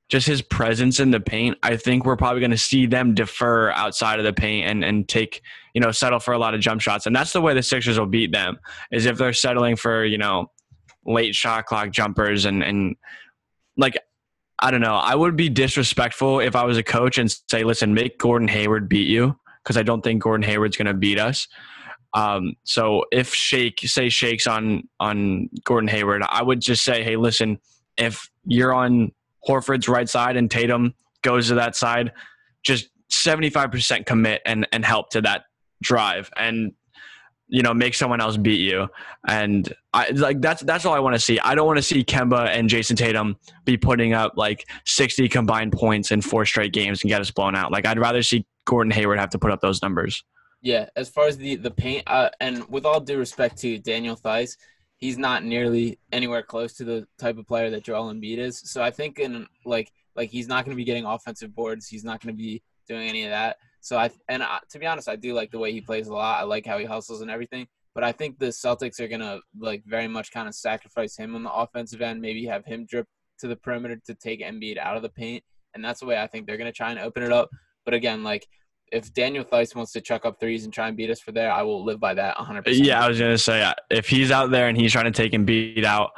just 0.10 0.27
his 0.27 0.41
presence 0.41 0.99
in 0.99 1.12
the 1.12 1.19
paint, 1.19 1.58
I 1.63 1.77
think 1.77 2.05
we're 2.05 2.15
probably 2.15 2.39
going 2.39 2.51
to 2.51 2.58
see 2.58 2.86
them 2.86 3.15
defer 3.15 3.71
outside 3.71 4.19
of 4.19 4.25
the 4.25 4.34
paint 4.34 4.69
and 4.69 4.86
and 4.86 5.08
take 5.08 5.41
you 5.73 5.81
know 5.81 5.91
settle 5.91 6.19
for 6.19 6.34
a 6.34 6.38
lot 6.38 6.53
of 6.53 6.62
jump 6.62 6.81
shots, 6.81 7.08
and 7.08 7.15
that's 7.15 7.34
the 7.34 7.41
way 7.41 7.53
the 7.53 7.63
Sixers 7.63 7.97
will 7.97 8.05
beat 8.05 8.31
them 8.31 8.60
is 8.91 9.05
if 9.05 9.17
they're 9.17 9.34
settling 9.34 9.75
for 9.75 10.05
you 10.05 10.17
know 10.17 10.51
late 11.05 11.34
shot 11.34 11.65
clock 11.65 11.91
jumpers 11.91 12.45
and 12.45 12.63
and 12.63 12.95
like 13.77 13.97
I 14.60 14.71
don't 14.71 14.81
know. 14.81 14.95
I 14.95 15.15
would 15.15 15.36
be 15.36 15.49
disrespectful 15.49 16.39
if 16.39 16.55
I 16.55 16.63
was 16.63 16.77
a 16.77 16.84
coach 16.84 17.17
and 17.17 17.29
say, 17.49 17.63
listen, 17.63 17.93
make 17.93 18.17
Gordon 18.17 18.47
Hayward 18.47 18.88
beat 18.88 19.08
you 19.08 19.38
because 19.62 19.75
I 19.75 19.84
don't 19.84 20.01
think 20.01 20.23
Gordon 20.23 20.43
Hayward's 20.43 20.77
going 20.77 20.86
to 20.86 20.93
beat 20.93 21.19
us. 21.19 21.47
Um, 22.15 22.54
so 22.63 23.04
if 23.12 23.36
Shake 23.36 23.82
say 23.82 24.08
Shakes 24.08 24.47
on 24.47 24.88
on 24.99 25.49
Gordon 25.65 25.89
Hayward, 25.89 26.23
I 26.28 26.41
would 26.41 26.62
just 26.62 26.84
say, 26.84 27.04
hey, 27.04 27.17
listen, 27.17 27.60
if 27.97 28.32
you're 28.45 28.73
on 28.73 29.12
Horford's 29.47 29.89
right 29.89 30.08
side 30.08 30.38
and 30.38 30.49
Tatum 30.49 30.95
goes 31.21 31.49
to 31.49 31.56
that 31.56 31.75
side, 31.75 32.13
just 32.63 32.88
75% 33.12 34.06
commit 34.06 34.41
and 34.45 34.65
and 34.71 34.86
help 34.86 35.10
to 35.12 35.21
that 35.21 35.43
drive 35.84 36.32
and 36.38 36.71
you 37.47 37.62
know 37.62 37.73
make 37.73 37.93
someone 37.93 38.21
else 38.21 38.38
beat 38.38 38.62
you. 38.62 38.88
And 39.28 39.71
i 39.93 40.10
like 40.12 40.39
that's 40.39 40.62
that's 40.63 40.86
all 40.86 40.93
i 40.93 40.99
want 40.99 41.15
to 41.15 41.19
see. 41.19 41.38
I 41.41 41.54
don't 41.54 41.67
want 41.67 41.78
to 41.78 41.84
see 41.84 42.04
kemba 42.04 42.47
and 42.47 42.69
jayson 42.69 42.95
tatum 42.95 43.36
be 43.65 43.75
putting 43.75 44.13
up 44.13 44.34
like 44.38 44.65
60 44.86 45.28
combined 45.28 45.73
points 45.73 46.12
in 46.12 46.21
four 46.21 46.45
straight 46.45 46.71
games 46.71 47.04
and 47.04 47.10
get 47.10 47.19
us 47.19 47.30
blown 47.30 47.56
out. 47.56 47.73
Like 47.73 47.86
i'd 47.86 47.99
rather 47.99 48.23
see 48.23 48.45
gordon 48.63 48.89
hayward 48.89 49.19
have 49.19 49.30
to 49.32 49.38
put 49.38 49.51
up 49.51 49.62
those 49.62 49.82
numbers 49.84 50.23
yeah 50.65 50.88
as 50.97 51.10
far 51.10 51.28
as 51.28 51.38
the 51.38 51.56
the 51.56 51.71
paint 51.71 52.04
uh, 52.08 52.30
and 52.41 52.67
with 52.69 52.86
all 52.86 52.99
due 52.99 53.17
respect 53.17 53.58
to 53.58 53.78
daniel 53.80 54.15
theis 54.15 54.58
he's 54.97 55.17
not 55.17 55.43
nearly 55.43 55.97
anywhere 56.12 56.43
close 56.43 56.73
to 56.73 56.84
the 56.84 57.08
type 57.17 57.38
of 57.38 57.47
player 57.47 57.69
that 57.69 57.84
joel 57.84 58.13
embiid 58.13 58.38
is 58.38 58.60
so 58.65 58.84
i 58.84 58.91
think 58.91 59.19
in 59.19 59.47
like 59.65 59.91
like 60.17 60.30
he's 60.30 60.47
not 60.47 60.65
going 60.65 60.75
to 60.75 60.82
be 60.84 60.84
getting 60.84 61.06
offensive 61.06 61.56
boards 61.56 61.88
he's 61.88 62.04
not 62.04 62.21
going 62.21 62.36
to 62.36 62.38
be 62.38 62.62
doing 62.88 63.08
any 63.08 63.23
of 63.23 63.30
that 63.30 63.58
so 63.86 63.99
I 63.99 64.10
and 64.30 64.41
I, 64.41 64.62
to 64.71 64.80
be 64.80 64.88
honest, 64.88 65.08
I 65.08 65.15
do 65.15 65.36
like 65.36 65.51
the 65.51 65.60
way 65.60 65.71
he 65.71 65.80
plays 65.80 66.08
a 66.08 66.13
lot. 66.13 66.39
I 66.39 66.43
like 66.43 66.65
how 66.65 66.80
he 66.80 66.86
hustles 66.86 67.21
and 67.21 67.30
everything. 67.30 67.67
But 67.93 68.04
I 68.04 68.12
think 68.12 68.39
the 68.39 68.47
Celtics 68.47 68.99
are 68.99 69.08
gonna 69.08 69.41
like 69.60 69.84
very 69.86 70.08
much 70.08 70.32
kind 70.32 70.47
of 70.47 70.56
sacrifice 70.56 71.15
him 71.15 71.36
on 71.36 71.43
the 71.43 71.54
offensive 71.54 72.01
end. 72.01 72.19
Maybe 72.19 72.43
have 72.47 72.65
him 72.65 72.88
drip 72.88 73.06
to 73.41 73.47
the 73.47 73.56
perimeter 73.56 74.01
to 74.08 74.15
take 74.15 74.41
Embiid 74.41 74.80
out 74.80 74.97
of 74.97 75.04
the 75.04 75.10
paint, 75.10 75.43
and 75.75 75.86
that's 75.86 75.99
the 75.99 76.08
way 76.08 76.17
I 76.17 76.25
think 76.25 76.47
they're 76.47 76.58
gonna 76.58 76.71
try 76.71 76.89
and 76.89 76.99
open 76.99 77.21
it 77.21 77.32
up. 77.32 77.51
But 77.86 77.93
again, 77.93 78.23
like 78.23 78.47
if 78.91 79.13
Daniel 79.13 79.43
Theis 79.43 79.76
wants 79.76 79.91
to 79.93 80.02
chuck 80.02 80.26
up 80.26 80.39
threes 80.39 80.63
and 80.63 80.74
try 80.74 80.88
and 80.88 80.95
beat 80.95 81.10
us 81.10 81.19
for 81.19 81.32
there, 81.32 81.52
I 81.52 81.62
will 81.63 81.84
live 81.84 82.00
by 82.00 82.13
that 82.13 82.38
100. 82.38 82.65
percent 82.65 82.86
Yeah, 82.86 83.04
I 83.04 83.08
was 83.08 83.19
gonna 83.19 83.38
say 83.38 83.62
uh, 83.62 83.74
if 83.89 84.08
he's 84.08 84.32
out 84.32 84.52
there 84.52 84.67
and 84.67 84.78
he's 84.78 84.91
trying 84.91 85.06
to 85.06 85.12
take 85.12 85.34
and 85.34 85.45
beat 85.45 85.86
out, 85.86 86.12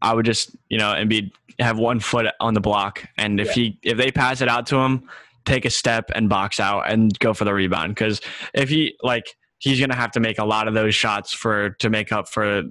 I 0.00 0.14
would 0.14 0.26
just 0.26 0.54
you 0.68 0.78
know 0.78 0.92
and 0.92 1.08
be 1.08 1.32
have 1.58 1.78
one 1.78 2.00
foot 2.00 2.26
on 2.40 2.54
the 2.54 2.60
block, 2.60 3.04
and 3.18 3.40
if 3.40 3.48
yeah. 3.48 3.52
he 3.54 3.78
if 3.82 3.98
they 3.98 4.10
pass 4.10 4.40
it 4.40 4.48
out 4.48 4.66
to 4.66 4.76
him, 4.76 5.08
take 5.44 5.64
a 5.64 5.70
step 5.70 6.10
and 6.14 6.28
box 6.28 6.60
out 6.60 6.90
and 6.90 7.16
go 7.18 7.34
for 7.34 7.44
the 7.44 7.52
rebound. 7.52 7.94
Because 7.94 8.20
if 8.54 8.68
he 8.68 8.96
like 9.02 9.26
he's 9.58 9.80
gonna 9.80 9.96
have 9.96 10.12
to 10.12 10.20
make 10.20 10.38
a 10.38 10.44
lot 10.44 10.68
of 10.68 10.74
those 10.74 10.94
shots 10.94 11.32
for 11.32 11.70
to 11.80 11.90
make 11.90 12.12
up 12.12 12.28
for 12.28 12.62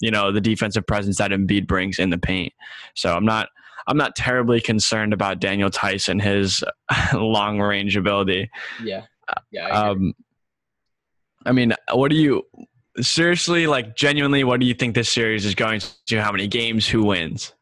you 0.00 0.10
know 0.10 0.32
the 0.32 0.40
defensive 0.40 0.86
presence 0.86 1.18
that 1.18 1.30
Embiid 1.30 1.66
brings 1.66 1.98
in 1.98 2.10
the 2.10 2.18
paint. 2.18 2.52
So 2.94 3.14
I'm 3.14 3.24
not 3.24 3.48
I'm 3.90 3.96
not 3.96 4.14
terribly 4.16 4.60
concerned 4.60 5.12
about 5.12 5.40
Daniel 5.40 5.70
Theis's 5.70 6.22
his 6.22 6.64
long 7.12 7.60
range 7.60 7.96
ability. 7.96 8.50
Yeah. 8.82 9.04
Yeah. 9.50 9.66
I, 9.66 9.88
um, 9.88 10.14
I 11.44 11.52
mean, 11.52 11.74
what 11.92 12.10
do 12.10 12.16
you 12.16 12.42
seriously 13.00 13.66
like 13.66 13.96
genuinely 13.96 14.44
what 14.44 14.60
do 14.60 14.66
you 14.66 14.74
think 14.74 14.94
this 14.94 15.10
series 15.10 15.46
is 15.46 15.54
going 15.54 15.80
to 16.06 16.20
how 16.20 16.32
many 16.32 16.48
games 16.48 16.88
who 16.88 17.04
wins 17.04 17.54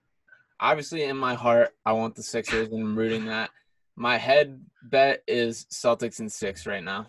obviously 0.59 1.05
in 1.05 1.17
my 1.17 1.35
heart 1.35 1.77
i 1.85 1.93
want 1.93 2.15
the 2.15 2.23
sixers 2.23 2.69
and 2.69 2.83
i'm 2.83 2.97
rooting 2.97 3.27
that 3.27 3.51
my 3.99 4.17
head 4.17 4.61
bet 4.83 5.23
is 5.27 5.67
Celtics 5.73 6.21
in 6.21 6.29
six 6.29 6.67
right 6.67 6.83
now. 6.83 7.09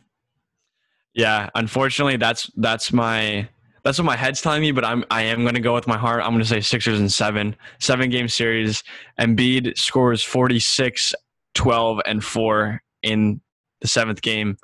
Yeah, 1.14 1.50
unfortunately, 1.56 2.18
that's 2.18 2.50
that's 2.56 2.92
my 2.92 3.48
that's 3.90 3.98
what 3.98 4.06
my 4.06 4.16
head's 4.16 4.40
telling 4.40 4.62
me. 4.62 4.72
But 4.72 4.86
I'm 4.86 5.04
I 5.10 5.24
am 5.24 5.44
to 5.46 5.60
go 5.60 5.74
with 5.74 5.88
my 5.88 5.98
heart. 5.98 6.22
I'm 6.24 6.38
to 6.38 6.46
say 6.46 6.62
Sixers 6.62 7.00
and 7.00 7.12
seven, 7.12 7.56
seven 7.80 8.12
game 8.12 8.28
series. 8.28 8.84
Embiid 9.20 9.80
scores 9.80 10.22
46, 10.22 11.16
12, 11.56 12.00
and 12.06 12.24
four 12.24 12.84
in 13.02 13.42
the 13.82 13.88
seventh 13.88 14.22
game. 14.22 14.58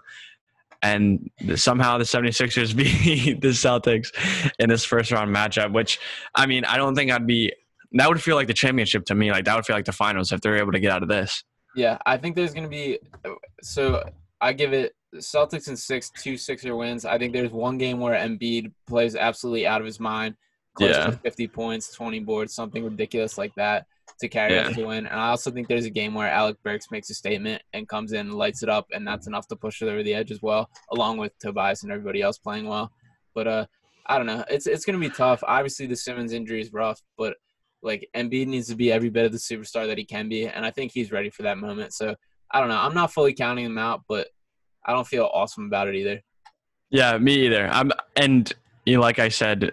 And 0.84 1.32
somehow 1.56 1.98
the 1.98 2.04
76ers 2.04 2.76
beat 2.78 3.42
the 3.42 3.48
Celtics 3.48 4.12
in 4.60 4.70
this 4.70 4.86
first 4.86 5.12
round 5.12 5.36
matchup, 5.36 5.74
which 5.74 6.00
I 6.36 6.46
mean, 6.46 6.64
I 6.64 6.78
don't 6.78 6.94
think 6.94 7.10
I'd 7.10 7.26
be 7.26 7.52
that 7.94 8.08
would 8.08 8.22
feel 8.22 8.36
like 8.36 8.46
the 8.46 8.54
championship 8.54 9.06
to 9.06 9.16
me. 9.16 9.32
Like 9.32 9.46
that 9.46 9.56
would 9.56 9.66
feel 9.66 9.76
like 9.76 9.86
the 9.86 9.92
finals 9.92 10.32
if 10.32 10.42
they're 10.42 10.58
able 10.58 10.74
to 10.74 10.80
get 10.80 10.92
out 10.92 11.02
of 11.02 11.10
this. 11.10 11.44
Yeah, 11.76 11.98
I 12.06 12.18
think 12.18 12.36
there's 12.36 12.54
to 12.54 12.70
be. 12.70 13.00
So 13.64 14.08
I 14.40 14.54
give 14.54 14.72
it 14.72 14.95
Celtics 15.18 15.68
in 15.68 15.78
six, 15.78 16.10
two 16.10 16.38
Sixer 16.38 16.76
wins. 16.76 17.06
I 17.06 17.18
think 17.18 17.34
there's 17.34 17.52
one 17.52 17.78
game 17.78 18.00
where 18.00 18.16
Embiid 18.20 18.72
plays 18.88 19.16
absolutely 19.16 19.68
out 19.68 19.82
of 19.82 19.86
his 19.86 20.00
mind, 20.00 20.36
close 20.76 20.96
yeah. 20.96 21.06
to 21.06 21.12
50 21.14 21.48
points, 21.48 21.94
20 21.94 22.20
boards, 22.22 22.54
something 22.54 22.84
ridiculous 22.84 23.38
like 23.38 23.54
that 23.56 23.86
to 24.20 24.28
carry 24.28 24.56
yeah. 24.56 24.68
us 24.68 24.76
to 24.76 24.86
win. 24.86 25.06
And 25.06 25.20
I 25.20 25.30
also 25.30 25.52
think 25.52 25.68
there's 25.68 25.86
a 25.86 25.90
game 25.90 26.14
where 26.14 26.30
Alec 26.30 26.58
Burks 26.64 26.92
makes 26.92 27.10
a 27.10 27.14
statement 27.14 27.62
and 27.74 27.88
comes 27.88 28.14
in, 28.14 28.28
and 28.28 28.36
lights 28.36 28.64
it 28.64 28.70
up, 28.70 28.88
and 28.94 29.08
that's 29.08 29.28
enough 29.28 29.48
to 29.48 29.56
push 29.56 29.82
it 29.82 29.88
over 29.88 30.04
the 30.04 30.14
edge 30.14 30.32
as 30.32 30.42
well, 30.42 30.70
along 30.92 31.18
with 31.18 31.38
Tobias 31.40 31.84
and 31.84 31.92
everybody 31.92 32.22
else 32.22 32.38
playing 32.38 32.68
well. 32.68 32.92
But 33.34 33.48
uh, 33.48 33.66
I 34.06 34.18
don't 34.18 34.28
know. 34.28 34.46
It's 34.50 34.68
it's 34.68 34.86
going 34.86 35.00
to 35.00 35.10
be 35.10 35.14
tough. 35.14 35.44
Obviously, 35.46 35.88
the 35.88 35.96
Simmons 35.96 36.34
injury 36.34 36.62
is 36.62 36.72
rough, 36.72 37.02
but 37.18 37.36
like 37.82 38.08
Embiid 38.16 38.48
needs 38.48 38.68
to 38.68 38.76
be 38.76 38.92
every 38.92 39.10
bit 39.10 39.26
of 39.26 39.32
the 39.32 39.38
superstar 39.38 39.88
that 39.88 39.98
he 39.98 40.06
can 40.06 40.30
be, 40.30 40.48
and 40.48 40.66
I 40.66 40.72
think 40.72 40.92
he's 40.92 41.12
ready 41.12 41.30
for 41.30 41.44
that 41.44 41.58
moment. 41.58 41.94
So 41.94 42.16
I 42.52 42.60
don't 42.60 42.70
know. 42.70 42.80
I'm 42.80 42.94
not 42.94 43.14
fully 43.14 43.34
counting 43.34 43.66
him 43.66 43.78
out, 43.78 44.04
but 44.08 44.28
I 44.86 44.94
don't 44.94 45.08
feel 45.08 45.30
awesome 45.34 45.66
about 45.66 45.88
it 45.88 45.96
either. 45.96 46.22
Yeah, 46.90 47.18
me 47.18 47.46
either. 47.46 47.68
I'm 47.68 47.92
and 48.16 48.52
you 48.86 48.96
know, 48.96 49.02
like 49.02 49.20
I 49.20 49.30
said, 49.30 49.72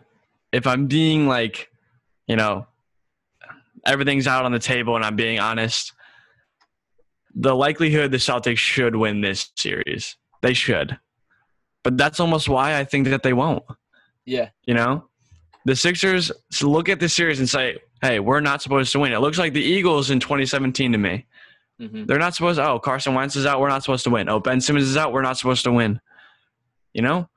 if 0.52 0.66
I'm 0.66 0.86
being 0.86 1.26
like, 1.26 1.70
you 2.26 2.36
know, 2.36 2.66
everything's 3.86 4.26
out 4.26 4.44
on 4.44 4.52
the 4.52 4.58
table 4.58 4.96
and 4.96 5.04
I'm 5.04 5.16
being 5.16 5.38
honest, 5.38 5.92
the 7.34 7.54
likelihood 7.54 8.10
the 8.10 8.18
Celtics 8.18 8.58
should 8.58 8.96
win 8.96 9.20
this 9.20 9.50
series. 9.56 10.16
They 10.40 10.54
should. 10.54 10.98
But 11.82 11.96
that's 11.96 12.20
almost 12.20 12.48
why 12.48 12.78
I 12.78 12.84
think 12.84 13.08
that 13.08 13.22
they 13.22 13.32
won't. 13.32 13.64
Yeah. 14.24 14.50
You 14.66 14.74
know? 14.74 15.08
The 15.64 15.76
Sixers 15.76 16.32
look 16.62 16.88
at 16.88 17.00
this 17.00 17.14
series 17.14 17.38
and 17.38 17.48
say, 17.48 17.78
hey, 18.02 18.18
we're 18.18 18.40
not 18.40 18.62
supposed 18.62 18.92
to 18.92 18.98
win. 18.98 19.12
It 19.12 19.20
looks 19.20 19.38
like 19.38 19.52
the 19.52 19.62
Eagles 19.62 20.10
in 20.10 20.20
2017 20.20 20.92
to 20.92 20.98
me. 20.98 21.26
Mm-hmm. 21.82 22.06
They're 22.06 22.18
not 22.18 22.34
supposed 22.34 22.58
to, 22.58 22.68
oh, 22.68 22.78
Carson 22.78 23.14
Wentz 23.14 23.36
is 23.36 23.46
out, 23.46 23.60
we're 23.60 23.68
not 23.68 23.82
supposed 23.82 24.04
to 24.04 24.10
win. 24.10 24.28
Oh, 24.28 24.40
Ben 24.40 24.60
Simmons 24.60 24.88
is 24.88 24.96
out, 24.96 25.12
we're 25.12 25.22
not 25.22 25.36
supposed 25.36 25.64
to 25.64 25.72
win. 25.72 26.00
You 26.92 27.02
know? 27.02 27.28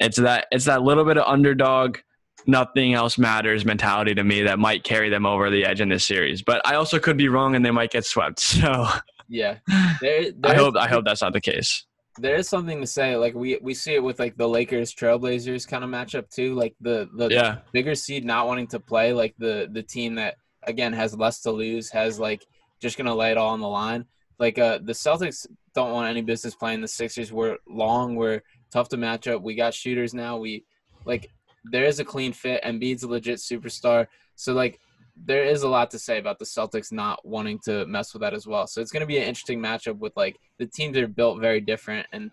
It's 0.00 0.18
that 0.18 0.46
it's 0.50 0.64
that 0.64 0.82
little 0.82 1.04
bit 1.04 1.16
of 1.16 1.24
underdog, 1.26 1.98
nothing 2.46 2.94
else 2.94 3.18
matters 3.18 3.64
mentality 3.64 4.14
to 4.14 4.24
me 4.24 4.42
that 4.42 4.58
might 4.58 4.82
carry 4.82 5.08
them 5.08 5.24
over 5.24 5.48
the 5.48 5.64
edge 5.64 5.80
in 5.80 5.88
this 5.88 6.04
series. 6.04 6.42
But 6.42 6.60
I 6.66 6.74
also 6.74 6.98
could 6.98 7.16
be 7.16 7.28
wrong 7.28 7.54
and 7.54 7.64
they 7.64 7.70
might 7.70 7.90
get 7.90 8.04
swept. 8.04 8.40
So 8.40 8.88
Yeah. 9.28 9.58
There, 10.00 10.24
I 10.44 10.54
hope 10.54 10.74
I 10.76 10.88
hope 10.88 11.04
that's 11.04 11.22
not 11.22 11.32
the 11.32 11.40
case 11.40 11.86
there 12.18 12.36
is 12.36 12.48
something 12.48 12.80
to 12.80 12.86
say. 12.86 13.16
Like 13.16 13.34
we 13.34 13.58
we 13.62 13.74
see 13.74 13.94
it 13.94 14.02
with 14.02 14.18
like 14.18 14.36
the 14.36 14.48
Lakers 14.48 14.94
Trailblazers 14.94 15.66
kind 15.66 15.84
of 15.84 15.90
matchup 15.90 16.28
too. 16.30 16.54
Like 16.54 16.74
the 16.80 17.08
the 17.16 17.28
yeah. 17.28 17.58
bigger 17.72 17.94
seed 17.94 18.24
not 18.24 18.46
wanting 18.46 18.66
to 18.68 18.80
play, 18.80 19.12
like 19.12 19.34
the 19.38 19.68
the 19.72 19.82
team 19.82 20.16
that 20.16 20.36
again 20.64 20.92
has 20.92 21.16
less 21.16 21.40
to 21.42 21.50
lose, 21.50 21.90
has 21.90 22.18
like 22.18 22.46
just 22.82 22.98
gonna 22.98 23.14
lay 23.14 23.30
it 23.30 23.38
all 23.38 23.50
on 23.50 23.60
the 23.60 23.68
line. 23.68 24.04
Like 24.38 24.58
uh 24.58 24.78
the 24.82 24.92
Celtics 24.92 25.46
don't 25.74 25.92
want 25.92 26.10
any 26.10 26.20
business 26.20 26.54
playing 26.54 26.80
the 26.80 26.88
Sixers. 26.88 27.32
We're 27.32 27.56
long, 27.66 28.16
we're 28.16 28.42
tough 28.72 28.88
to 28.90 28.96
match 28.96 29.28
up. 29.28 29.40
We 29.42 29.54
got 29.54 29.72
shooters 29.72 30.12
now. 30.12 30.36
We 30.36 30.64
like 31.04 31.30
there 31.64 31.84
is 31.84 32.00
a 32.00 32.04
clean 32.04 32.32
fit. 32.32 32.62
Embiid's 32.64 33.04
a 33.04 33.08
legit 33.08 33.38
superstar. 33.38 34.08
So 34.34 34.52
like 34.52 34.80
there 35.16 35.44
is 35.44 35.62
a 35.62 35.68
lot 35.68 35.90
to 35.90 35.98
say 35.98 36.18
about 36.18 36.38
the 36.38 36.44
Celtics 36.44 36.90
not 36.90 37.24
wanting 37.24 37.58
to 37.64 37.86
mess 37.86 38.12
with 38.12 38.22
that 38.22 38.34
as 38.34 38.46
well. 38.46 38.66
So 38.66 38.80
it's 38.80 38.90
going 38.90 39.02
to 39.02 39.06
be 39.06 39.18
an 39.18 39.24
interesting 39.24 39.60
matchup 39.60 39.98
with 39.98 40.16
like 40.16 40.38
the 40.58 40.66
teams 40.66 40.96
are 40.96 41.06
built 41.06 41.40
very 41.40 41.60
different 41.60 42.06
and 42.12 42.30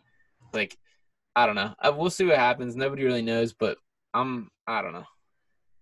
like 0.53 0.77
I 1.35 1.45
don't 1.45 1.55
know. 1.55 1.73
Uh, 1.79 1.93
we'll 1.95 2.09
see 2.09 2.25
what 2.25 2.37
happens. 2.37 2.75
Nobody 2.75 3.03
really 3.03 3.21
knows, 3.21 3.53
but 3.53 3.77
I'm 4.13 4.49
I 4.65 4.81
don't 4.81 4.93
know. 4.93 5.05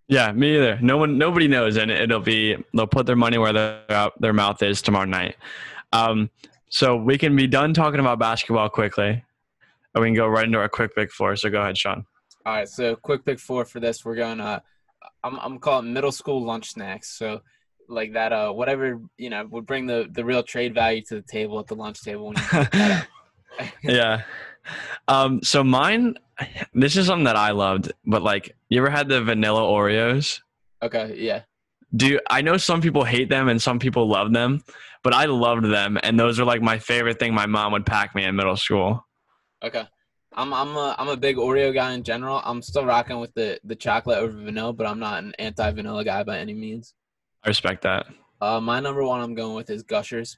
Yeah, 0.07 0.31
me 0.31 0.55
either. 0.55 0.79
No 0.81 0.97
one, 0.97 1.17
nobody 1.17 1.47
knows, 1.47 1.75
and 1.77 1.91
it'll 1.91 2.21
be 2.21 2.55
they'll 2.73 2.87
put 2.87 3.05
their 3.05 3.15
money 3.15 3.37
where 3.37 3.51
their 3.51 4.09
their 4.19 4.33
mouth 4.33 4.63
is 4.63 4.81
tomorrow 4.81 5.05
night. 5.05 5.35
Um, 5.91 6.29
so 6.69 6.95
we 6.95 7.17
can 7.17 7.35
be 7.35 7.47
done 7.47 7.73
talking 7.73 7.99
about 7.99 8.19
basketball 8.19 8.69
quickly, 8.69 9.23
and 9.93 10.01
we 10.01 10.07
can 10.07 10.15
go 10.15 10.27
right 10.27 10.45
into 10.45 10.59
our 10.59 10.69
quick 10.69 10.95
pick 10.95 11.11
four. 11.11 11.35
So 11.35 11.49
go 11.49 11.61
ahead, 11.61 11.77
Sean. 11.77 12.05
All 12.45 12.53
right, 12.53 12.69
so 12.69 12.95
quick 12.95 13.25
pick 13.25 13.39
four 13.39 13.65
for 13.65 13.81
this. 13.81 14.05
We're 14.05 14.15
going 14.15 14.39
uh 14.39 14.61
I'm 15.23 15.37
I'm 15.39 15.59
calling 15.59 15.91
middle 15.91 16.13
school 16.13 16.41
lunch 16.43 16.71
snacks. 16.71 17.17
So 17.17 17.41
like 17.89 18.13
that 18.13 18.31
uh 18.31 18.51
whatever 18.51 19.01
you 19.17 19.29
know 19.29 19.45
would 19.51 19.65
bring 19.65 19.85
the 19.87 20.07
the 20.11 20.23
real 20.23 20.43
trade 20.43 20.73
value 20.73 21.01
to 21.07 21.15
the 21.15 21.21
table 21.21 21.59
at 21.59 21.67
the 21.67 21.75
lunch 21.75 22.01
table. 22.01 22.33
yeah. 23.83 24.23
Um. 25.07 25.41
So 25.43 25.63
mine, 25.63 26.15
this 26.73 26.97
is 26.97 27.07
something 27.07 27.25
that 27.25 27.35
I 27.35 27.51
loved, 27.51 27.91
but 28.05 28.21
like, 28.21 28.55
you 28.69 28.79
ever 28.79 28.89
had 28.89 29.09
the 29.09 29.21
vanilla 29.21 29.61
Oreos? 29.61 30.41
Okay. 30.81 31.15
Yeah. 31.17 31.41
Do 31.95 32.19
I 32.29 32.41
know 32.41 32.57
some 32.57 32.81
people 32.81 33.03
hate 33.03 33.29
them 33.29 33.47
and 33.47 33.61
some 33.61 33.79
people 33.79 34.07
love 34.07 34.33
them, 34.33 34.63
but 35.03 35.13
I 35.13 35.25
loved 35.25 35.65
them, 35.65 35.97
and 36.03 36.19
those 36.19 36.39
are 36.39 36.45
like 36.45 36.61
my 36.61 36.79
favorite 36.79 37.17
thing. 37.17 37.33
My 37.33 37.45
mom 37.45 37.71
would 37.71 37.85
pack 37.85 38.13
me 38.13 38.25
in 38.25 38.35
middle 38.35 38.57
school. 38.57 39.05
Okay. 39.63 39.83
I'm 40.33 40.53
I'm 40.53 40.75
a 40.75 40.95
I'm 40.99 41.07
a 41.07 41.17
big 41.17 41.37
Oreo 41.37 41.73
guy 41.73 41.93
in 41.93 42.03
general. 42.03 42.41
I'm 42.43 42.61
still 42.61 42.85
rocking 42.85 43.19
with 43.19 43.33
the 43.33 43.59
the 43.63 43.75
chocolate 43.75 44.19
over 44.19 44.37
vanilla, 44.37 44.73
but 44.73 44.85
I'm 44.85 44.99
not 44.99 45.23
an 45.23 45.33
anti 45.39 45.71
vanilla 45.71 46.03
guy 46.03 46.23
by 46.23 46.37
any 46.39 46.53
means. 46.53 46.93
I 47.43 47.47
respect 47.47 47.81
that. 47.83 48.07
Uh, 48.39 48.59
my 48.59 48.79
number 48.79 49.03
one 49.03 49.21
I'm 49.21 49.33
going 49.33 49.55
with 49.55 49.69
is 49.69 49.81
Gushers. 49.81 50.37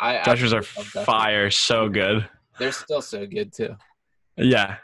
I 0.00 0.24
Gushers 0.24 0.52
are 0.52 0.62
Gushers. 0.62 1.04
fire, 1.04 1.50
so 1.50 1.88
good. 1.88 2.28
They're 2.58 2.72
still 2.72 3.02
so 3.02 3.26
good 3.26 3.52
too. 3.52 3.76
Yeah. 4.36 4.76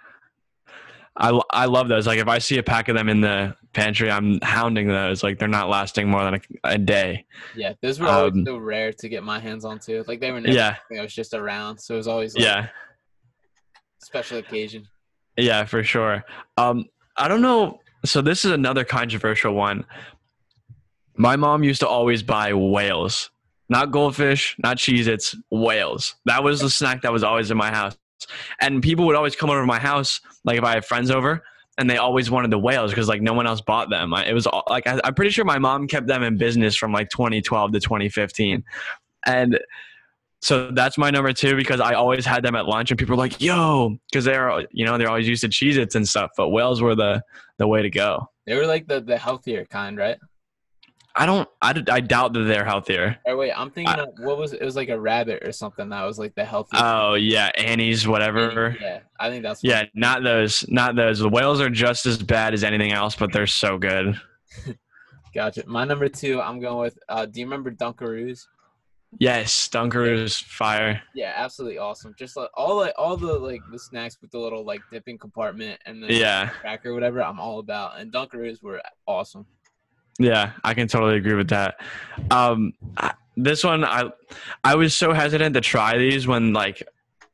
I, 1.16 1.38
I 1.50 1.64
love 1.66 1.88
those. 1.88 2.06
Like 2.06 2.18
if 2.18 2.28
I 2.28 2.38
see 2.38 2.58
a 2.58 2.62
pack 2.62 2.88
of 2.88 2.96
them 2.96 3.08
in 3.08 3.20
the 3.20 3.54
pantry, 3.72 4.10
I'm 4.10 4.40
hounding 4.42 4.88
those. 4.88 5.22
Like 5.22 5.38
they're 5.38 5.48
not 5.48 5.68
lasting 5.68 6.08
more 6.08 6.24
than 6.24 6.34
a, 6.34 6.40
a 6.64 6.78
day. 6.78 7.26
Yeah, 7.54 7.74
those 7.82 8.00
were 8.00 8.06
always 8.08 8.32
Um, 8.32 8.44
so 8.46 8.56
rare 8.56 8.92
to 8.92 9.08
get 9.08 9.22
my 9.22 9.38
hands 9.38 9.64
on 9.64 9.78
too. 9.80 10.04
Like 10.08 10.20
they 10.20 10.30
were 10.30 10.40
never 10.40 10.54
Yeah, 10.54 10.76
that 10.90 11.02
was 11.02 11.14
just 11.14 11.34
around, 11.34 11.78
so 11.78 11.94
it 11.94 11.98
was 11.98 12.08
always 12.08 12.34
like 12.34 12.44
yeah, 12.44 12.68
special 14.02 14.38
occasion. 14.38 14.86
yeah, 15.36 15.64
for 15.64 15.82
sure. 15.84 16.24
Um, 16.56 16.86
I 17.16 17.28
don't 17.28 17.42
know. 17.42 17.80
So 18.04 18.22
this 18.22 18.44
is 18.44 18.52
another 18.52 18.84
controversial 18.84 19.52
one. 19.54 19.84
My 21.16 21.36
mom 21.36 21.62
used 21.64 21.80
to 21.80 21.88
always 21.88 22.22
buy 22.22 22.54
whales, 22.54 23.30
not 23.70 23.92
goldfish, 23.92 24.56
not 24.58 24.76
Cheez 24.76 25.06
Its, 25.06 25.34
whales. 25.50 26.16
That 26.26 26.42
was 26.42 26.60
the 26.60 26.68
snack 26.68 27.02
that 27.02 27.12
was 27.12 27.22
always 27.22 27.50
in 27.50 27.56
my 27.56 27.70
house. 27.70 27.96
And 28.60 28.82
people 28.82 29.06
would 29.06 29.16
always 29.16 29.34
come 29.34 29.48
over 29.48 29.60
to 29.60 29.66
my 29.66 29.78
house, 29.78 30.20
like 30.44 30.58
if 30.58 30.64
I 30.64 30.74
had 30.74 30.84
friends 30.84 31.10
over, 31.10 31.42
and 31.78 31.88
they 31.88 31.96
always 31.96 32.30
wanted 32.30 32.50
the 32.50 32.58
whales 32.58 32.90
because 32.90 33.08
like 33.08 33.22
no 33.22 33.32
one 33.32 33.46
else 33.46 33.62
bought 33.62 33.88
them. 33.88 34.12
I, 34.12 34.26
it 34.26 34.34
was 34.34 34.46
all, 34.46 34.64
like 34.68 34.86
I, 34.86 35.00
I'm 35.04 35.14
pretty 35.14 35.30
sure 35.30 35.44
my 35.44 35.58
mom 35.58 35.86
kept 35.86 36.06
them 36.06 36.22
in 36.22 36.36
business 36.36 36.76
from 36.76 36.92
like 36.92 37.08
2012 37.08 37.72
to 37.72 37.80
2015, 37.80 38.62
and 39.24 39.58
so 40.42 40.70
that's 40.70 40.98
my 40.98 41.10
number 41.10 41.32
two 41.32 41.54
because 41.54 41.80
I 41.80 41.94
always 41.94 42.26
had 42.26 42.42
them 42.42 42.56
at 42.56 42.66
lunch, 42.66 42.90
and 42.90 42.98
people 42.98 43.14
were 43.14 43.22
like, 43.22 43.40
"Yo," 43.40 43.96
because 44.10 44.24
they're 44.24 44.66
you 44.72 44.84
know 44.84 44.98
they're 44.98 45.08
always 45.08 45.28
used 45.28 45.42
to 45.42 45.48
Cheez 45.48 45.76
Its 45.76 45.94
and 45.94 46.06
stuff, 46.06 46.30
but 46.36 46.50
whales 46.50 46.82
were 46.82 46.94
the 46.94 47.22
the 47.58 47.66
way 47.66 47.82
to 47.82 47.90
go. 47.90 48.28
They 48.46 48.56
were 48.56 48.66
like 48.66 48.86
the 48.88 49.00
the 49.00 49.16
healthier 49.16 49.64
kind, 49.64 49.96
right? 49.96 50.18
I 51.16 51.26
don't. 51.26 51.48
I, 51.60 51.82
I 51.90 52.00
doubt 52.00 52.32
that 52.34 52.44
they're 52.44 52.64
healthier. 52.64 53.16
Or 53.26 53.36
wait, 53.36 53.52
I'm 53.52 53.70
thinking 53.70 53.94
I- 53.94 54.02
of 54.04 54.10
what 54.20 54.38
was 54.38 54.52
it 54.52 54.62
was 54.62 54.76
like 54.76 54.88
a 54.90 54.98
rabbit 55.00 55.42
or 55.46 55.50
something 55.52 55.88
that 55.88 56.04
was 56.04 56.18
like 56.18 56.34
the 56.34 56.44
healthier. 56.44 56.80
Oh 56.82 57.14
yeah, 57.14 57.50
Annie's 57.56 58.06
whatever. 58.06 58.76
yeah, 58.80 59.00
I 59.18 59.28
think 59.28 59.42
that's 59.42 59.62
Yeah, 59.64 59.84
not 59.94 60.22
those. 60.22 60.64
Not 60.68 60.94
those. 60.96 61.18
The 61.18 61.28
whales 61.28 61.60
are 61.60 61.70
just 61.70 62.06
as 62.06 62.22
bad 62.22 62.54
as 62.54 62.62
anything 62.64 62.92
else, 62.92 63.16
but 63.16 63.32
they're 63.32 63.46
so 63.46 63.76
good. 63.78 64.18
Gotcha. 65.34 65.64
My 65.66 65.84
number 65.84 66.08
two, 66.08 66.40
I'm 66.40 66.60
going 66.60 66.78
with. 66.78 66.98
Uh, 67.08 67.26
do 67.26 67.40
you 67.40 67.46
remember 67.46 67.70
Dunkaroos? 67.70 68.46
Yes, 69.18 69.68
Dunkaroos 69.68 70.42
fire. 70.42 71.02
Yeah, 71.14 71.32
absolutely 71.36 71.78
awesome. 71.78 72.14
Just 72.18 72.36
like 72.36 72.50
all 72.54 72.76
like 72.76 72.94
all 72.96 73.16
the 73.16 73.32
like 73.38 73.60
the 73.72 73.78
snacks 73.78 74.16
with 74.20 74.30
the 74.30 74.38
little 74.38 74.64
like 74.64 74.80
dipping 74.92 75.18
compartment 75.18 75.80
and 75.86 76.02
the 76.02 76.12
Yeah, 76.12 76.48
cracker, 76.48 76.94
whatever. 76.94 77.22
I'm 77.22 77.40
all 77.40 77.58
about. 77.58 77.98
And 77.98 78.12
Dunkaroos 78.12 78.62
were 78.62 78.80
awesome. 79.06 79.46
Yeah, 80.20 80.52
I 80.62 80.74
can 80.74 80.86
totally 80.86 81.16
agree 81.16 81.34
with 81.34 81.48
that. 81.48 81.80
Um, 82.30 82.74
this 83.36 83.64
one, 83.64 83.84
I, 83.84 84.10
I 84.62 84.74
was 84.74 84.94
so 84.94 85.14
hesitant 85.14 85.54
to 85.54 85.62
try 85.62 85.96
these 85.96 86.26
when 86.26 86.52
like 86.52 86.82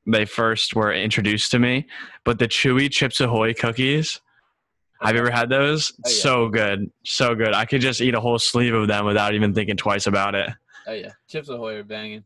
they 0.06 0.24
first 0.24 0.76
were 0.76 0.92
introduced 0.92 1.50
to 1.50 1.58
me, 1.58 1.88
but 2.24 2.38
the 2.38 2.46
chewy 2.46 2.90
Chips 2.90 3.20
Ahoy 3.20 3.54
cookies. 3.54 4.20
Have 5.02 5.14
you 5.14 5.20
ever 5.20 5.30
had 5.30 5.50
those? 5.50 5.92
Oh, 5.92 6.08
yeah. 6.08 6.16
So 6.16 6.48
good, 6.48 6.90
so 7.04 7.34
good. 7.34 7.52
I 7.52 7.66
could 7.66 7.80
just 7.80 8.00
eat 8.00 8.14
a 8.14 8.20
whole 8.20 8.38
sleeve 8.38 8.72
of 8.72 8.86
them 8.88 9.04
without 9.04 9.34
even 9.34 9.52
thinking 9.52 9.76
twice 9.76 10.06
about 10.06 10.34
it. 10.34 10.48
Oh 10.86 10.92
yeah, 10.92 11.12
Chips 11.28 11.48
Ahoy 11.48 11.74
are 11.74 11.84
banging. 11.84 12.24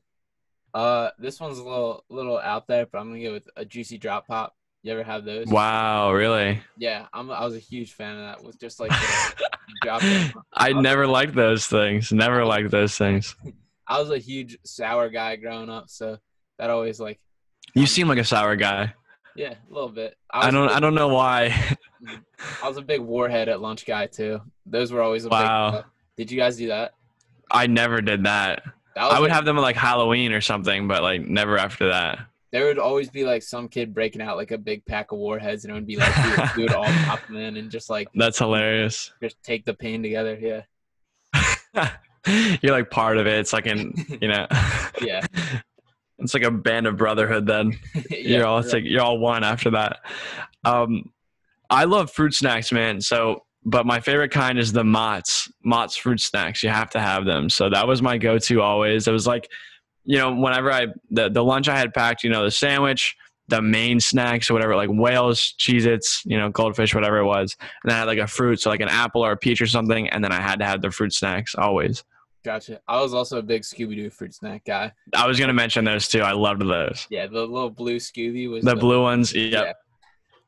Uh, 0.74 1.10
this 1.18 1.40
one's 1.40 1.58
a 1.58 1.64
little 1.64 2.04
little 2.10 2.38
out 2.38 2.68
there, 2.68 2.84
but 2.84 2.98
I'm 2.98 3.08
gonna 3.08 3.24
go 3.24 3.32
with 3.32 3.48
a 3.56 3.64
juicy 3.64 3.96
drop 3.96 4.28
pop. 4.28 4.54
You 4.82 4.92
ever 4.92 5.02
have 5.02 5.24
those? 5.24 5.46
Wow, 5.46 6.12
really? 6.12 6.60
Yeah, 6.78 7.06
I'm. 7.12 7.30
I 7.30 7.44
was 7.44 7.54
a 7.54 7.58
huge 7.58 7.92
fan 7.92 8.16
of 8.16 8.20
that. 8.38 8.44
With 8.44 8.58
just 8.58 8.80
like 8.80 8.90
the. 8.90 10.32
I 10.54 10.72
never 10.72 11.06
liked 11.06 11.34
those 11.34 11.66
things. 11.66 12.12
Never 12.12 12.44
liked 12.44 12.70
those 12.70 12.96
things. 12.96 13.36
I 13.86 13.98
was 14.00 14.10
a 14.10 14.18
huge 14.18 14.56
sour 14.64 15.08
guy 15.10 15.36
growing 15.36 15.68
up, 15.68 15.90
so 15.90 16.16
that 16.58 16.70
always 16.70 17.00
like 17.00 17.18
You 17.74 17.86
seem 17.86 18.08
like 18.08 18.18
a 18.18 18.24
sour 18.24 18.56
guy. 18.56 18.94
yeah, 19.36 19.54
a 19.70 19.72
little 19.72 19.88
bit. 19.88 20.16
I 20.30 20.48
a 20.48 20.52
don't. 20.52 20.68
big- 20.68 20.76
I 20.76 20.80
don't 20.80 20.94
know 20.94 21.08
why. 21.08 21.76
I 22.62 22.68
was 22.68 22.76
a 22.78 22.82
big 22.82 23.00
warhead 23.00 23.48
at 23.48 23.60
lunch 23.60 23.84
guy 23.84 24.06
too. 24.06 24.40
Those 24.64 24.92
were 24.92 25.02
always 25.02 25.24
a 25.24 25.28
Wow. 25.28 25.70
big. 25.72 25.84
Did 26.16 26.30
you 26.30 26.38
guys 26.38 26.56
do 26.56 26.68
that? 26.68 26.92
I 27.50 27.66
never 27.66 28.00
did 28.00 28.24
that. 28.24 28.62
That 28.94 29.02
I 29.04 29.18
would 29.20 29.24
like- 29.28 29.32
have 29.32 29.44
them 29.44 29.58
at 29.58 29.62
like 29.62 29.76
Halloween 29.76 30.32
or 30.32 30.40
something, 30.40 30.88
but 30.88 31.02
like 31.02 31.20
never 31.22 31.58
after 31.58 31.88
that. 31.90 32.20
There 32.52 32.66
would 32.66 32.78
always 32.78 33.10
be 33.10 33.24
like 33.24 33.42
some 33.42 33.68
kid 33.68 33.94
breaking 33.94 34.20
out 34.22 34.36
like 34.36 34.50
a 34.50 34.58
big 34.58 34.84
pack 34.84 35.12
of 35.12 35.18
warheads, 35.18 35.64
and 35.64 35.70
it 35.70 35.74
would 35.74 35.86
be 35.86 35.96
like 35.96 36.16
we 36.16 36.30
would, 36.30 36.56
we 36.56 36.62
would 36.64 36.72
all 36.72 36.84
pop 36.84 37.26
them 37.26 37.36
in 37.36 37.56
and 37.56 37.70
just 37.70 37.88
like 37.88 38.08
That's 38.14 38.38
hilarious. 38.38 39.12
just 39.22 39.42
take 39.42 39.64
the 39.64 39.74
pain 39.74 40.02
together. 40.02 40.36
Yeah, 40.40 40.62
You're 42.62 42.72
like 42.72 42.90
part 42.90 43.16
of 43.18 43.26
it. 43.26 43.38
It's 43.38 43.52
like 43.52 43.66
an, 43.66 43.94
you 44.20 44.28
know, 44.28 44.46
yeah, 45.00 45.24
it's 46.18 46.34
like 46.34 46.42
a 46.42 46.50
band 46.50 46.86
of 46.86 46.96
brotherhood. 46.96 47.46
Then 47.46 47.78
yeah. 48.10 48.16
you're 48.18 48.46
all 48.46 48.56
right. 48.56 48.64
it's 48.64 48.74
like 48.74 48.84
you're 48.84 49.02
all 49.02 49.18
one 49.18 49.44
after 49.44 49.70
that. 49.70 50.00
Um, 50.64 51.12
I 51.70 51.84
love 51.84 52.10
fruit 52.10 52.34
snacks, 52.34 52.72
man. 52.72 53.00
So, 53.00 53.44
but 53.64 53.86
my 53.86 54.00
favorite 54.00 54.30
kind 54.30 54.58
is 54.58 54.72
the 54.72 54.84
Mott's 54.84 55.50
Mott's 55.64 55.96
fruit 55.96 56.20
snacks. 56.20 56.62
You 56.62 56.68
have 56.70 56.90
to 56.90 57.00
have 57.00 57.24
them. 57.24 57.48
So 57.48 57.70
that 57.70 57.86
was 57.86 58.02
my 58.02 58.18
go-to 58.18 58.60
always. 58.60 59.08
It 59.08 59.12
was 59.12 59.26
like, 59.26 59.48
you 60.04 60.18
know, 60.18 60.34
whenever 60.34 60.72
I 60.72 60.86
the 61.10 61.28
the 61.28 61.44
lunch 61.44 61.68
I 61.68 61.76
had 61.78 61.92
packed, 61.94 62.24
you 62.24 62.30
know, 62.30 62.44
the 62.44 62.50
sandwich, 62.50 63.16
the 63.48 63.60
main 63.62 64.00
snacks 64.00 64.48
or 64.50 64.54
whatever, 64.54 64.76
like 64.76 64.90
whales, 64.90 65.54
Cheez-Its, 65.58 66.22
you 66.24 66.38
know, 66.38 66.50
goldfish, 66.50 66.94
whatever 66.94 67.18
it 67.18 67.24
was, 67.26 67.56
and 67.60 67.90
then 67.90 67.96
I 67.96 67.98
had 68.00 68.06
like 68.08 68.18
a 68.18 68.26
fruit, 68.26 68.60
so 68.60 68.70
like 68.70 68.80
an 68.80 68.88
apple 68.88 69.24
or 69.24 69.32
a 69.32 69.36
peach 69.36 69.60
or 69.60 69.66
something, 69.66 70.08
and 70.08 70.22
then 70.22 70.32
I 70.32 70.40
had 70.40 70.58
to 70.60 70.64
have 70.64 70.82
the 70.82 70.90
fruit 70.90 71.12
snacks 71.12 71.54
always. 71.54 72.04
Gotcha. 72.42 72.80
I 72.88 73.02
was 73.02 73.12
also 73.12 73.38
a 73.38 73.42
big 73.42 73.62
Scooby 73.62 73.96
Doo 73.96 74.08
fruit 74.08 74.32
snack 74.34 74.64
guy. 74.64 74.92
I 75.14 75.26
was 75.26 75.38
gonna 75.38 75.52
mention 75.52 75.84
those 75.84 76.08
too. 76.08 76.20
I 76.22 76.32
loved 76.32 76.62
those. 76.62 77.06
Yeah, 77.10 77.26
the 77.26 77.40
little 77.44 77.68
blue 77.70 77.96
Scooby 77.96 78.48
was 78.48 78.64
The 78.64 78.74
blue 78.76 79.02
ones, 79.02 79.34
yep, 79.34 79.52
Yeah, 79.52 79.72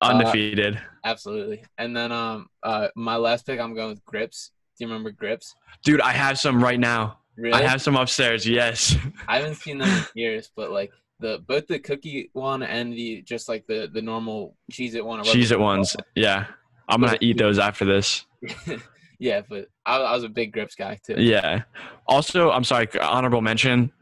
undefeated. 0.00 0.80
absolutely. 1.04 1.64
And 1.78 1.94
then 1.96 2.10
um 2.12 2.48
uh 2.62 2.88
my 2.96 3.16
last 3.16 3.44
pick, 3.46 3.60
I'm 3.60 3.74
going 3.74 3.90
with 3.90 4.04
Gripz. 4.06 4.50
Do 4.78 4.84
you 4.84 4.88
remember 4.88 5.12
Gripz? 5.12 5.54
Dude, 5.84 6.00
I 6.00 6.12
have 6.12 6.38
some 6.38 6.64
right 6.64 6.80
now. 6.80 7.18
Really? 7.36 7.54
I 7.54 7.62
have 7.62 7.80
some 7.80 7.96
upstairs. 7.96 8.46
Yes. 8.46 8.96
I 9.28 9.38
haven't 9.38 9.56
seen 9.56 9.78
them 9.78 9.88
in 9.88 10.04
years, 10.14 10.50
but 10.54 10.70
like 10.70 10.92
the 11.20 11.42
both 11.46 11.66
the 11.66 11.78
cookie 11.78 12.30
one 12.32 12.62
and 12.62 12.92
the 12.92 13.22
just 13.22 13.48
like 13.48 13.66
the 13.66 13.88
the 13.92 14.02
normal 14.02 14.56
Cheez-It 14.70 15.04
one. 15.04 15.20
or 15.20 15.22
Cheez-It 15.22 15.58
ones. 15.58 15.92
called. 15.92 16.06
Yeah. 16.14 16.46
I'm 16.88 17.00
gonna 17.00 17.18
eat 17.20 17.38
those 17.38 17.58
after 17.58 17.84
this. 17.84 18.26
yeah, 19.18 19.40
but 19.48 19.68
I, 19.86 19.96
I 19.98 20.14
was 20.14 20.24
a 20.24 20.28
big 20.28 20.54
Gripz 20.54 20.76
guy 20.76 20.98
too. 21.06 21.14
Yeah. 21.16 21.62
Also, 22.06 22.50
I'm 22.50 22.64
sorry, 22.64 22.88
honorable 23.00 23.40
mention. 23.40 23.92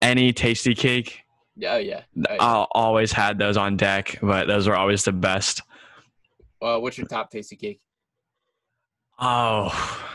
Any 0.00 0.32
Tastykake. 0.32 1.12
Yeah, 1.56 1.74
oh 1.74 1.78
yeah. 1.78 2.02
Oh, 2.16 2.34
yeah. 2.34 2.36
I 2.40 2.66
always 2.72 3.12
had 3.12 3.36
those 3.38 3.56
on 3.56 3.76
deck, 3.76 4.18
but 4.22 4.46
those 4.46 4.68
were 4.68 4.76
always 4.76 5.04
the 5.04 5.12
best. 5.12 5.62
Uh, 6.62 6.78
what's 6.78 6.96
your 6.96 7.06
top 7.08 7.32
Tastykake? 7.32 7.80
Oh. 9.18 10.07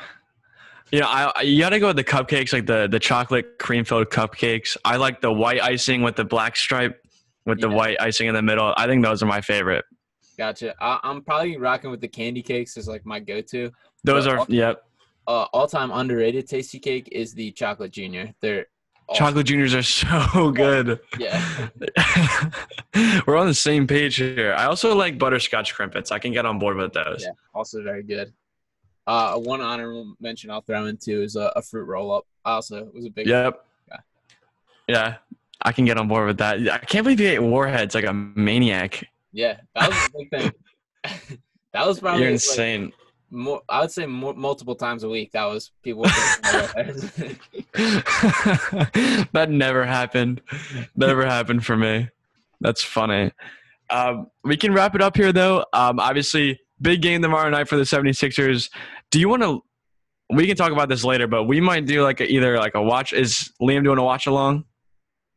You 0.93 0.99
know, 0.99 1.07
I 1.07 1.41
you 1.41 1.59
gotta 1.59 1.79
go 1.79 1.87
with 1.87 1.95
the 1.95 2.03
cupcakes, 2.03 2.53
like 2.53 2.67
the 2.67 2.87
the 2.87 2.99
chocolate 2.99 3.57
cream 3.57 3.83
filled 3.83 4.11
cupcakes. 4.11 4.77
I 4.85 4.97
like 4.97 5.21
the 5.21 5.33
white 5.33 5.59
icing 5.59 6.03
with 6.03 6.15
the 6.15 6.23
black 6.23 6.55
stripe, 6.55 7.03
with 7.47 7.59
the 7.59 7.69
white 7.69 7.99
icing 7.99 8.27
in 8.27 8.35
the 8.35 8.43
middle. 8.43 8.75
I 8.77 8.85
think 8.85 9.03
those 9.03 9.23
are 9.23 9.25
my 9.25 9.41
favorite. 9.41 9.85
Gotcha. 10.37 10.75
I, 10.79 10.99
I'm 11.01 11.23
probably 11.23 11.57
rocking 11.57 11.89
with 11.89 11.99
the 11.99 12.07
candy 12.07 12.43
cakes 12.43 12.77
is 12.77 12.87
like 12.87 13.07
my 13.07 13.19
go-to. 13.19 13.71
Those 14.03 14.25
But 14.25 14.33
are 14.33 14.37
al- 14.41 14.45
yep. 14.49 14.83
Uh, 15.25 15.45
all-time 15.51 15.89
underrated 15.89 16.47
Tastykake 16.47 17.07
is 17.11 17.33
the 17.33 17.51
chocolate 17.53 17.91
junior. 17.91 18.31
They're 18.39 18.67
awesome. 19.07 19.25
Chocolate 19.25 19.47
juniors 19.47 19.73
are 19.73 19.81
so 20.33 20.51
good. 20.51 20.99
Yeah. 21.17 21.69
We're 23.25 23.37
on 23.37 23.47
the 23.47 23.55
same 23.55 23.87
page 23.87 24.17
here. 24.17 24.53
I 24.55 24.65
also 24.65 24.95
like 24.95 25.17
butterscotch 25.17 25.73
crimpets. 25.73 26.11
I 26.11 26.19
can 26.19 26.33
get 26.33 26.45
on 26.45 26.59
board 26.59 26.77
with 26.77 26.93
those. 26.93 27.23
Yeah, 27.23 27.31
also 27.55 27.81
very 27.81 28.03
good. 28.03 28.31
Uh, 29.05 29.37
one 29.37 29.61
honorable 29.61 30.15
mention 30.19 30.49
I'll 30.49 30.61
throw 30.61 30.85
into 30.85 31.21
is 31.21 31.35
a, 31.35 31.51
a 31.55 31.61
fruit 31.61 31.85
roll-up. 31.85 32.25
I 32.45 32.53
also 32.53 32.85
was 32.93 33.05
a 33.05 33.09
big. 33.09 33.27
Yep. 33.27 33.65
Yeah. 33.89 33.97
Yeah. 34.87 35.15
I 35.61 35.71
can 35.71 35.85
get 35.85 35.97
on 35.97 36.07
board 36.07 36.27
with 36.27 36.37
that. 36.39 36.59
I 36.69 36.77
can't 36.79 37.03
believe 37.03 37.19
you 37.19 37.29
ate 37.29 37.39
warheads 37.39 37.95
like 37.95 38.05
a 38.05 38.13
maniac. 38.13 39.07
Yeah, 39.31 39.57
that 39.75 39.89
was 39.89 39.97
a 39.97 40.09
big 40.17 40.29
thing. 40.29 40.51
that 41.73 41.87
was 41.87 41.99
probably 41.99 42.21
You're 42.21 42.31
like, 42.31 42.35
insane. 42.35 42.91
more, 43.31 43.61
I 43.69 43.81
would 43.81 43.91
say 43.91 44.05
more, 44.05 44.33
multiple 44.33 44.75
times 44.75 45.03
a 45.03 45.09
week. 45.09 45.31
That 45.31 45.45
was 45.45 45.71
people. 45.81 46.03
That 49.33 49.47
never 49.49 49.85
happened. 49.85 50.41
Never 50.95 51.25
happened 51.25 51.65
for 51.65 51.75
me. 51.75 52.09
That's 52.61 52.83
funny. 52.83 53.31
Um, 53.89 54.27
we 54.43 54.57
can 54.57 54.73
wrap 54.73 54.95
it 54.95 55.01
up 55.01 55.17
here, 55.17 55.31
though. 55.31 55.65
Um, 55.73 55.99
obviously, 55.99 56.59
big 56.81 57.01
game 57.01 57.21
tomorrow 57.21 57.49
night 57.49 57.67
for 57.67 57.77
the 57.77 57.83
76ers. 57.83 58.69
Do 59.13 59.19
you 59.19 59.29
want 59.29 59.43
to 59.43 59.63
we 60.31 60.47
can 60.47 60.55
talk 60.55 60.71
about 60.71 60.89
this 60.89 61.03
later, 61.03 61.27
but 61.27 61.43
we 61.43 61.61
might 61.61 61.85
do 61.85 62.01
like 62.01 62.19
a, 62.19 62.25
either 62.25 62.57
like 62.57 62.73
a 62.73 62.81
watch. 62.81 63.13
Is 63.13 63.51
Liam 63.61 63.83
doing 63.83 63.99
a 63.99 64.03
watch 64.03 64.25
along? 64.25 64.65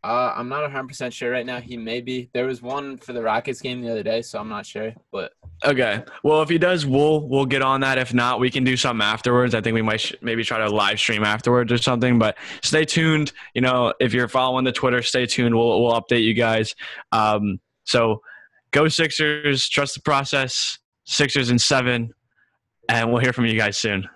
Uh, 0.03 0.33
I'm 0.35 0.49
not 0.49 0.71
100% 0.71 1.13
sure 1.13 1.31
right 1.31 1.45
now. 1.45 1.61
He 1.61 1.77
may 1.77 2.01
be. 2.01 2.31
There 2.33 2.47
was 2.47 2.63
one 2.63 2.97
for 2.97 3.13
the 3.13 3.21
Rockets 3.21 3.61
game 3.61 3.83
the 3.83 3.91
other 3.91 4.03
day, 4.03 4.23
so 4.23 4.39
I'm 4.39 4.49
not 4.49 4.65
sure. 4.65 4.95
But 5.13 5.33
Okay. 5.63 6.03
Well, 6.23 6.41
if 6.41 6.49
he 6.49 6.57
does, 6.57 6.87
we'll 6.87 7.29
we'll 7.29 7.45
get 7.45 7.61
on 7.61 7.83
that. 7.83 7.99
If 7.99 8.15
not, 8.15 8.41
we 8.41 8.51
can 8.51 8.65
do 8.65 8.79
something 8.79 9.05
afterwards. 9.05 9.55
I 9.55 9.61
think 9.61 9.75
we 9.75 9.83
might 9.83 10.01
sh- 10.01 10.15
maybe 10.23 10.43
try 10.43 10.57
to 10.57 10.71
live 10.71 10.99
stream 10.99 11.23
afterwards 11.23 11.71
or 11.71 11.77
something. 11.77 12.19
But 12.19 12.39
stay 12.63 12.87
tuned. 12.87 13.33
You 13.53 13.61
know, 13.61 13.93
if 14.01 14.15
you're 14.15 14.29
following 14.29 14.65
the 14.65 14.73
Twitter, 14.73 15.03
stay 15.03 15.27
tuned. 15.27 15.55
We'll 15.55 15.83
we'll 15.83 16.01
update 16.01 16.23
you 16.23 16.33
guys. 16.33 16.75
Um, 17.13 17.61
so 17.85 18.23
go 18.71 18.89
Sixers. 18.89 19.69
Trust 19.69 19.97
the 19.97 20.01
process. 20.01 20.79
Sixers 21.05 21.51
in 21.51 21.59
seven, 21.59 22.15
and 22.89 23.11
we'll 23.11 23.21
hear 23.21 23.33
from 23.33 23.47
you 23.47 23.57
guys 23.57 23.77
soon. 23.77 24.09